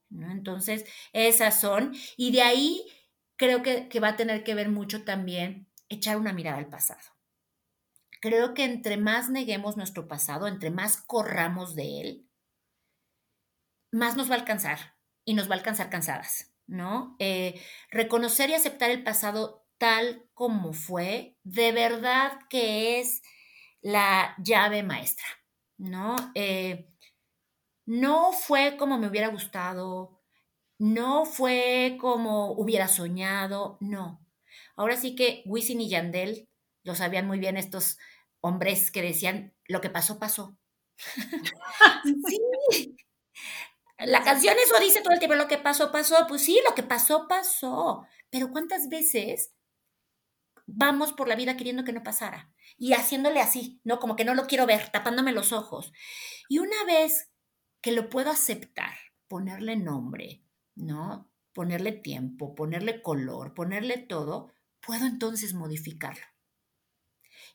¿no? 0.09 0.29
Entonces, 0.29 0.83
esas 1.13 1.61
son, 1.61 1.95
y 2.17 2.33
de 2.33 2.41
ahí 2.41 2.85
creo 3.41 3.63
que, 3.63 3.99
va 3.99 4.09
a 4.09 4.15
tener 4.15 4.43
que 4.43 4.53
ver 4.53 4.69
mucho 4.69 5.03
también 5.03 5.67
echar 5.89 6.17
una 6.17 6.31
mirada 6.31 6.59
al 6.59 6.69
pasado. 6.69 7.01
Creo 8.21 8.53
que 8.53 8.65
entre 8.65 8.97
más 8.97 9.29
neguemos 9.29 9.77
nuestro 9.77 10.07
pasado, 10.07 10.47
entre 10.47 10.69
más 10.69 10.97
corramos 10.97 11.73
de 11.73 12.01
él, 12.01 12.29
más 13.91 14.15
nos 14.15 14.29
va 14.29 14.35
a 14.35 14.37
alcanzar 14.37 14.95
y 15.25 15.33
nos 15.33 15.49
va 15.49 15.55
a 15.55 15.57
alcanzar 15.57 15.89
cansadas, 15.89 16.53
¿no? 16.67 17.15
Eh, 17.17 17.59
reconocer 17.89 18.51
y 18.51 18.53
aceptar 18.53 18.91
el 18.91 19.03
pasado 19.03 19.67
tal 19.79 20.29
como 20.35 20.73
fue, 20.73 21.39
de 21.41 21.71
verdad 21.71 22.33
que 22.47 22.99
es 22.99 23.23
la 23.81 24.35
llave 24.37 24.83
maestra, 24.83 25.25
¿no? 25.79 26.15
Eh, 26.35 26.93
no 27.87 28.33
fue 28.33 28.77
como 28.77 28.99
me 28.99 29.07
hubiera 29.07 29.29
gustado, 29.29 30.20
no 30.81 31.25
fue 31.25 31.95
como 32.01 32.53
hubiera 32.53 32.87
soñado, 32.87 33.77
no. 33.81 34.25
Ahora 34.75 34.97
sí 34.97 35.15
que 35.15 35.43
Wisin 35.45 35.79
y 35.79 35.89
Yandel 35.89 36.49
lo 36.83 36.95
sabían 36.95 37.27
muy 37.27 37.37
bien 37.37 37.55
estos 37.55 37.99
hombres 38.39 38.89
que 38.89 39.03
decían, 39.03 39.53
lo 39.67 39.79
que 39.79 39.91
pasó, 39.91 40.17
pasó. 40.17 40.57
sí. 42.73 42.95
La 43.99 44.23
canción 44.23 44.55
eso 44.57 44.79
dice 44.79 45.01
todo 45.01 45.13
el 45.13 45.19
tiempo, 45.19 45.35
lo 45.35 45.47
que 45.47 45.59
pasó, 45.59 45.91
pasó. 45.91 46.25
Pues 46.27 46.41
sí, 46.41 46.59
lo 46.67 46.73
que 46.73 46.81
pasó, 46.81 47.27
pasó. 47.27 48.07
Pero 48.31 48.49
¿cuántas 48.49 48.89
veces 48.89 49.53
vamos 50.65 51.13
por 51.13 51.27
la 51.27 51.35
vida 51.35 51.57
queriendo 51.57 51.83
que 51.83 51.93
no 51.93 52.01
pasara? 52.01 52.51
Y 52.75 52.93
haciéndole 52.93 53.39
así, 53.39 53.79
¿no? 53.83 53.99
Como 53.99 54.15
que 54.15 54.25
no 54.25 54.33
lo 54.33 54.47
quiero 54.47 54.65
ver, 54.65 54.89
tapándome 54.89 55.31
los 55.31 55.53
ojos. 55.53 55.93
Y 56.49 56.57
una 56.57 56.83
vez 56.85 57.29
que 57.81 57.91
lo 57.91 58.09
puedo 58.09 58.31
aceptar, 58.31 58.95
ponerle 59.27 59.75
nombre, 59.75 60.41
¿no? 60.75 61.31
Ponerle 61.53 61.91
tiempo, 61.93 62.55
ponerle 62.55 63.01
color, 63.01 63.53
ponerle 63.53 63.97
todo, 63.97 64.51
puedo 64.81 65.05
entonces 65.05 65.53
modificarlo. 65.53 66.25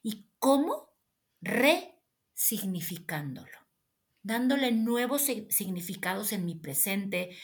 ¿Y 0.02 0.28
cómo? 0.38 0.90
Resignificándolo. 1.40 3.58
dándole 4.22 4.72
nuevos 4.72 5.22
significados 5.50 6.32
en 6.32 6.44
mi 6.46 6.54
presente, 6.56 7.36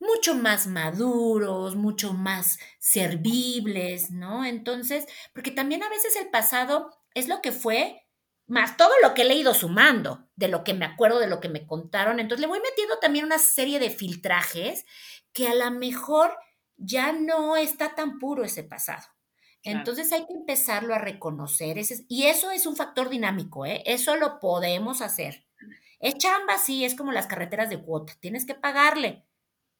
mucho 0.00 0.34
más 0.34 0.66
maduros, 0.68 1.76
mucho 1.76 2.12
más 2.14 2.58
servibles, 2.78 4.10
¿no? 4.10 4.44
Entonces, 4.44 5.06
porque 5.34 5.50
también 5.52 5.82
a 5.82 5.88
veces 5.90 6.16
el 6.16 6.30
pasado 6.30 6.90
es 7.14 7.28
lo 7.28 7.40
que 7.42 7.52
fue, 7.52 8.05
más 8.46 8.76
todo 8.76 8.92
lo 9.02 9.14
que 9.14 9.22
he 9.22 9.26
leído 9.26 9.54
sumando, 9.54 10.28
de 10.36 10.48
lo 10.48 10.62
que 10.64 10.74
me 10.74 10.84
acuerdo, 10.84 11.18
de 11.18 11.26
lo 11.26 11.40
que 11.40 11.48
me 11.48 11.66
contaron. 11.66 12.20
Entonces 12.20 12.40
le 12.40 12.46
voy 12.46 12.60
metiendo 12.60 12.98
también 12.98 13.24
una 13.24 13.38
serie 13.38 13.78
de 13.78 13.90
filtrajes 13.90 14.86
que 15.32 15.48
a 15.48 15.54
lo 15.54 15.70
mejor 15.72 16.36
ya 16.76 17.12
no 17.12 17.56
está 17.56 17.94
tan 17.94 18.18
puro 18.18 18.44
ese 18.44 18.62
pasado. 18.62 19.02
Entonces 19.62 20.12
hay 20.12 20.26
que 20.26 20.32
empezarlo 20.32 20.94
a 20.94 20.98
reconocer. 20.98 21.76
y 22.08 22.26
eso 22.26 22.52
es 22.52 22.66
un 22.66 22.76
factor 22.76 23.08
dinámico, 23.08 23.66
¿eh? 23.66 23.82
Eso 23.84 24.14
lo 24.16 24.38
podemos 24.38 25.02
hacer. 25.02 25.44
Es 25.98 26.16
chamba, 26.18 26.58
sí, 26.58 26.84
es 26.84 26.94
como 26.94 27.10
las 27.10 27.26
carreteras 27.26 27.68
de 27.68 27.82
cuota. 27.82 28.12
Tienes 28.20 28.46
que 28.46 28.54
pagarle, 28.54 29.26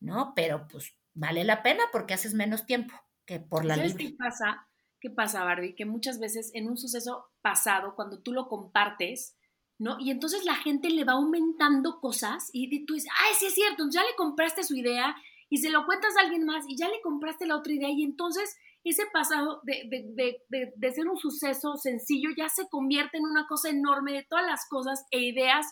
¿no? 0.01 0.33
Pero 0.35 0.67
pues 0.67 0.95
vale 1.15 1.45
la 1.45 1.63
pena 1.63 1.85
porque 1.93 2.15
haces 2.15 2.35
menos 2.35 2.67
tiempo 2.67 2.95
que 3.25 3.39
por 3.39 3.65
la 3.65 3.77
¿Sabes 3.77 3.95
qué 3.95 4.15
pasa? 4.19 4.69
¿Qué 5.01 5.11
pasa, 5.11 5.45
Barbie? 5.45 5.75
Que 5.75 5.85
muchas 5.85 6.19
veces 6.19 6.51
en 6.55 6.69
un 6.69 6.77
suceso 6.77 7.27
pasado, 7.43 7.95
cuando 7.95 8.21
tú 8.23 8.33
lo 8.33 8.49
compartes, 8.49 9.37
¿no? 9.79 9.99
Y 10.01 10.11
entonces 10.11 10.45
la 10.45 10.55
gente 10.55 10.91
le 10.91 11.05
va 11.05 11.13
aumentando 11.13 12.01
cosas 12.01 12.49
y 12.53 12.85
tú 12.87 12.95
dices, 12.95 13.11
ay, 13.25 13.35
sí 13.39 13.47
es 13.47 13.55
cierto, 13.55 13.85
ya 13.91 14.03
le 14.03 14.15
compraste 14.17 14.65
su 14.65 14.75
idea 14.75 15.15
y 15.49 15.59
se 15.59 15.71
lo 15.71 15.85
cuentas 15.87 16.17
a 16.17 16.21
alguien 16.21 16.45
más 16.45 16.65
y 16.69 16.77
ya 16.77 16.89
le 16.89 17.01
compraste 17.03 17.47
la 17.47 17.57
otra 17.57 17.73
idea 17.73 17.91
y 17.91 18.03
entonces 18.03 18.57
ese 18.85 19.05
pasado 19.13 19.61
de, 19.65 19.83
de, 19.89 20.43
de, 20.49 20.73
de, 20.75 20.93
ser 20.93 21.09
un 21.09 21.19
suceso 21.19 21.77
sencillo 21.77 22.31
ya 22.37 22.49
se 22.49 22.69
convierte 22.69 23.19
en 23.19 23.25
una 23.25 23.47
cosa 23.49 23.69
enorme 23.69 24.13
de 24.13 24.25
todas 24.29 24.47
las 24.47 24.67
cosas 24.69 25.05
e 25.11 25.21
ideas 25.21 25.67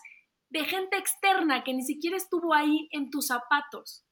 de 0.49 0.65
gente 0.65 0.97
externa 0.97 1.63
que 1.63 1.73
ni 1.73 1.83
siquiera 1.83 2.17
estuvo 2.17 2.53
ahí 2.53 2.87
en 2.91 3.09
tus 3.09 3.27
zapatos. 3.27 4.05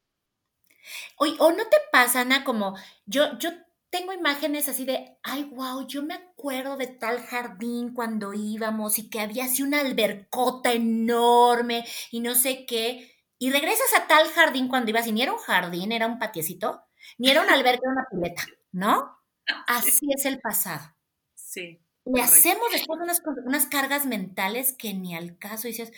O, 1.17 1.25
o 1.25 1.51
no 1.51 1.63
te 1.69 1.77
pasa, 1.91 2.21
Ana, 2.21 2.43
como 2.43 2.75
yo, 3.05 3.37
yo 3.39 3.49
tengo 3.93 4.11
imágenes 4.11 4.67
así 4.67 4.85
de, 4.85 5.19
ay, 5.21 5.43
wow, 5.43 5.85
yo 5.85 6.01
me 6.01 6.15
acuerdo 6.15 6.77
de 6.77 6.87
tal 6.87 7.21
jardín 7.21 7.93
cuando 7.93 8.33
íbamos 8.33 8.97
y 8.97 9.07
que 9.07 9.19
había 9.19 9.45
así 9.45 9.61
una 9.61 9.81
albercota 9.81 10.73
enorme 10.73 11.85
y 12.09 12.19
no 12.19 12.33
sé 12.33 12.65
qué. 12.65 13.11
Y 13.37 13.51
regresas 13.51 13.93
a 13.95 14.07
tal 14.07 14.29
jardín 14.29 14.67
cuando 14.67 14.89
ibas 14.89 15.05
y 15.05 15.11
ni 15.11 15.21
era 15.21 15.31
un 15.31 15.37
jardín, 15.37 15.91
era 15.91 16.07
un 16.07 16.17
patiecito, 16.17 16.81
ni 17.19 17.29
era 17.29 17.43
una 17.43 17.53
alberca, 17.53 17.81
era 17.83 17.91
una 17.91 18.07
pileta. 18.09 18.43
¿no? 18.71 19.15
Así 19.67 20.07
es 20.11 20.25
el 20.25 20.41
pasado. 20.41 20.95
Sí. 21.35 21.79
Le 22.05 22.19
hacemos 22.19 22.65
después 22.71 22.99
unas, 22.99 23.21
unas 23.45 23.67
cargas 23.67 24.07
mentales 24.07 24.73
que 24.73 24.95
ni 24.95 25.15
al 25.15 25.37
caso 25.37 25.67
dices, 25.67 25.93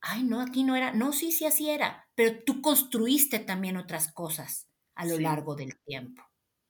ay, 0.00 0.22
no, 0.22 0.40
aquí 0.40 0.62
no 0.62 0.76
era, 0.76 0.92
no, 0.92 1.12
sí, 1.12 1.32
sí, 1.32 1.44
así 1.44 1.70
era, 1.70 2.08
pero 2.14 2.44
tú 2.44 2.62
construiste 2.62 3.40
también 3.40 3.76
otras 3.76 4.12
cosas 4.12 4.68
a 4.94 5.04
lo 5.04 5.18
largo 5.18 5.56
del 5.56 5.76
tiempo, 5.80 6.22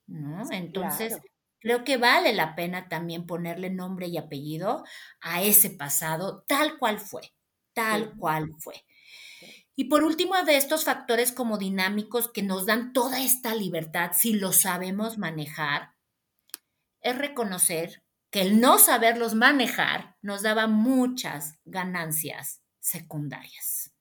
¿no? 0.06 0.50
Entonces, 0.50 1.18
creo 1.60 1.84
que 1.84 1.96
vale 1.96 2.32
la 2.32 2.54
pena 2.54 2.88
también 2.88 3.26
ponerle 3.26 3.70
nombre 3.70 4.06
y 4.06 4.18
apellido 4.18 4.84
a 5.20 5.42
ese 5.42 5.70
pasado 5.70 6.44
tal 6.46 6.78
cual 6.78 7.00
fue, 7.00 7.32
tal 7.72 8.14
cual 8.16 8.50
fue. 8.58 8.84
Y 9.76 9.84
por 9.86 10.04
último, 10.04 10.40
de 10.44 10.56
estos 10.56 10.84
factores 10.84 11.32
como 11.32 11.58
dinámicos 11.58 12.30
que 12.30 12.42
nos 12.42 12.66
dan 12.66 12.92
toda 12.92 13.22
esta 13.22 13.54
libertad, 13.54 14.12
si 14.14 14.34
lo 14.34 14.52
sabemos 14.52 15.18
manejar, 15.18 15.94
es 17.00 17.18
reconocer 17.18 18.04
que 18.30 18.42
el 18.42 18.60
no 18.60 18.78
saberlos 18.78 19.34
manejar 19.34 20.16
nos 20.22 20.42
daba 20.42 20.66
muchas 20.66 21.58
ganancias 21.64 22.62
secundarias. 22.80 23.92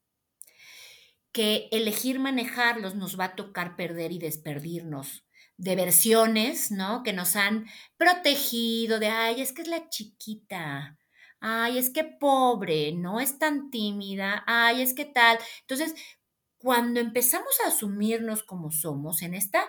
Que 1.31 1.69
elegir 1.71 2.19
manejarlos 2.19 2.95
nos 2.95 3.19
va 3.19 3.25
a 3.25 3.35
tocar 3.35 3.75
perder 3.75 4.11
y 4.11 4.19
desperdirnos 4.19 5.22
de 5.57 5.75
versiones, 5.75 6.71
¿no? 6.71 7.03
Que 7.03 7.13
nos 7.13 7.35
han 7.35 7.67
protegido 7.97 8.99
de, 8.99 9.07
ay, 9.07 9.41
es 9.41 9.53
que 9.53 9.61
es 9.63 9.67
la 9.67 9.89
chiquita, 9.89 10.97
ay, 11.39 11.77
es 11.77 11.89
que 11.91 12.03
pobre, 12.03 12.93
no 12.93 13.19
es 13.19 13.39
tan 13.39 13.69
tímida, 13.69 14.43
ay, 14.47 14.81
es 14.81 14.93
que 14.93 15.05
tal. 15.05 15.37
Entonces, 15.61 15.95
cuando 16.57 16.99
empezamos 16.99 17.53
a 17.65 17.69
asumirnos 17.69 18.43
como 18.43 18.71
somos 18.71 19.21
en 19.21 19.33
esta 19.33 19.67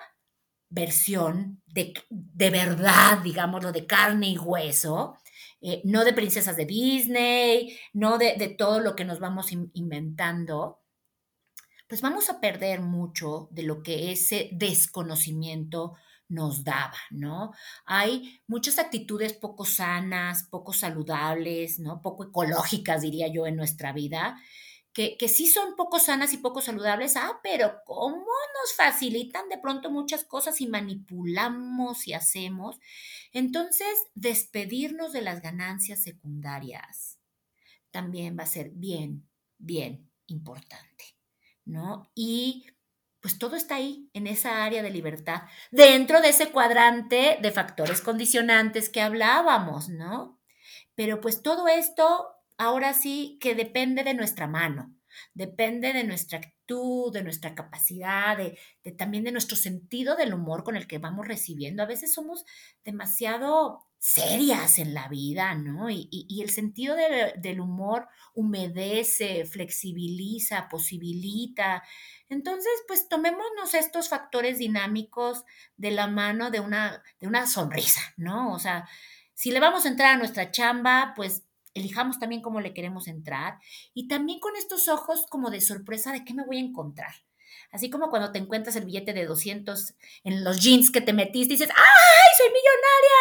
versión 0.70 1.62
de, 1.66 1.94
de 2.10 2.50
verdad, 2.50 3.18
digámoslo, 3.22 3.72
de 3.72 3.86
carne 3.86 4.30
y 4.30 4.38
hueso, 4.38 5.16
eh, 5.60 5.80
no 5.84 6.04
de 6.04 6.12
princesas 6.12 6.56
de 6.56 6.66
Disney, 6.66 7.78
no 7.92 8.18
de, 8.18 8.34
de 8.36 8.48
todo 8.48 8.80
lo 8.80 8.96
que 8.96 9.04
nos 9.04 9.20
vamos 9.20 9.52
inventando, 9.52 10.83
pues 11.94 12.02
vamos 12.02 12.28
a 12.28 12.40
perder 12.40 12.80
mucho 12.80 13.46
de 13.52 13.62
lo 13.62 13.84
que 13.84 14.10
ese 14.10 14.50
desconocimiento 14.50 15.94
nos 16.26 16.64
daba, 16.64 16.98
¿no? 17.12 17.52
Hay 17.86 18.40
muchas 18.48 18.80
actitudes 18.80 19.32
poco 19.32 19.64
sanas, 19.64 20.42
poco 20.50 20.72
saludables, 20.72 21.78
¿no? 21.78 22.02
Poco 22.02 22.24
ecológicas, 22.24 23.02
diría 23.02 23.28
yo, 23.28 23.46
en 23.46 23.54
nuestra 23.54 23.92
vida, 23.92 24.42
que, 24.92 25.16
que, 25.16 25.28
sí 25.28 25.46
son 25.46 25.76
poco 25.76 26.00
sanas 26.00 26.32
y 26.32 26.38
poco 26.38 26.60
saludables, 26.60 27.16
ah, 27.16 27.38
pero 27.44 27.76
cómo 27.86 28.16
nos 28.16 28.74
facilitan 28.76 29.48
de 29.48 29.58
pronto 29.58 29.88
muchas 29.88 30.24
cosas 30.24 30.60
y 30.60 30.66
manipulamos 30.66 32.08
y 32.08 32.12
hacemos. 32.12 32.80
Entonces, 33.30 33.86
despedirnos 34.16 35.12
de 35.12 35.22
las 35.22 35.40
ganancias 35.42 36.02
secundarias 36.02 37.20
también 37.92 38.36
va 38.36 38.42
a 38.42 38.46
ser 38.46 38.70
bien, 38.70 39.28
bien 39.58 40.10
importante, 40.26 41.13
¿no? 41.64 42.10
Y 42.14 42.66
pues 43.20 43.38
todo 43.38 43.56
está 43.56 43.76
ahí, 43.76 44.10
en 44.12 44.26
esa 44.26 44.64
área 44.64 44.82
de 44.82 44.90
libertad, 44.90 45.44
dentro 45.70 46.20
de 46.20 46.28
ese 46.28 46.50
cuadrante 46.50 47.38
de 47.40 47.52
factores 47.52 48.02
condicionantes 48.02 48.90
que 48.90 49.00
hablábamos, 49.00 49.88
¿no? 49.88 50.38
Pero 50.94 51.22
pues 51.22 51.42
todo 51.42 51.66
esto 51.68 52.28
ahora 52.58 52.92
sí 52.92 53.38
que 53.40 53.54
depende 53.54 54.04
de 54.04 54.12
nuestra 54.14 54.46
mano, 54.46 54.94
depende 55.34 55.92
de 55.92 56.04
nuestra 56.04 56.38
actitud, 56.38 57.12
de 57.12 57.22
nuestra 57.22 57.54
capacidad, 57.54 58.36
de, 58.36 58.58
también 58.92 59.24
de 59.24 59.32
nuestro 59.32 59.56
sentido 59.56 60.16
del 60.16 60.34
humor 60.34 60.64
con 60.64 60.76
el 60.76 60.86
que 60.86 60.98
vamos 60.98 61.28
recibiendo. 61.28 61.82
A 61.82 61.86
veces 61.86 62.12
somos 62.12 62.44
demasiado 62.84 63.84
serias 63.98 64.78
en 64.78 64.92
la 64.92 65.08
vida, 65.08 65.54
¿no? 65.54 65.88
Y, 65.88 66.42
el 66.42 66.50
sentido 66.50 66.94
del 66.94 67.60
humor 67.60 68.06
humedece, 68.34 69.46
flexibiliza, 69.46 70.68
posibilita, 70.68 71.82
entonces, 72.28 72.72
pues 72.88 73.08
tomémonos 73.08 73.74
estos 73.74 74.08
factores 74.08 74.58
dinámicos 74.58 75.44
de 75.76 75.90
la 75.90 76.06
mano 76.06 76.50
de 76.50 76.60
una, 76.60 77.02
de 77.20 77.26
una 77.26 77.46
sonrisa, 77.46 78.00
¿no? 78.16 78.52
O 78.52 78.58
sea, 78.58 78.88
si 79.34 79.50
le 79.50 79.60
vamos 79.60 79.84
a 79.84 79.88
entrar 79.88 80.14
a 80.14 80.18
nuestra 80.18 80.50
chamba, 80.50 81.12
pues 81.14 81.43
elijamos 81.74 82.18
también 82.18 82.40
cómo 82.40 82.60
le 82.60 82.72
queremos 82.72 83.08
entrar 83.08 83.58
y 83.92 84.08
también 84.08 84.40
con 84.40 84.56
estos 84.56 84.88
ojos 84.88 85.26
como 85.28 85.50
de 85.50 85.60
sorpresa 85.60 86.12
de 86.12 86.24
qué 86.24 86.32
me 86.32 86.44
voy 86.44 86.56
a 86.56 86.60
encontrar. 86.60 87.14
Así 87.70 87.90
como 87.90 88.08
cuando 88.08 88.30
te 88.30 88.38
encuentras 88.38 88.76
el 88.76 88.84
billete 88.84 89.12
de 89.12 89.26
200 89.26 89.94
en 90.22 90.44
los 90.44 90.60
jeans 90.60 90.90
que 90.90 91.00
te 91.00 91.12
metiste 91.12 91.54
dices, 91.54 91.70
¡ay, 91.70 92.30
soy 92.38 92.48
millonaria! 92.48 93.14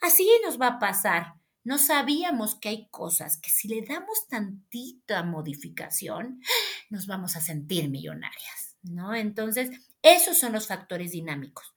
Así 0.00 0.28
nos 0.44 0.60
va 0.60 0.66
a 0.68 0.78
pasar. 0.78 1.34
No 1.64 1.78
sabíamos 1.78 2.54
que 2.54 2.68
hay 2.68 2.88
cosas 2.90 3.38
que 3.38 3.50
si 3.50 3.68
le 3.68 3.82
damos 3.82 4.26
tantita 4.28 5.22
modificación, 5.22 6.40
nos 6.88 7.06
vamos 7.06 7.36
a 7.36 7.40
sentir 7.40 7.90
millonarias, 7.90 8.76
¿no? 8.82 9.14
Entonces, 9.14 9.70
esos 10.02 10.38
son 10.38 10.52
los 10.52 10.66
factores 10.66 11.12
dinámicos. 11.12 11.74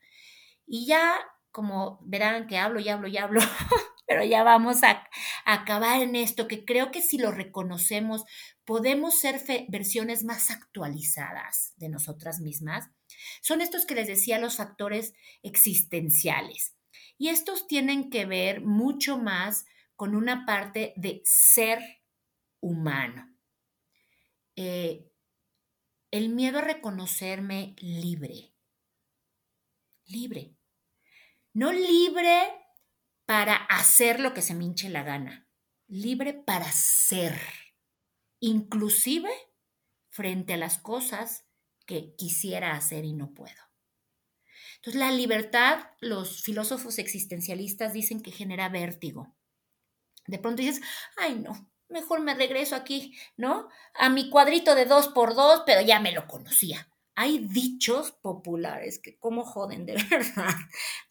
Y 0.66 0.86
ya, 0.86 1.16
como 1.52 2.00
verán 2.04 2.48
que 2.48 2.58
hablo 2.58 2.80
y 2.80 2.88
hablo 2.90 3.08
y 3.08 3.18
hablo, 3.18 3.42
pero 4.12 4.26
ya 4.26 4.44
vamos 4.44 4.84
a, 4.84 5.08
acabar 5.46 6.02
en 6.02 6.18
esto, 6.18 6.46
que 6.46 6.66
creo 6.66 6.92
que 6.92 7.02
si 7.02 7.18
lo 7.18 7.32
reconocemos, 7.32 8.26
podemos 8.66 9.18
ser 9.18 9.42
versiones 9.70 10.26
más 10.26 10.52
actualizadas 10.52 11.72
de 11.78 11.88
nosotras 11.88 12.42
mismas. 12.42 12.90
Son 13.42 13.62
estos 13.62 13.86
que 13.86 13.96
les 13.96 14.08
decía 14.08 14.38
los 14.38 14.58
factores 14.58 15.14
existenciales. 15.44 16.76
Y 17.18 17.30
estos 17.30 17.68
tienen 17.68 18.10
que 18.10 18.26
ver 18.26 18.60
mucho 18.60 19.18
más 19.18 19.66
con 19.96 20.14
una 20.14 20.46
parte 20.46 20.92
de 20.98 21.22
ser 21.24 21.80
humano. 22.60 23.34
Eh, 24.58 25.10
el 26.12 26.28
miedo 26.28 26.60
a 26.60 26.64
reconocerme 26.64 27.78
libre. 27.80 28.54
Libre. 30.06 30.58
No 31.54 31.72
libre 31.72 32.61
para 33.32 33.56
hacer 33.56 34.20
lo 34.20 34.34
que 34.34 34.42
se 34.42 34.54
me 34.54 34.66
hinche 34.66 34.90
la 34.90 35.04
gana. 35.04 35.48
Libre 35.88 36.34
para 36.34 36.70
ser. 36.70 37.40
Inclusive 38.42 39.32
frente 40.10 40.56
a 40.56 40.58
las 40.58 40.80
cosas 40.80 41.46
que 41.86 42.14
quisiera 42.18 42.76
hacer 42.76 43.06
y 43.06 43.14
no 43.14 43.34
puedo. 43.34 43.56
Entonces, 44.76 45.00
la 45.00 45.14
libertad, 45.14 45.80
los 46.02 46.44
filósofos 46.44 47.00
existencialistas 47.00 47.94
dicen 47.94 48.22
que 48.22 48.34
genera 48.34 48.68
vértigo. 48.68 49.34
De 50.28 50.38
pronto 50.38 50.62
dices, 50.62 50.82
ay 51.16 51.36
no, 51.36 51.72
mejor 51.88 52.20
me 52.20 52.34
regreso 52.34 52.76
aquí, 52.76 53.18
¿no? 53.38 53.70
A 53.94 54.10
mi 54.10 54.30
cuadrito 54.30 54.76
de 54.76 54.84
dos 54.84 55.08
por 55.08 55.36
dos, 55.36 55.64
pero 55.66 55.80
ya 55.80 56.02
me 56.02 56.12
lo 56.12 56.28
conocía. 56.28 56.91
Hay 57.22 57.38
dichos 57.38 58.14
populares 58.14 59.00
que 59.00 59.20
como 59.20 59.44
joden 59.44 59.86
de 59.86 59.94
verdad, 60.10 60.56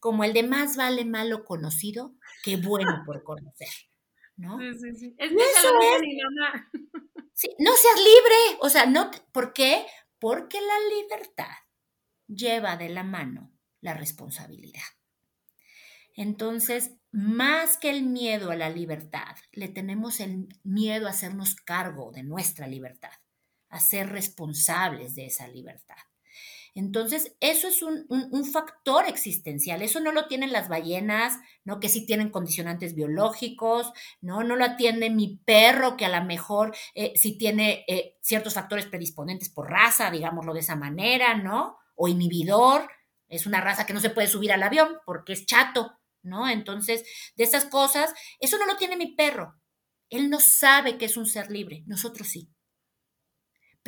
como 0.00 0.24
el 0.24 0.32
de 0.32 0.42
más 0.42 0.76
vale 0.76 1.04
malo 1.04 1.44
conocido 1.44 2.16
que 2.42 2.56
bueno 2.56 3.04
por 3.06 3.22
conocer, 3.22 3.68
¿no? 4.36 4.58
Sí, 4.58 4.72
sí, 4.76 4.96
sí. 4.96 5.14
Es, 5.16 5.30
eso 5.30 5.68
es, 5.94 6.00
mi 6.00 6.18
mamá. 6.20 6.68
Sí, 7.32 7.48
no 7.60 7.70
seas 7.76 7.96
libre, 7.96 8.58
o 8.60 8.68
sea, 8.68 8.86
no, 8.86 9.12
¿por 9.30 9.52
qué? 9.52 9.86
Porque 10.18 10.58
la 10.60 10.96
libertad 10.96 11.54
lleva 12.26 12.76
de 12.76 12.88
la 12.88 13.04
mano 13.04 13.52
la 13.80 13.94
responsabilidad. 13.94 14.82
Entonces, 16.16 16.90
más 17.12 17.78
que 17.78 17.88
el 17.88 18.02
miedo 18.02 18.50
a 18.50 18.56
la 18.56 18.68
libertad, 18.68 19.36
le 19.52 19.68
tenemos 19.68 20.18
el 20.18 20.48
miedo 20.64 21.06
a 21.06 21.10
hacernos 21.10 21.54
cargo 21.54 22.10
de 22.10 22.24
nuestra 22.24 22.66
libertad, 22.66 23.12
a 23.70 23.80
ser 23.80 24.10
responsables 24.10 25.14
de 25.14 25.26
esa 25.26 25.48
libertad. 25.48 25.96
Entonces, 26.74 27.36
eso 27.40 27.68
es 27.68 27.82
un, 27.82 28.06
factor 28.52 29.06
existencial. 29.06 29.82
Eso 29.82 30.00
no 30.00 30.12
lo 30.12 30.26
tienen 30.26 30.52
las 30.52 30.68
ballenas, 30.68 31.38
¿no? 31.64 31.80
Que 31.80 31.88
sí 31.88 32.06
tienen 32.06 32.30
condicionantes 32.30 32.94
biológicos, 32.94 33.92
¿no? 34.20 34.44
No 34.44 34.56
lo 34.56 34.64
atiende 34.64 35.10
mi 35.10 35.38
perro, 35.44 35.96
que 35.96 36.04
a 36.04 36.20
lo 36.20 36.24
mejor 36.24 36.74
eh, 36.94 37.12
sí 37.16 37.36
tiene 37.38 37.84
eh, 37.88 38.16
ciertos 38.20 38.54
factores 38.54 38.86
predisponentes 38.86 39.50
por 39.50 39.70
raza, 39.70 40.10
digámoslo 40.10 40.54
de 40.54 40.60
esa 40.60 40.76
manera, 40.76 41.34
¿no? 41.34 41.78
O 41.96 42.08
inhibidor. 42.08 42.88
Es 43.28 43.46
una 43.46 43.60
raza 43.60 43.86
que 43.86 43.92
no 43.92 44.00
se 44.00 44.10
puede 44.10 44.28
subir 44.28 44.52
al 44.52 44.62
avión 44.62 44.98
porque 45.04 45.32
es 45.32 45.46
chato, 45.46 45.98
¿no? 46.22 46.48
Entonces, 46.48 47.04
de 47.36 47.44
esas 47.44 47.64
cosas, 47.64 48.12
eso 48.38 48.58
no 48.58 48.66
lo 48.66 48.76
tiene 48.76 48.96
mi 48.96 49.14
perro. 49.14 49.56
Él 50.08 50.30
no 50.30 50.40
sabe 50.40 50.98
que 50.98 51.04
es 51.06 51.16
un 51.16 51.26
ser 51.26 51.50
libre, 51.50 51.84
nosotros 51.86 52.28
sí. 52.28 52.48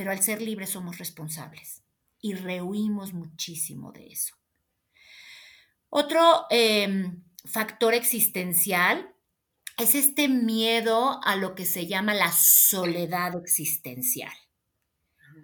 Pero 0.02 0.10
al 0.10 0.20
ser 0.20 0.42
libre 0.42 0.66
somos 0.66 0.98
responsables 0.98 1.84
y 2.20 2.34
rehuimos 2.34 3.12
muchísimo 3.12 3.92
de 3.92 4.08
eso. 4.08 4.34
Otro 5.90 6.46
em, 6.50 7.22
factor 7.44 7.94
existencial 7.94 9.14
es 9.78 9.94
este 9.94 10.26
miedo 10.26 11.20
a 11.22 11.36
lo 11.36 11.54
que 11.54 11.64
se 11.64 11.86
llama 11.86 12.14
la 12.14 12.32
soledad 12.32 13.38
existencial, 13.38 14.32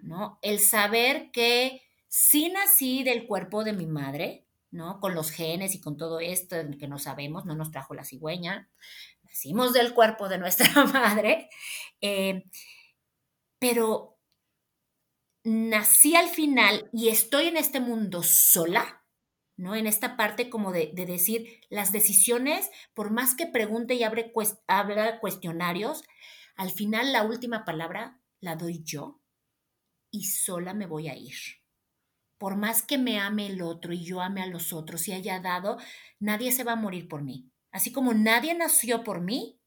¿no? 0.03 0.39
El 0.41 0.59
saber 0.59 1.31
que 1.31 1.81
si 2.09 2.49
nací 2.49 3.05
del 3.05 3.27
cuerpo 3.27 3.63
de 3.63 3.71
mi 3.71 3.85
madre, 3.85 4.45
¿no? 4.71 4.99
Con 4.99 5.15
los 5.15 5.31
genes 5.31 5.73
y 5.73 5.79
con 5.79 5.95
todo 5.95 6.19
esto 6.19 6.57
que 6.77 6.89
no 6.89 6.99
sabemos, 6.99 7.45
no 7.45 7.55
nos 7.55 7.71
trajo 7.71 7.93
la 7.93 8.03
cigüeña, 8.03 8.69
nacimos 9.23 9.71
del 9.71 9.93
cuerpo 9.93 10.27
de 10.27 10.37
nuestra 10.37 10.83
madre, 10.83 11.49
eh, 12.01 12.43
pero 13.57 14.18
nací 15.43 16.15
al 16.15 16.27
final 16.27 16.89
y 16.93 17.09
estoy 17.09 17.47
en 17.47 17.57
este 17.57 17.79
mundo 17.79 18.23
sola, 18.23 19.03
¿no? 19.57 19.75
En 19.75 19.87
esta 19.87 20.17
parte 20.17 20.49
como 20.49 20.71
de, 20.71 20.91
decir, 20.93 21.61
las 21.69 21.91
decisiones, 21.91 22.69
por 22.93 23.11
más 23.11 23.35
que 23.35 23.47
pregunte 23.47 23.95
y 23.95 24.03
abre, 24.03 24.31
habla 24.67 25.19
cuestionarios, 25.19 26.03
al 26.55 26.71
final 26.71 27.13
la 27.13 27.23
última 27.23 27.65
palabra 27.65 28.21
la 28.41 28.55
doy 28.55 28.83
yo 28.83 29.21
y 30.11 30.25
sola 30.25 30.73
me 30.73 30.87
voy 30.87 31.07
a 31.07 31.15
ir 31.15 31.35
por 32.39 32.55
más 32.55 32.81
que 32.81 32.97
me 32.97 33.19
ame 33.19 33.47
el 33.47 33.61
otro 33.61 33.93
y 33.93 34.03
yo 34.03 34.21
ame 34.21 34.41
a 34.41 34.47
los 34.47 34.73
otros 34.73 35.07
y 35.07 35.11
haya 35.11 35.39
dado, 35.41 35.77
nadie 36.19 36.51
se 36.53 36.63
va 36.63 36.71
a 36.71 36.77
morir 36.77 37.07
por 37.07 37.21
mí. 37.21 37.51
Así 37.69 37.91
como 37.91 38.13
nadie 38.13 38.55
nació 38.55 39.03
por 39.03 39.21
mí, 39.21 39.59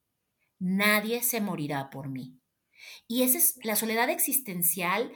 nadie 0.58 1.22
se 1.22 1.40
morirá 1.42 1.90
por 1.90 2.08
mí. 2.08 2.40
Y 3.06 3.22
esa 3.22 3.38
es 3.38 3.58
la 3.62 3.76
soledad 3.76 4.08
existencial 4.08 5.12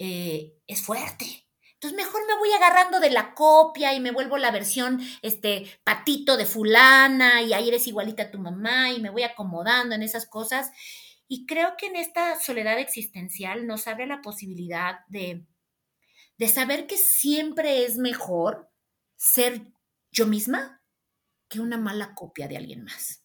eh, 0.00 0.56
es 0.66 0.80
fuerte. 0.80 1.46
Entonces 1.74 1.94
mejor 1.94 2.26
me 2.26 2.36
voy 2.38 2.50
agarrando 2.52 3.00
de 3.00 3.10
la 3.10 3.34
copia 3.34 3.92
y 3.92 4.00
me 4.00 4.12
vuelvo 4.12 4.38
la 4.38 4.50
versión, 4.50 4.98
este, 5.20 5.78
patito 5.84 6.38
de 6.38 6.46
fulana 6.46 7.42
y 7.42 7.52
ahí 7.52 7.68
eres 7.68 7.86
igualita 7.86 8.24
a 8.24 8.30
tu 8.30 8.38
mamá 8.38 8.90
y 8.92 9.00
me 9.00 9.10
voy 9.10 9.24
acomodando 9.24 9.94
en 9.94 10.02
esas 10.02 10.26
cosas. 10.26 10.70
Y 11.28 11.44
creo 11.44 11.76
que 11.76 11.86
en 11.86 11.96
esta 11.96 12.40
soledad 12.40 12.78
existencial 12.78 13.66
nos 13.66 13.86
abre 13.86 14.06
la 14.06 14.22
posibilidad 14.22 15.00
de, 15.08 15.46
de 16.38 16.48
saber 16.48 16.86
que 16.86 16.96
siempre 16.96 17.84
es 17.84 17.98
mejor 17.98 18.70
ser 19.16 19.66
yo 20.10 20.26
misma 20.26 20.82
que 21.48 21.60
una 21.60 21.76
mala 21.76 22.14
copia 22.14 22.48
de 22.48 22.56
alguien 22.56 22.84
más. 22.84 23.22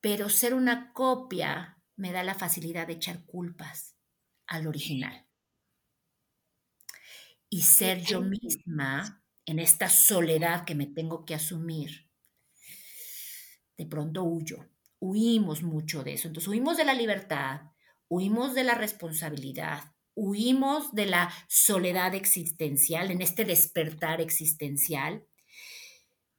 Pero 0.00 0.28
ser 0.30 0.52
una 0.52 0.92
copia 0.92 1.80
me 1.94 2.10
da 2.10 2.24
la 2.24 2.34
facilidad 2.34 2.88
de 2.88 2.94
echar 2.94 3.24
culpas 3.24 3.95
al 4.46 4.66
original. 4.66 5.26
Y 7.48 7.62
ser 7.62 8.02
yo 8.02 8.20
misma 8.20 9.24
en 9.44 9.58
esta 9.58 9.88
soledad 9.88 10.64
que 10.64 10.74
me 10.74 10.86
tengo 10.86 11.24
que 11.24 11.34
asumir, 11.34 12.10
de 13.76 13.86
pronto 13.86 14.24
huyo. 14.24 14.68
Huimos 14.98 15.62
mucho 15.62 16.02
de 16.02 16.14
eso. 16.14 16.28
Entonces 16.28 16.48
huimos 16.48 16.76
de 16.76 16.84
la 16.84 16.94
libertad, 16.94 17.60
huimos 18.08 18.54
de 18.54 18.64
la 18.64 18.74
responsabilidad, 18.74 19.94
huimos 20.14 20.92
de 20.94 21.06
la 21.06 21.32
soledad 21.48 22.14
existencial, 22.14 23.10
en 23.10 23.20
este 23.20 23.44
despertar 23.44 24.20
existencial, 24.20 25.26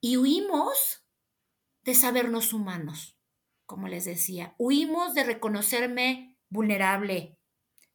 y 0.00 0.16
huimos 0.16 1.04
de 1.84 1.94
sabernos 1.94 2.52
humanos, 2.52 3.16
como 3.66 3.88
les 3.88 4.04
decía, 4.04 4.54
huimos 4.58 5.14
de 5.14 5.24
reconocerme 5.24 6.36
vulnerable, 6.50 7.37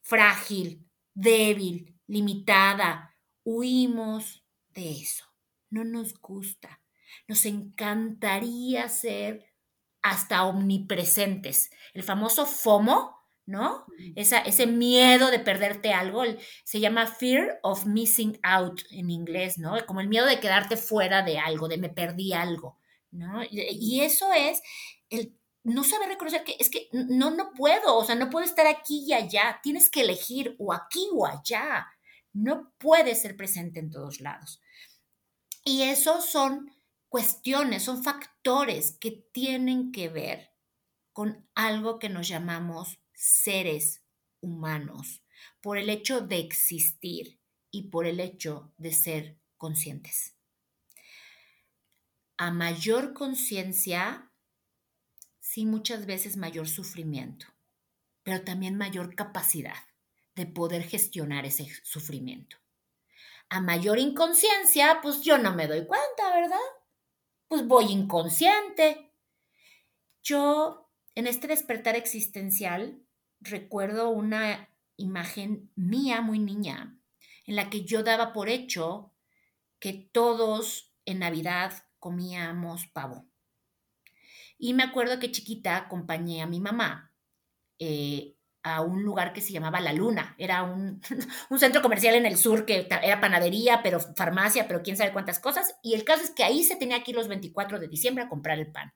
frágil, 0.04 0.86
débil, 1.14 2.00
limitada, 2.08 3.18
huimos 3.44 4.46
de 4.70 4.92
eso, 4.92 5.26
no 5.70 5.84
nos 5.84 6.20
gusta, 6.20 6.82
nos 7.28 7.46
encantaría 7.46 8.88
ser 8.90 9.46
hasta 10.02 10.44
omnipresentes. 10.44 11.72
El 11.94 12.04
famoso 12.04 12.46
FOMO, 12.46 13.18
¿no? 13.46 13.86
ese 14.16 14.68
miedo 14.68 15.32
de 15.32 15.40
perderte 15.40 15.94
algo, 15.94 16.24
se 16.64 16.80
llama 16.80 17.08
fear 17.08 17.60
of 17.64 17.86
missing 17.86 18.40
out 18.44 18.82
en 18.92 19.10
inglés, 19.10 19.58
¿no? 19.58 19.86
Como 19.86 20.02
el 20.02 20.08
miedo 20.08 20.26
de 20.26 20.40
quedarte 20.40 20.78
fuera 20.78 21.24
de 21.24 21.40
algo, 21.40 21.68
de 21.68 21.78
me 21.78 21.90
perdí 21.90 22.34
algo, 22.34 22.78
¿no? 23.12 23.42
Y 23.50 24.02
eso 24.02 24.32
es 24.34 24.62
el 25.10 25.38
no 25.64 25.84
saber 25.84 26.10
reconocer 26.10 26.44
que 26.44 26.58
es 26.60 26.70
que 26.70 26.90
no, 26.92 27.32
no 27.32 27.54
puedo, 27.54 27.98
o 27.98 28.04
sea, 28.04 28.16
no 28.16 28.30
puedo 28.30 28.46
estar 28.46 28.68
aquí 28.68 29.06
y 29.08 29.14
allá, 29.14 29.60
tienes 29.64 29.90
que 29.90 30.02
elegir 30.02 30.56
o 30.60 30.74
aquí 30.74 31.08
o 31.14 31.26
allá, 31.26 31.88
no 32.34 32.74
puedes 32.78 33.22
ser 33.22 33.38
presente 33.38 33.80
en 33.80 33.90
todos 33.90 34.20
lados. 34.20 34.62
Y 35.64 35.84
eso 35.84 36.22
son 36.22 36.72
cuestiones, 37.08 37.84
son 37.84 38.04
factores 38.04 38.98
que 39.00 39.12
tienen 39.32 39.92
que 39.92 40.10
ver 40.10 40.52
con 41.14 41.48
algo 41.56 42.00
que 42.00 42.10
nos 42.10 42.28
llamamos 42.28 43.00
seres 43.14 44.04
humanos 44.42 45.24
por 45.62 45.78
el 45.78 45.90
hecho 45.90 46.22
de 46.22 46.40
existir 46.40 47.40
y 47.72 47.90
por 47.90 48.06
el 48.06 48.20
hecho 48.20 48.74
de 48.78 48.94
ser 48.94 49.40
conscientes. 49.58 50.36
A 52.38 52.52
mayor 52.52 53.14
conciencia, 53.14 54.33
sí 55.54 55.68
muchas 55.68 56.08
veces 56.08 56.36
mayor 56.36 56.68
sufrimiento, 56.68 57.46
pero 58.24 58.44
también 58.44 58.76
mayor 58.76 59.14
capacidad 59.14 59.78
de 60.34 60.48
poder 60.48 60.82
gestionar 60.82 61.46
ese 61.46 61.68
sufrimiento. 61.84 62.58
A 63.50 63.62
mayor 63.62 64.00
inconsciencia, 64.00 64.98
pues 65.04 65.22
yo 65.22 65.38
no 65.38 65.54
me 65.54 65.68
doy 65.68 65.86
cuenta, 65.86 66.34
¿verdad? 66.34 66.58
Pues 67.48 67.68
voy 67.68 67.92
inconsciente. 67.92 69.12
Yo, 70.24 70.90
en 71.14 71.28
este 71.28 71.46
despertar 71.46 71.96
existencial, 71.96 73.00
recuerdo 73.40 74.10
una 74.10 74.70
imagen 74.98 75.70
mía 75.76 76.22
muy 76.22 76.40
niña, 76.40 76.98
en 77.46 77.56
la 77.56 77.70
que 77.70 77.86
yo 77.86 78.02
daba 78.02 78.34
por 78.34 78.50
hecho 78.50 79.12
que 79.78 79.94
todos 79.94 80.96
en 81.06 81.20
Navidad 81.20 81.86
comíamos 82.00 82.88
pavo. 82.88 83.28
Y 84.64 84.74
me 84.74 84.84
acuerdo 84.84 85.20
que 85.20 85.30
chiquita 85.30 85.76
acompañé 85.76 86.42
a 86.42 86.48
mi 86.48 86.62
mamá 86.62 87.12
eh, 87.80 88.38
a 88.64 88.80
un 88.80 89.04
lugar 89.04 89.34
que 89.34 89.42
se 89.42 89.52
llamaba 89.52 89.82
La 89.82 89.92
Luna. 89.92 90.36
Era 90.38 90.64
un, 90.64 91.02
centro 91.60 91.82
comercial 91.82 92.16
en 92.16 92.26
el 92.26 92.38
sur 92.38 92.66
que 92.66 92.88
era 92.90 93.20
panadería, 93.20 93.84
pero 93.84 94.00
farmacia, 94.00 94.66
pero 94.66 94.82
quién 94.82 94.96
sabe 94.96 95.12
cuántas 95.12 95.40
cosas. 95.40 95.76
Y 95.84 95.96
el 95.96 96.06
caso 96.06 96.24
es 96.24 96.32
que 96.32 96.46
ahí 96.46 96.64
se 96.64 96.78
tenía 96.78 97.04
que 97.04 97.12
ir 97.12 97.18
los 97.18 97.28
24 97.28 97.78
de 97.78 97.90
diciembre 97.90 98.24
a 98.24 98.30
comprar 98.30 98.58
el 98.58 98.72
pan. 98.72 98.94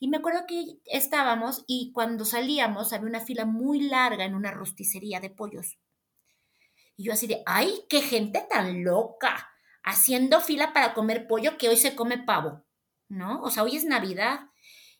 Y 0.00 0.08
me 0.08 0.16
acuerdo 0.16 0.46
que 0.48 0.78
estábamos 0.86 1.62
y 1.66 1.92
cuando 1.92 2.24
salíamos 2.24 2.94
había 2.94 3.10
una 3.10 3.20
fila 3.20 3.44
muy 3.44 3.82
larga 3.82 4.24
en 4.24 4.34
una 4.34 4.50
rosticería 4.50 5.20
de 5.20 5.28
pollos. 5.28 5.76
Y 6.96 7.04
yo 7.04 7.12
así 7.12 7.26
de, 7.26 7.42
ay, 7.44 7.84
qué 7.90 8.00
gente 8.00 8.46
tan 8.48 8.82
loca, 8.82 9.50
haciendo 9.84 10.40
fila 10.40 10.72
para 10.72 10.94
comer 10.94 11.26
pollo 11.26 11.58
que 11.58 11.68
hoy 11.68 11.76
se 11.76 11.94
come 11.94 12.16
pavo, 12.16 12.64
¿no? 13.10 13.42
O 13.42 13.50
sea, 13.50 13.62
hoy 13.62 13.76
es 13.76 13.84
Navidad. 13.84 14.48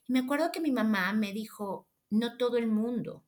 Y 0.07 0.13
me 0.13 0.19
acuerdo 0.19 0.51
que 0.51 0.59
mi 0.59 0.71
mamá 0.71 1.13
me 1.13 1.33
dijo, 1.33 1.87
no 2.09 2.37
todo 2.37 2.57
el 2.57 2.67
mundo 2.67 3.25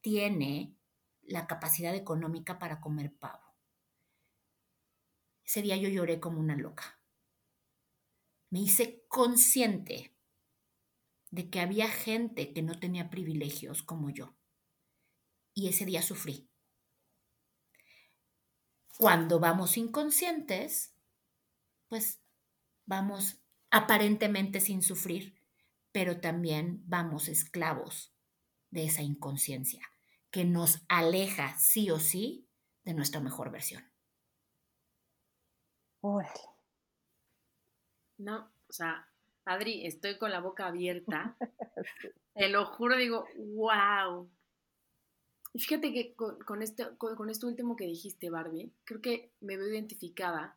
tiene 0.00 0.76
la 1.22 1.46
capacidad 1.46 1.94
económica 1.94 2.58
para 2.58 2.80
comer 2.80 3.14
pavo. 3.14 3.54
Ese 5.44 5.62
día 5.62 5.76
yo 5.76 5.88
lloré 5.88 6.20
como 6.20 6.40
una 6.40 6.56
loca. 6.56 7.00
Me 8.50 8.60
hice 8.60 9.04
consciente 9.08 10.14
de 11.30 11.50
que 11.50 11.60
había 11.60 11.88
gente 11.88 12.52
que 12.52 12.62
no 12.62 12.78
tenía 12.78 13.10
privilegios 13.10 13.82
como 13.82 14.10
yo. 14.10 14.34
Y 15.54 15.68
ese 15.68 15.84
día 15.84 16.02
sufrí. 16.02 16.48
Cuando 18.96 19.38
vamos 19.38 19.76
inconscientes, 19.76 20.94
pues 21.88 22.20
vamos 22.86 23.40
aparentemente 23.70 24.60
sin 24.60 24.82
sufrir, 24.82 25.37
pero 25.92 26.20
también 26.20 26.82
vamos 26.86 27.28
esclavos 27.28 28.12
de 28.70 28.84
esa 28.84 29.02
inconsciencia 29.02 29.88
que 30.30 30.44
nos 30.44 30.82
aleja 30.88 31.56
sí 31.58 31.90
o 31.90 31.98
sí 31.98 32.46
de 32.84 32.94
nuestra 32.94 33.20
mejor 33.20 33.50
versión. 33.50 33.84
Órale. 36.00 36.40
No, 38.18 38.50
o 38.68 38.72
sea, 38.72 39.08
Adri, 39.44 39.86
estoy 39.86 40.18
con 40.18 40.30
la 40.30 40.40
boca 40.40 40.66
abierta. 40.66 41.36
Te 42.34 42.48
lo 42.48 42.66
juro, 42.66 42.96
digo, 42.96 43.26
wow. 43.36 44.28
Y 45.54 45.60
fíjate 45.60 45.92
que 45.92 46.14
con, 46.14 46.62
esto, 46.62 46.96
con, 46.98 47.30
esto 47.30 47.46
último 47.46 47.74
que 47.74 47.86
dijiste, 47.86 48.30
Barbie, 48.30 48.70
creo 48.84 49.00
que 49.00 49.32
me 49.40 49.56
veo 49.56 49.68
identificada, 49.68 50.56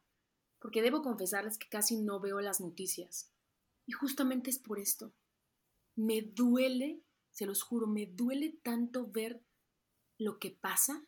porque 0.59 0.81
debo 0.81 1.01
confesarles 1.01 1.57
que 1.57 1.69
casi 1.69 1.95
no 1.95 2.19
veo 2.19 2.41
las 2.41 2.59
noticias. 2.59 3.31
Y 3.87 3.93
justamente 3.93 4.49
es 4.49 4.59
por 4.59 4.77
esto. 4.77 5.11
Me 5.95 6.21
duele, 6.21 7.01
se 7.31 7.45
los 7.45 7.63
juro, 7.63 7.87
me 7.87 8.05
duele 8.05 8.59
tanto 8.63 9.09
ver 9.11 9.41
lo 10.17 10.39
que 10.39 10.51
pasa 10.51 11.03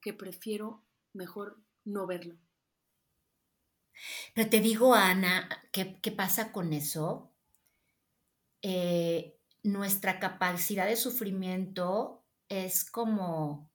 que 0.00 0.12
prefiero 0.12 0.84
mejor 1.12 1.60
no 1.84 2.06
verlo. 2.06 2.36
Pero 4.34 4.48
te 4.48 4.60
digo, 4.60 4.94
Ana, 4.94 5.48
¿qué, 5.72 6.12
pasa 6.12 6.52
con 6.52 6.72
eso? 6.72 7.32
Eh, 8.62 9.36
nuestra 9.62 10.18
capacidad 10.20 10.86
de 10.86 10.96
sufrimiento 10.96 12.24
es 12.48 12.88
como, 12.88 13.70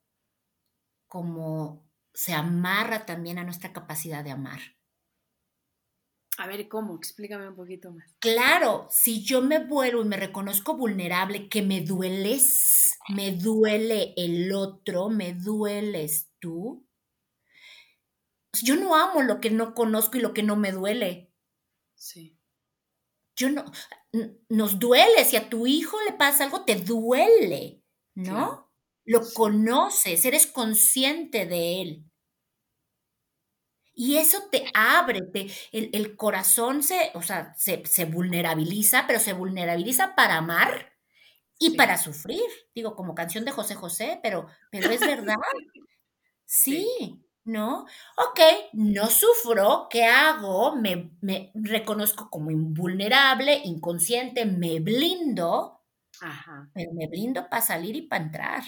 como 1.08 1.84
se 2.14 2.34
amarra 2.34 3.06
también 3.06 3.38
a 3.38 3.44
nuestra 3.44 3.74
capacidad 3.74 4.24
de 4.24 4.32
amar. 4.32 4.60
A 6.38 6.48
ver, 6.48 6.68
¿cómo? 6.68 6.96
Explícame 6.96 7.48
un 7.48 7.56
poquito 7.56 7.92
más. 7.92 8.12
Claro, 8.20 8.88
si 8.90 9.24
yo 9.24 9.42
me 9.42 9.60
vuelvo 9.60 10.02
y 10.02 10.06
me 10.06 10.18
reconozco 10.18 10.76
vulnerable, 10.76 11.48
que 11.48 11.62
me 11.62 11.82
dueles, 11.82 12.92
me 13.10 13.32
duele 13.32 14.14
el 14.18 14.52
otro, 14.54 15.10
me 15.10 15.34
dueles 15.34 16.32
tú, 16.40 16.86
yo 18.64 18.76
no 18.76 18.96
amo 18.96 19.22
lo 19.22 19.40
que 19.40 19.50
no 19.50 19.74
conozco 19.74 20.18
y 20.18 20.22
lo 20.22 20.34
que 20.34 20.44
no 20.44 20.56
me 20.56 20.72
duele. 20.72 21.32
Sí. 21.96 22.38
Yo 23.36 23.50
no, 23.50 23.66
nos 24.50 24.80
duele, 24.80 25.26
si 25.26 25.36
a 25.36 25.50
tu 25.50 25.66
hijo 25.66 25.98
le 26.08 26.14
pasa 26.14 26.44
algo, 26.44 26.66
te 26.66 26.76
duele, 26.76 27.84
¿no? 28.16 28.72
Lo 29.06 29.22
conoces, 29.34 30.24
eres 30.26 30.48
consciente 30.48 31.46
de 31.46 31.82
él. 31.82 32.12
Y 33.96 34.18
eso 34.18 34.40
te 34.52 34.66
abre, 34.74 35.22
te, 35.22 35.48
el, 35.72 36.16
corazón 36.16 36.82
se, 36.84 37.12
o 37.14 37.22
sea, 37.22 37.54
se, 37.56 38.06
vulnerabiliza, 38.06 39.06
pero 39.08 39.20
se 39.20 39.34
vulnerabiliza 39.34 40.16
para 40.16 40.38
amar 40.38 40.94
y 41.60 41.78
para 41.78 41.98
sufrir. 41.98 42.42
Digo, 42.74 42.96
como 42.96 43.16
canción 43.16 43.46
de 43.46 43.52
José 43.52 43.76
José, 43.76 44.20
pero, 44.24 44.48
pero 44.72 44.90
es 44.90 45.00
verdad. 45.26 45.36
sí. 46.46 47.20
¿no? 47.46 47.86
Ok, 48.18 48.40
no 48.74 49.08
sufro, 49.08 49.88
¿qué 49.90 50.06
hago? 50.06 50.76
Me, 50.78 51.12
me 51.22 51.52
reconozco 51.56 52.30
como 52.30 52.52
invulnerable, 52.52 53.62
inconsciente, 53.66 54.46
me 54.46 54.80
blindo, 54.80 55.82
Ajá. 56.22 56.70
pero 56.74 56.94
me 56.94 57.08
blindo 57.08 57.50
para 57.50 57.62
salir 57.62 57.96
y 57.98 58.04
para 58.04 58.24
entrar. 58.24 58.64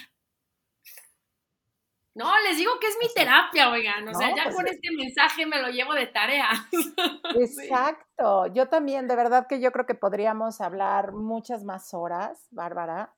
No, 2.15 2.31
les 2.47 2.57
digo 2.57 2.71
que 2.79 2.87
es 2.87 2.97
mi 2.97 3.13
terapia, 3.13 3.69
oigan. 3.69 4.07
O 4.07 4.13
sea, 4.13 4.33
ya 4.33 4.43
pues 4.45 4.55
con 4.55 4.67
este 4.67 4.89
mensaje 4.95 5.45
me 5.45 5.61
lo 5.61 5.67
llevo 5.67 5.93
de 5.93 6.07
tarea. 6.07 6.47
Exacto. 7.35 8.47
Yo 8.47 8.69
también, 8.69 9.09
de 9.09 9.17
verdad 9.17 9.47
que 9.47 9.59
yo 9.59 9.73
creo 9.73 9.85
que 9.85 9.95
podríamos 9.95 10.61
hablar 10.61 11.11
muchas 11.11 11.65
más 11.65 11.93
horas, 11.93 12.47
Bárbara. 12.51 13.13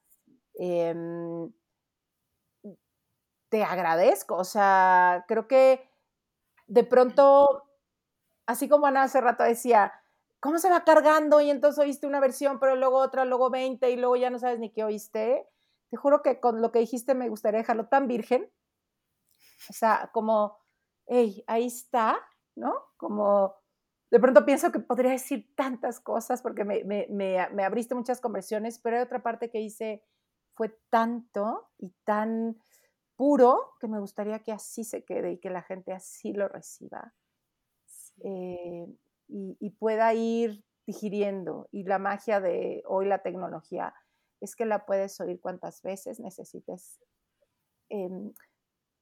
Em, 0.56 1.52
te 3.50 3.64
agradezco. 3.64 4.36
O 4.36 4.44
sea, 4.44 5.26
creo 5.28 5.48
que 5.48 5.88
de 6.66 6.84
pronto, 6.84 7.66
así 8.48 8.68
como 8.68 8.88
Ana 8.88 9.04
hace 9.04 9.22
rato 9.22 9.44
decía, 9.44 9.94
¿cómo 10.40 10.58
se 10.58 10.72
va 10.72 10.84
cargando? 10.84 11.40
Y 11.40 11.52
entonces 11.52 11.78
oíste 11.80 12.08
una 12.08 12.20
versión, 12.20 12.60
pero 12.60 12.76
luego 12.76 12.98
otra, 12.98 13.26
luego 13.26 13.52
20 13.52 13.92
y 13.92 13.98
luego 13.98 14.16
ya 14.16 14.32
no 14.32 14.40
sabes 14.40 14.58
ni 14.58 14.72
qué 14.72 14.84
oíste. 14.84 15.48
Te 15.92 15.98
juro 15.98 16.24
que 16.24 16.40
con 16.40 16.64
lo 16.64 16.72
que 16.72 16.80
dijiste 16.80 17.14
me 17.14 17.30
gustaría 17.30 17.60
dejarlo 17.60 17.86
tan 17.88 18.08
virgen. 18.08 18.50
O 19.70 19.74
sea, 19.74 20.10
como, 20.14 20.58
hey, 21.06 21.44
ahí 21.48 21.68
está, 21.68 22.18
¿no? 22.56 22.74
Como, 22.98 23.56
de 24.10 24.20
pronto 24.20 24.46
pienso 24.46 24.72
que 24.72 24.80
podría 24.80 25.12
decir 25.12 25.54
tantas 25.56 26.00
cosas 26.00 26.42
porque 26.42 26.64
me, 26.64 26.84
me, 26.86 27.08
me, 27.10 27.64
abriste 27.64 27.96
muchas 27.96 28.22
conversiones, 28.22 28.80
pero 28.80 28.98
hay 28.98 29.04
otra 29.04 29.22
parte 29.22 29.50
que 29.50 29.60
hice, 29.60 30.04
fue 30.54 30.70
tanto 30.90 31.70
y 31.78 31.94
tan 32.04 32.62
puro 33.16 33.74
que 33.80 33.88
me 33.88 34.00
gustaría 34.00 34.40
que 34.40 34.52
así 34.52 34.84
se 34.84 35.04
quede 35.04 35.34
y 35.34 35.40
que 35.40 35.50
la 35.50 35.64
gente 35.64 35.92
así 35.92 36.34
lo 36.34 36.48
reciba 36.48 37.14
eh, 38.24 38.88
y, 39.28 39.70
pueda 39.72 40.14
ir 40.14 40.64
digiriendo. 40.86 41.68
Y 41.72 41.84
la 41.84 42.00
magia 42.00 42.40
de 42.40 42.84
hoy 42.88 43.08
la 43.08 43.22
tecnología 43.22 43.94
es 44.40 44.56
que 44.56 44.66
la 44.66 44.86
puedes 44.86 45.20
oír 45.20 45.42
cuantas 45.42 45.82
veces 45.82 46.20
necesites. 46.20 47.00
Em, 47.90 48.32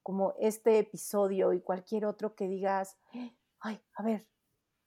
como 0.05 0.35
este 0.39 0.77
episodio 0.77 1.51
y 1.51 1.61
cualquier 1.61 2.05
otro 2.05 2.35
que 2.35 2.47
digas, 2.47 2.97
ay, 3.59 3.81
a 3.95 4.03
ver, 4.03 4.27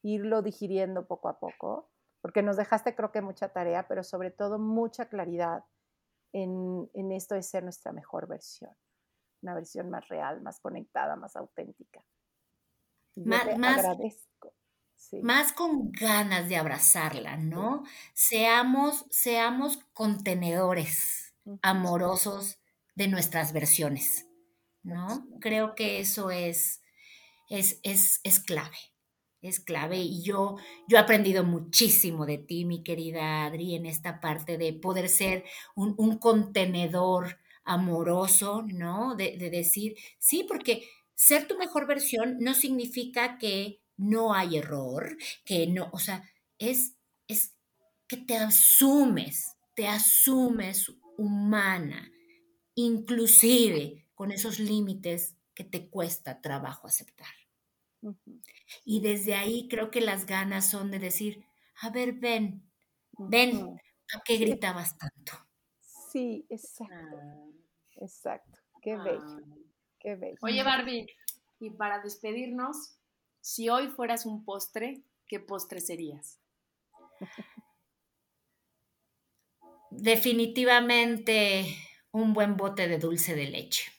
irlo 0.02 0.42
digiriendo 0.42 1.06
poco 1.06 1.28
a 1.28 1.40
poco, 1.40 1.90
porque 2.22 2.42
nos 2.42 2.56
dejaste 2.56 2.94
creo 2.94 3.10
que 3.10 3.20
mucha 3.20 3.48
tarea, 3.48 3.88
pero 3.88 4.04
sobre 4.04 4.30
todo 4.30 4.58
mucha 4.58 5.08
claridad 5.08 5.64
en, 6.32 6.88
en 6.94 7.10
esto 7.12 7.34
de 7.34 7.42
ser 7.42 7.64
nuestra 7.64 7.92
mejor 7.92 8.28
versión 8.28 8.70
una 9.42 9.54
versión 9.54 9.90
más 9.90 10.08
real, 10.08 10.40
más 10.42 10.60
conectada, 10.60 11.16
más 11.16 11.36
auténtica. 11.36 12.04
más, 13.16 13.46
agradezco. 13.46 14.54
Más 15.22 15.52
con 15.52 15.92
ganas 15.92 16.48
de 16.48 16.56
abrazarla, 16.56 17.36
¿no? 17.36 17.84
Seamos, 18.14 19.06
seamos 19.10 19.78
contenedores 19.92 21.34
amorosos 21.62 22.58
de 22.94 23.08
nuestras 23.08 23.52
versiones, 23.52 24.27
¿no? 24.88 25.28
Creo 25.40 25.74
que 25.74 26.00
eso 26.00 26.30
es, 26.30 26.82
es, 27.48 27.80
es, 27.82 28.20
es 28.24 28.40
clave 28.40 28.76
es 29.40 29.60
clave 29.60 29.98
y 29.98 30.22
yo, 30.22 30.56
yo 30.88 30.96
he 30.96 31.00
aprendido 31.00 31.44
muchísimo 31.44 32.26
de 32.26 32.38
ti, 32.38 32.64
mi 32.64 32.82
querida 32.82 33.44
Adri, 33.44 33.74
en 33.74 33.86
esta 33.86 34.20
parte 34.20 34.58
de 34.58 34.72
poder 34.72 35.08
ser 35.08 35.44
un, 35.76 35.94
un 35.96 36.18
contenedor 36.18 37.38
amoroso, 37.64 38.62
¿no? 38.62 39.14
De, 39.14 39.36
decir, 39.50 39.96
sí, 40.18 40.44
porque 40.48 40.88
ser 41.14 41.46
tu 41.46 41.56
mejor 41.58 41.86
versión 41.86 42.38
no 42.40 42.54
significa 42.54 43.38
que 43.38 43.80
no 43.96 44.34
hay 44.34 44.56
error, 44.56 45.16
que 45.44 45.66
no, 45.66 45.90
o 45.92 45.98
sea, 45.98 46.28
es, 46.58 46.94
es 47.28 47.54
que 48.08 48.16
te 48.16 48.36
asumes, 48.36 49.56
te 49.74 49.86
asumes 49.86 50.92
humana, 51.16 52.10
inclusive 52.74 54.07
con 54.18 54.32
esos 54.32 54.58
límites 54.58 55.36
que 55.54 55.62
te 55.62 55.88
cuesta 55.88 56.40
trabajo 56.40 56.88
aceptar. 56.88 57.28
Y 58.84 58.98
desde 58.98 59.36
ahí 59.36 59.68
creo 59.68 59.92
que 59.92 60.00
las 60.00 60.26
ganas 60.26 60.68
son 60.68 60.90
de 60.90 60.98
decir, 60.98 61.46
a 61.80 61.90
ver, 61.90 62.14
ven, 62.14 62.68
ven, 63.16 63.80
¿a 64.12 64.22
qué 64.24 64.38
gritabas 64.38 64.98
tanto? 64.98 65.34
Sí, 66.10 66.44
exacto. 66.50 66.96
Ah. 67.16 67.46
Exacto. 67.94 68.58
Qué 68.82 68.96
bello. 68.96 69.22
Ah. 69.22 69.56
Qué 70.00 70.16
bello. 70.16 70.38
Oye, 70.42 70.64
Barbie, 70.64 71.06
y 71.60 71.70
para 71.70 72.00
despedirnos, 72.00 72.98
si 73.40 73.68
hoy 73.68 73.86
fueras 73.86 74.26
un 74.26 74.44
postre, 74.44 75.04
¿qué 75.28 75.38
postre 75.38 75.80
serías? 75.80 76.40
Definitivamente 79.92 81.66
un 82.10 82.32
buen 82.32 82.56
bote 82.56 82.88
de 82.88 82.98
dulce 82.98 83.36
de 83.36 83.46
leche. 83.46 83.92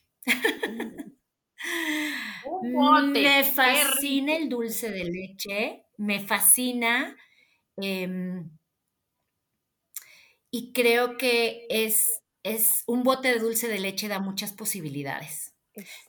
Me 3.13 3.43
fascina 3.43 4.35
el 4.35 4.49
dulce 4.49 4.89
de 4.91 5.05
leche, 5.05 5.85
me 5.97 6.19
fascina. 6.19 7.15
Em, 7.77 8.49
y 10.51 10.73
creo 10.73 11.17
que 11.17 11.65
es, 11.69 12.21
es 12.43 12.83
un 12.87 13.03
bote 13.03 13.29
de 13.29 13.39
dulce 13.39 13.67
de 13.67 13.79
leche 13.79 14.07
da 14.07 14.19
muchas 14.19 14.53
posibilidades. 14.53 15.53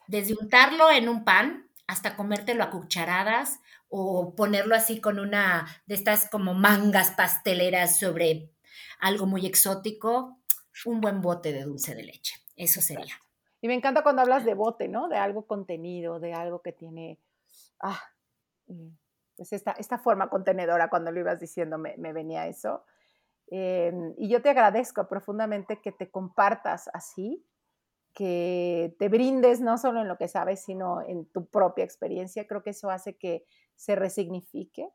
Desde 0.09 0.35
untarlo 0.35 0.91
en 0.91 1.09
un 1.09 1.25
pan 1.25 1.71
hasta 1.87 2.17
comértelo 2.17 2.65
a 2.65 2.71
cucharadas 2.71 3.61
o 3.89 4.35
ponerlo 4.35 4.75
así 4.75 5.01
con 5.01 5.19
una 5.19 5.83
de 5.87 5.95
estas 5.95 6.29
como 6.31 6.55
mangas 6.55 7.13
pasteleras 7.13 7.99
sobre 8.01 8.51
algo 9.01 9.27
muy 9.27 9.47
exótico, 9.47 10.39
un 10.85 11.01
buen 11.01 11.21
bote 11.21 11.53
de 11.53 11.65
dulce 11.65 11.95
de 11.95 12.05
leche. 12.05 12.37
Eso 12.57 12.81
sería. 12.81 13.21
Y 13.61 13.69
me 13.69 13.75
encanta 13.75 14.03
cuando 14.03 14.23
hablas 14.23 14.45
de 14.45 14.55
bote, 14.55 14.89
¿no? 14.89 15.09
De 15.09 15.17
algo 15.17 15.47
contenido, 15.47 16.19
de 16.19 16.33
algo 16.33 16.63
que 16.63 16.73
tiene, 16.73 17.19
ah, 17.81 18.01
mm, 18.67 18.89
pues 19.37 19.53
esta, 19.53 19.73
esta 19.73 19.99
forma 19.99 20.31
contenedora, 20.31 20.89
cuando 20.91 21.11
lo 21.11 21.21
ibas 21.21 21.41
diciendo 21.41 21.79
me, 21.79 21.97
me 21.99 22.13
venía 22.13 22.47
eso. 22.47 22.85
Em, 23.51 24.15
y 24.17 24.29
yo 24.29 24.43
te 24.43 24.51
agradezco 24.51 25.09
profundamente 25.09 25.81
que 25.81 25.93
te 25.93 26.11
compartas 26.11 26.89
así, 26.93 27.45
que 28.15 28.95
te 28.99 29.09
brindes 29.09 29.61
no 29.61 29.77
solo 29.79 30.01
en 30.01 30.09
lo 30.09 30.17
que 30.17 30.29
sabes, 30.29 30.63
sino 30.63 31.03
en 31.03 31.27
tu 31.27 31.47
propia 31.47 31.85
experiencia. 31.85 32.47
Creo 32.47 32.63
que 32.63 32.71
eso 32.71 32.91
hace 32.91 33.17
que 33.17 33.45
se 33.77 33.97
resignifique, 33.97 34.89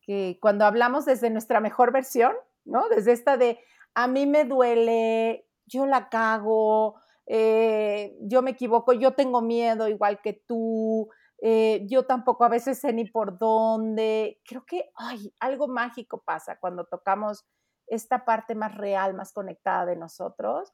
que 0.00 0.38
cuando 0.40 0.64
hablamos 0.64 1.04
desde 1.04 1.30
nuestra 1.30 1.60
mejor 1.60 1.92
versión, 1.92 2.34
¿no? 2.64 2.88
Desde 2.88 3.12
esta 3.12 3.36
de, 3.36 3.60
a 3.94 4.06
mí 4.08 4.26
me 4.26 4.44
duele, 4.44 5.46
yo 5.66 5.86
la 5.86 6.08
cago, 6.08 6.96
eh, 7.32 8.16
yo 8.22 8.42
me 8.42 8.50
equivoco, 8.50 8.92
yo 8.92 9.12
tengo 9.12 9.40
miedo 9.40 9.86
igual 9.86 10.20
que 10.20 10.32
tú, 10.32 11.08
eh, 11.40 11.86
yo 11.88 12.04
tampoco 12.04 12.44
a 12.44 12.48
veces 12.48 12.80
sé 12.80 12.92
ni 12.92 13.04
por 13.04 13.38
dónde. 13.38 14.40
Creo 14.44 14.64
que 14.66 14.90
ay, 14.96 15.32
algo 15.38 15.68
mágico 15.68 16.24
pasa 16.24 16.58
cuando 16.58 16.86
tocamos 16.86 17.46
esta 17.86 18.24
parte 18.24 18.56
más 18.56 18.76
real, 18.76 19.14
más 19.14 19.32
conectada 19.32 19.86
de 19.86 19.94
nosotros 19.94 20.72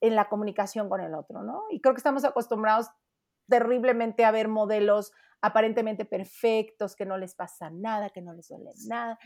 en 0.00 0.16
la 0.16 0.28
comunicación 0.28 0.88
con 0.88 1.00
el 1.00 1.14
otro, 1.14 1.44
¿no? 1.44 1.62
Y 1.70 1.80
creo 1.80 1.94
que 1.94 2.00
estamos 2.00 2.24
acostumbrados 2.24 2.88
terriblemente 3.48 4.24
a 4.24 4.32
ver 4.32 4.48
modelos 4.48 5.12
aparentemente 5.40 6.04
perfectos, 6.04 6.96
que 6.96 7.06
no 7.06 7.16
les 7.16 7.36
pasa 7.36 7.70
nada, 7.70 8.10
que 8.10 8.22
no 8.22 8.32
les 8.32 8.48
duele 8.48 8.72
nada. 8.88 9.20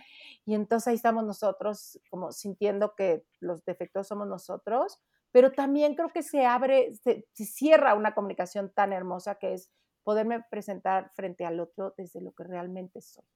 Y 0.44 0.54
entonces 0.54 0.88
ahí 0.88 0.96
estamos 0.96 1.24
nosotros 1.24 1.98
como 2.10 2.32
sintiendo 2.32 2.94
que 2.94 3.24
los 3.40 3.64
defectos 3.64 4.08
somos 4.08 4.28
nosotros, 4.28 5.02
pero 5.36 5.52
también 5.52 5.94
creo 5.94 6.10
que 6.14 6.22
se 6.22 6.46
abre, 6.46 6.94
se, 6.94 7.28
se 7.34 7.44
cierra 7.44 7.92
una 7.92 8.14
comunicación 8.14 8.72
tan 8.72 8.94
hermosa 8.94 9.34
que 9.34 9.52
es 9.52 9.70
poderme 10.02 10.42
presentar 10.50 11.12
frente 11.14 11.44
al 11.44 11.60
otro 11.60 11.92
desde 11.98 12.22
lo 12.22 12.32
que 12.32 12.44
realmente 12.44 13.02
soy. 13.02 13.26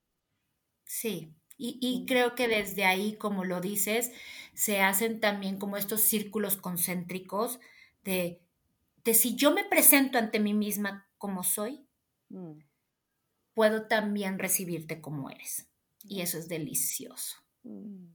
Sí, 0.87 1.35
y, 1.59 2.07
creo 2.09 2.35
que 2.35 2.49
desde 2.49 2.87
ahí, 2.87 3.19
como 3.19 3.45
lo 3.45 3.61
dices, 3.61 4.13
se 4.55 4.81
hacen 4.81 5.21
también 5.21 5.59
como 5.59 5.77
estos 5.77 6.01
círculos 6.01 6.57
concéntricos 6.57 7.61
de, 8.03 8.41
de 9.05 9.13
si 9.13 9.37
yo 9.37 9.53
me 9.53 9.65
presento 9.67 10.17
ante 10.17 10.41
mí 10.41 10.55
misma 10.55 11.07
como 11.19 11.43
soy, 11.43 11.87
mm. 12.31 12.61
puedo 13.53 13.89
también 13.89 14.39
recibirte 14.39 15.03
como 15.03 15.29
eres. 15.29 15.69
Y 16.03 16.23
eso 16.23 16.39
es 16.39 16.49
delicioso. 16.49 17.37
Mm. 17.63 18.07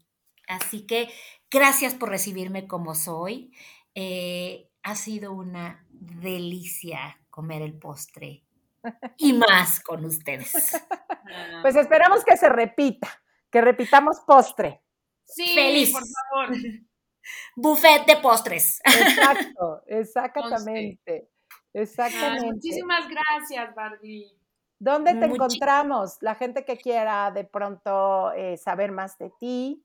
Así 0.47 0.85
que 0.85 1.09
gracias 1.51 1.93
por 1.93 2.09
recibirme 2.09 2.67
como 2.67 2.95
soy. 2.95 3.51
Eh, 3.95 4.69
ha 4.83 4.95
sido 4.95 5.33
una 5.33 5.83
delicia 5.89 7.19
comer 7.31 7.63
el 7.63 7.73
postre 7.77 8.43
y 9.17 9.33
más 9.33 9.79
con 9.79 10.05
ustedes. 10.05 10.79
Pues 11.63 11.75
esperamos 11.75 12.23
que 12.23 12.37
se 12.37 12.49
repita 12.49 13.09
que 13.55 13.61
repitamos 13.61 14.19
postre. 14.27 14.81
Sí, 15.23 15.55
Feliz. 15.55 15.93
por 15.93 16.03
favor. 16.05 16.57
Buffet 17.55 18.05
de 18.05 18.17
postres. 18.17 18.81
Exacto, 18.83 19.81
exactamente. 19.87 21.29
Exactamente. 21.71 22.47
muchísimas 22.47 23.07
gracias, 23.07 23.73
Barbie. 23.73 24.37
¿Dónde 24.77 25.13
te 25.15 25.25
encontramos? 25.27 26.17
La 26.19 26.35
gente 26.35 26.65
que 26.65 26.75
quiera 26.75 27.31
de 27.31 27.45
pronto 27.45 28.33
eh, 28.33 28.57
saber 28.57 28.91
más 28.91 29.17
de 29.17 29.31
ti. 29.39 29.81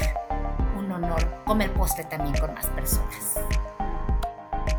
un 0.76 0.90
honor 0.90 1.42
comer 1.44 1.72
postre 1.72 2.04
también 2.04 2.36
con 2.38 2.54
más 2.54 2.66
personas. 2.68 3.40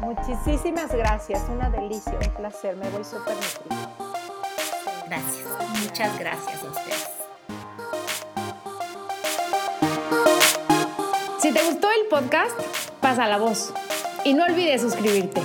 Muchísimas 0.02 0.94
gracias, 0.94 1.44
una 1.50 1.70
delicia, 1.70 2.14
un 2.14 2.34
placer, 2.36 2.76
me 2.76 2.90
voy 2.90 3.04
súper 3.04 3.36
nutrida. 3.36 3.90
Gracias, 5.08 5.48
muchas 5.84 6.20
gracias 6.20 6.64
a 6.64 6.68
ustedes. 6.68 7.10
Si 11.40 11.52
te 11.52 11.64
gustó 11.64 11.88
el 11.90 12.08
podcast, 12.10 12.60
pasa 13.00 13.28
la 13.28 13.38
voz 13.38 13.74
y 14.24 14.34
no 14.34 14.44
olvides 14.44 14.82
suscribirte. 14.82 15.42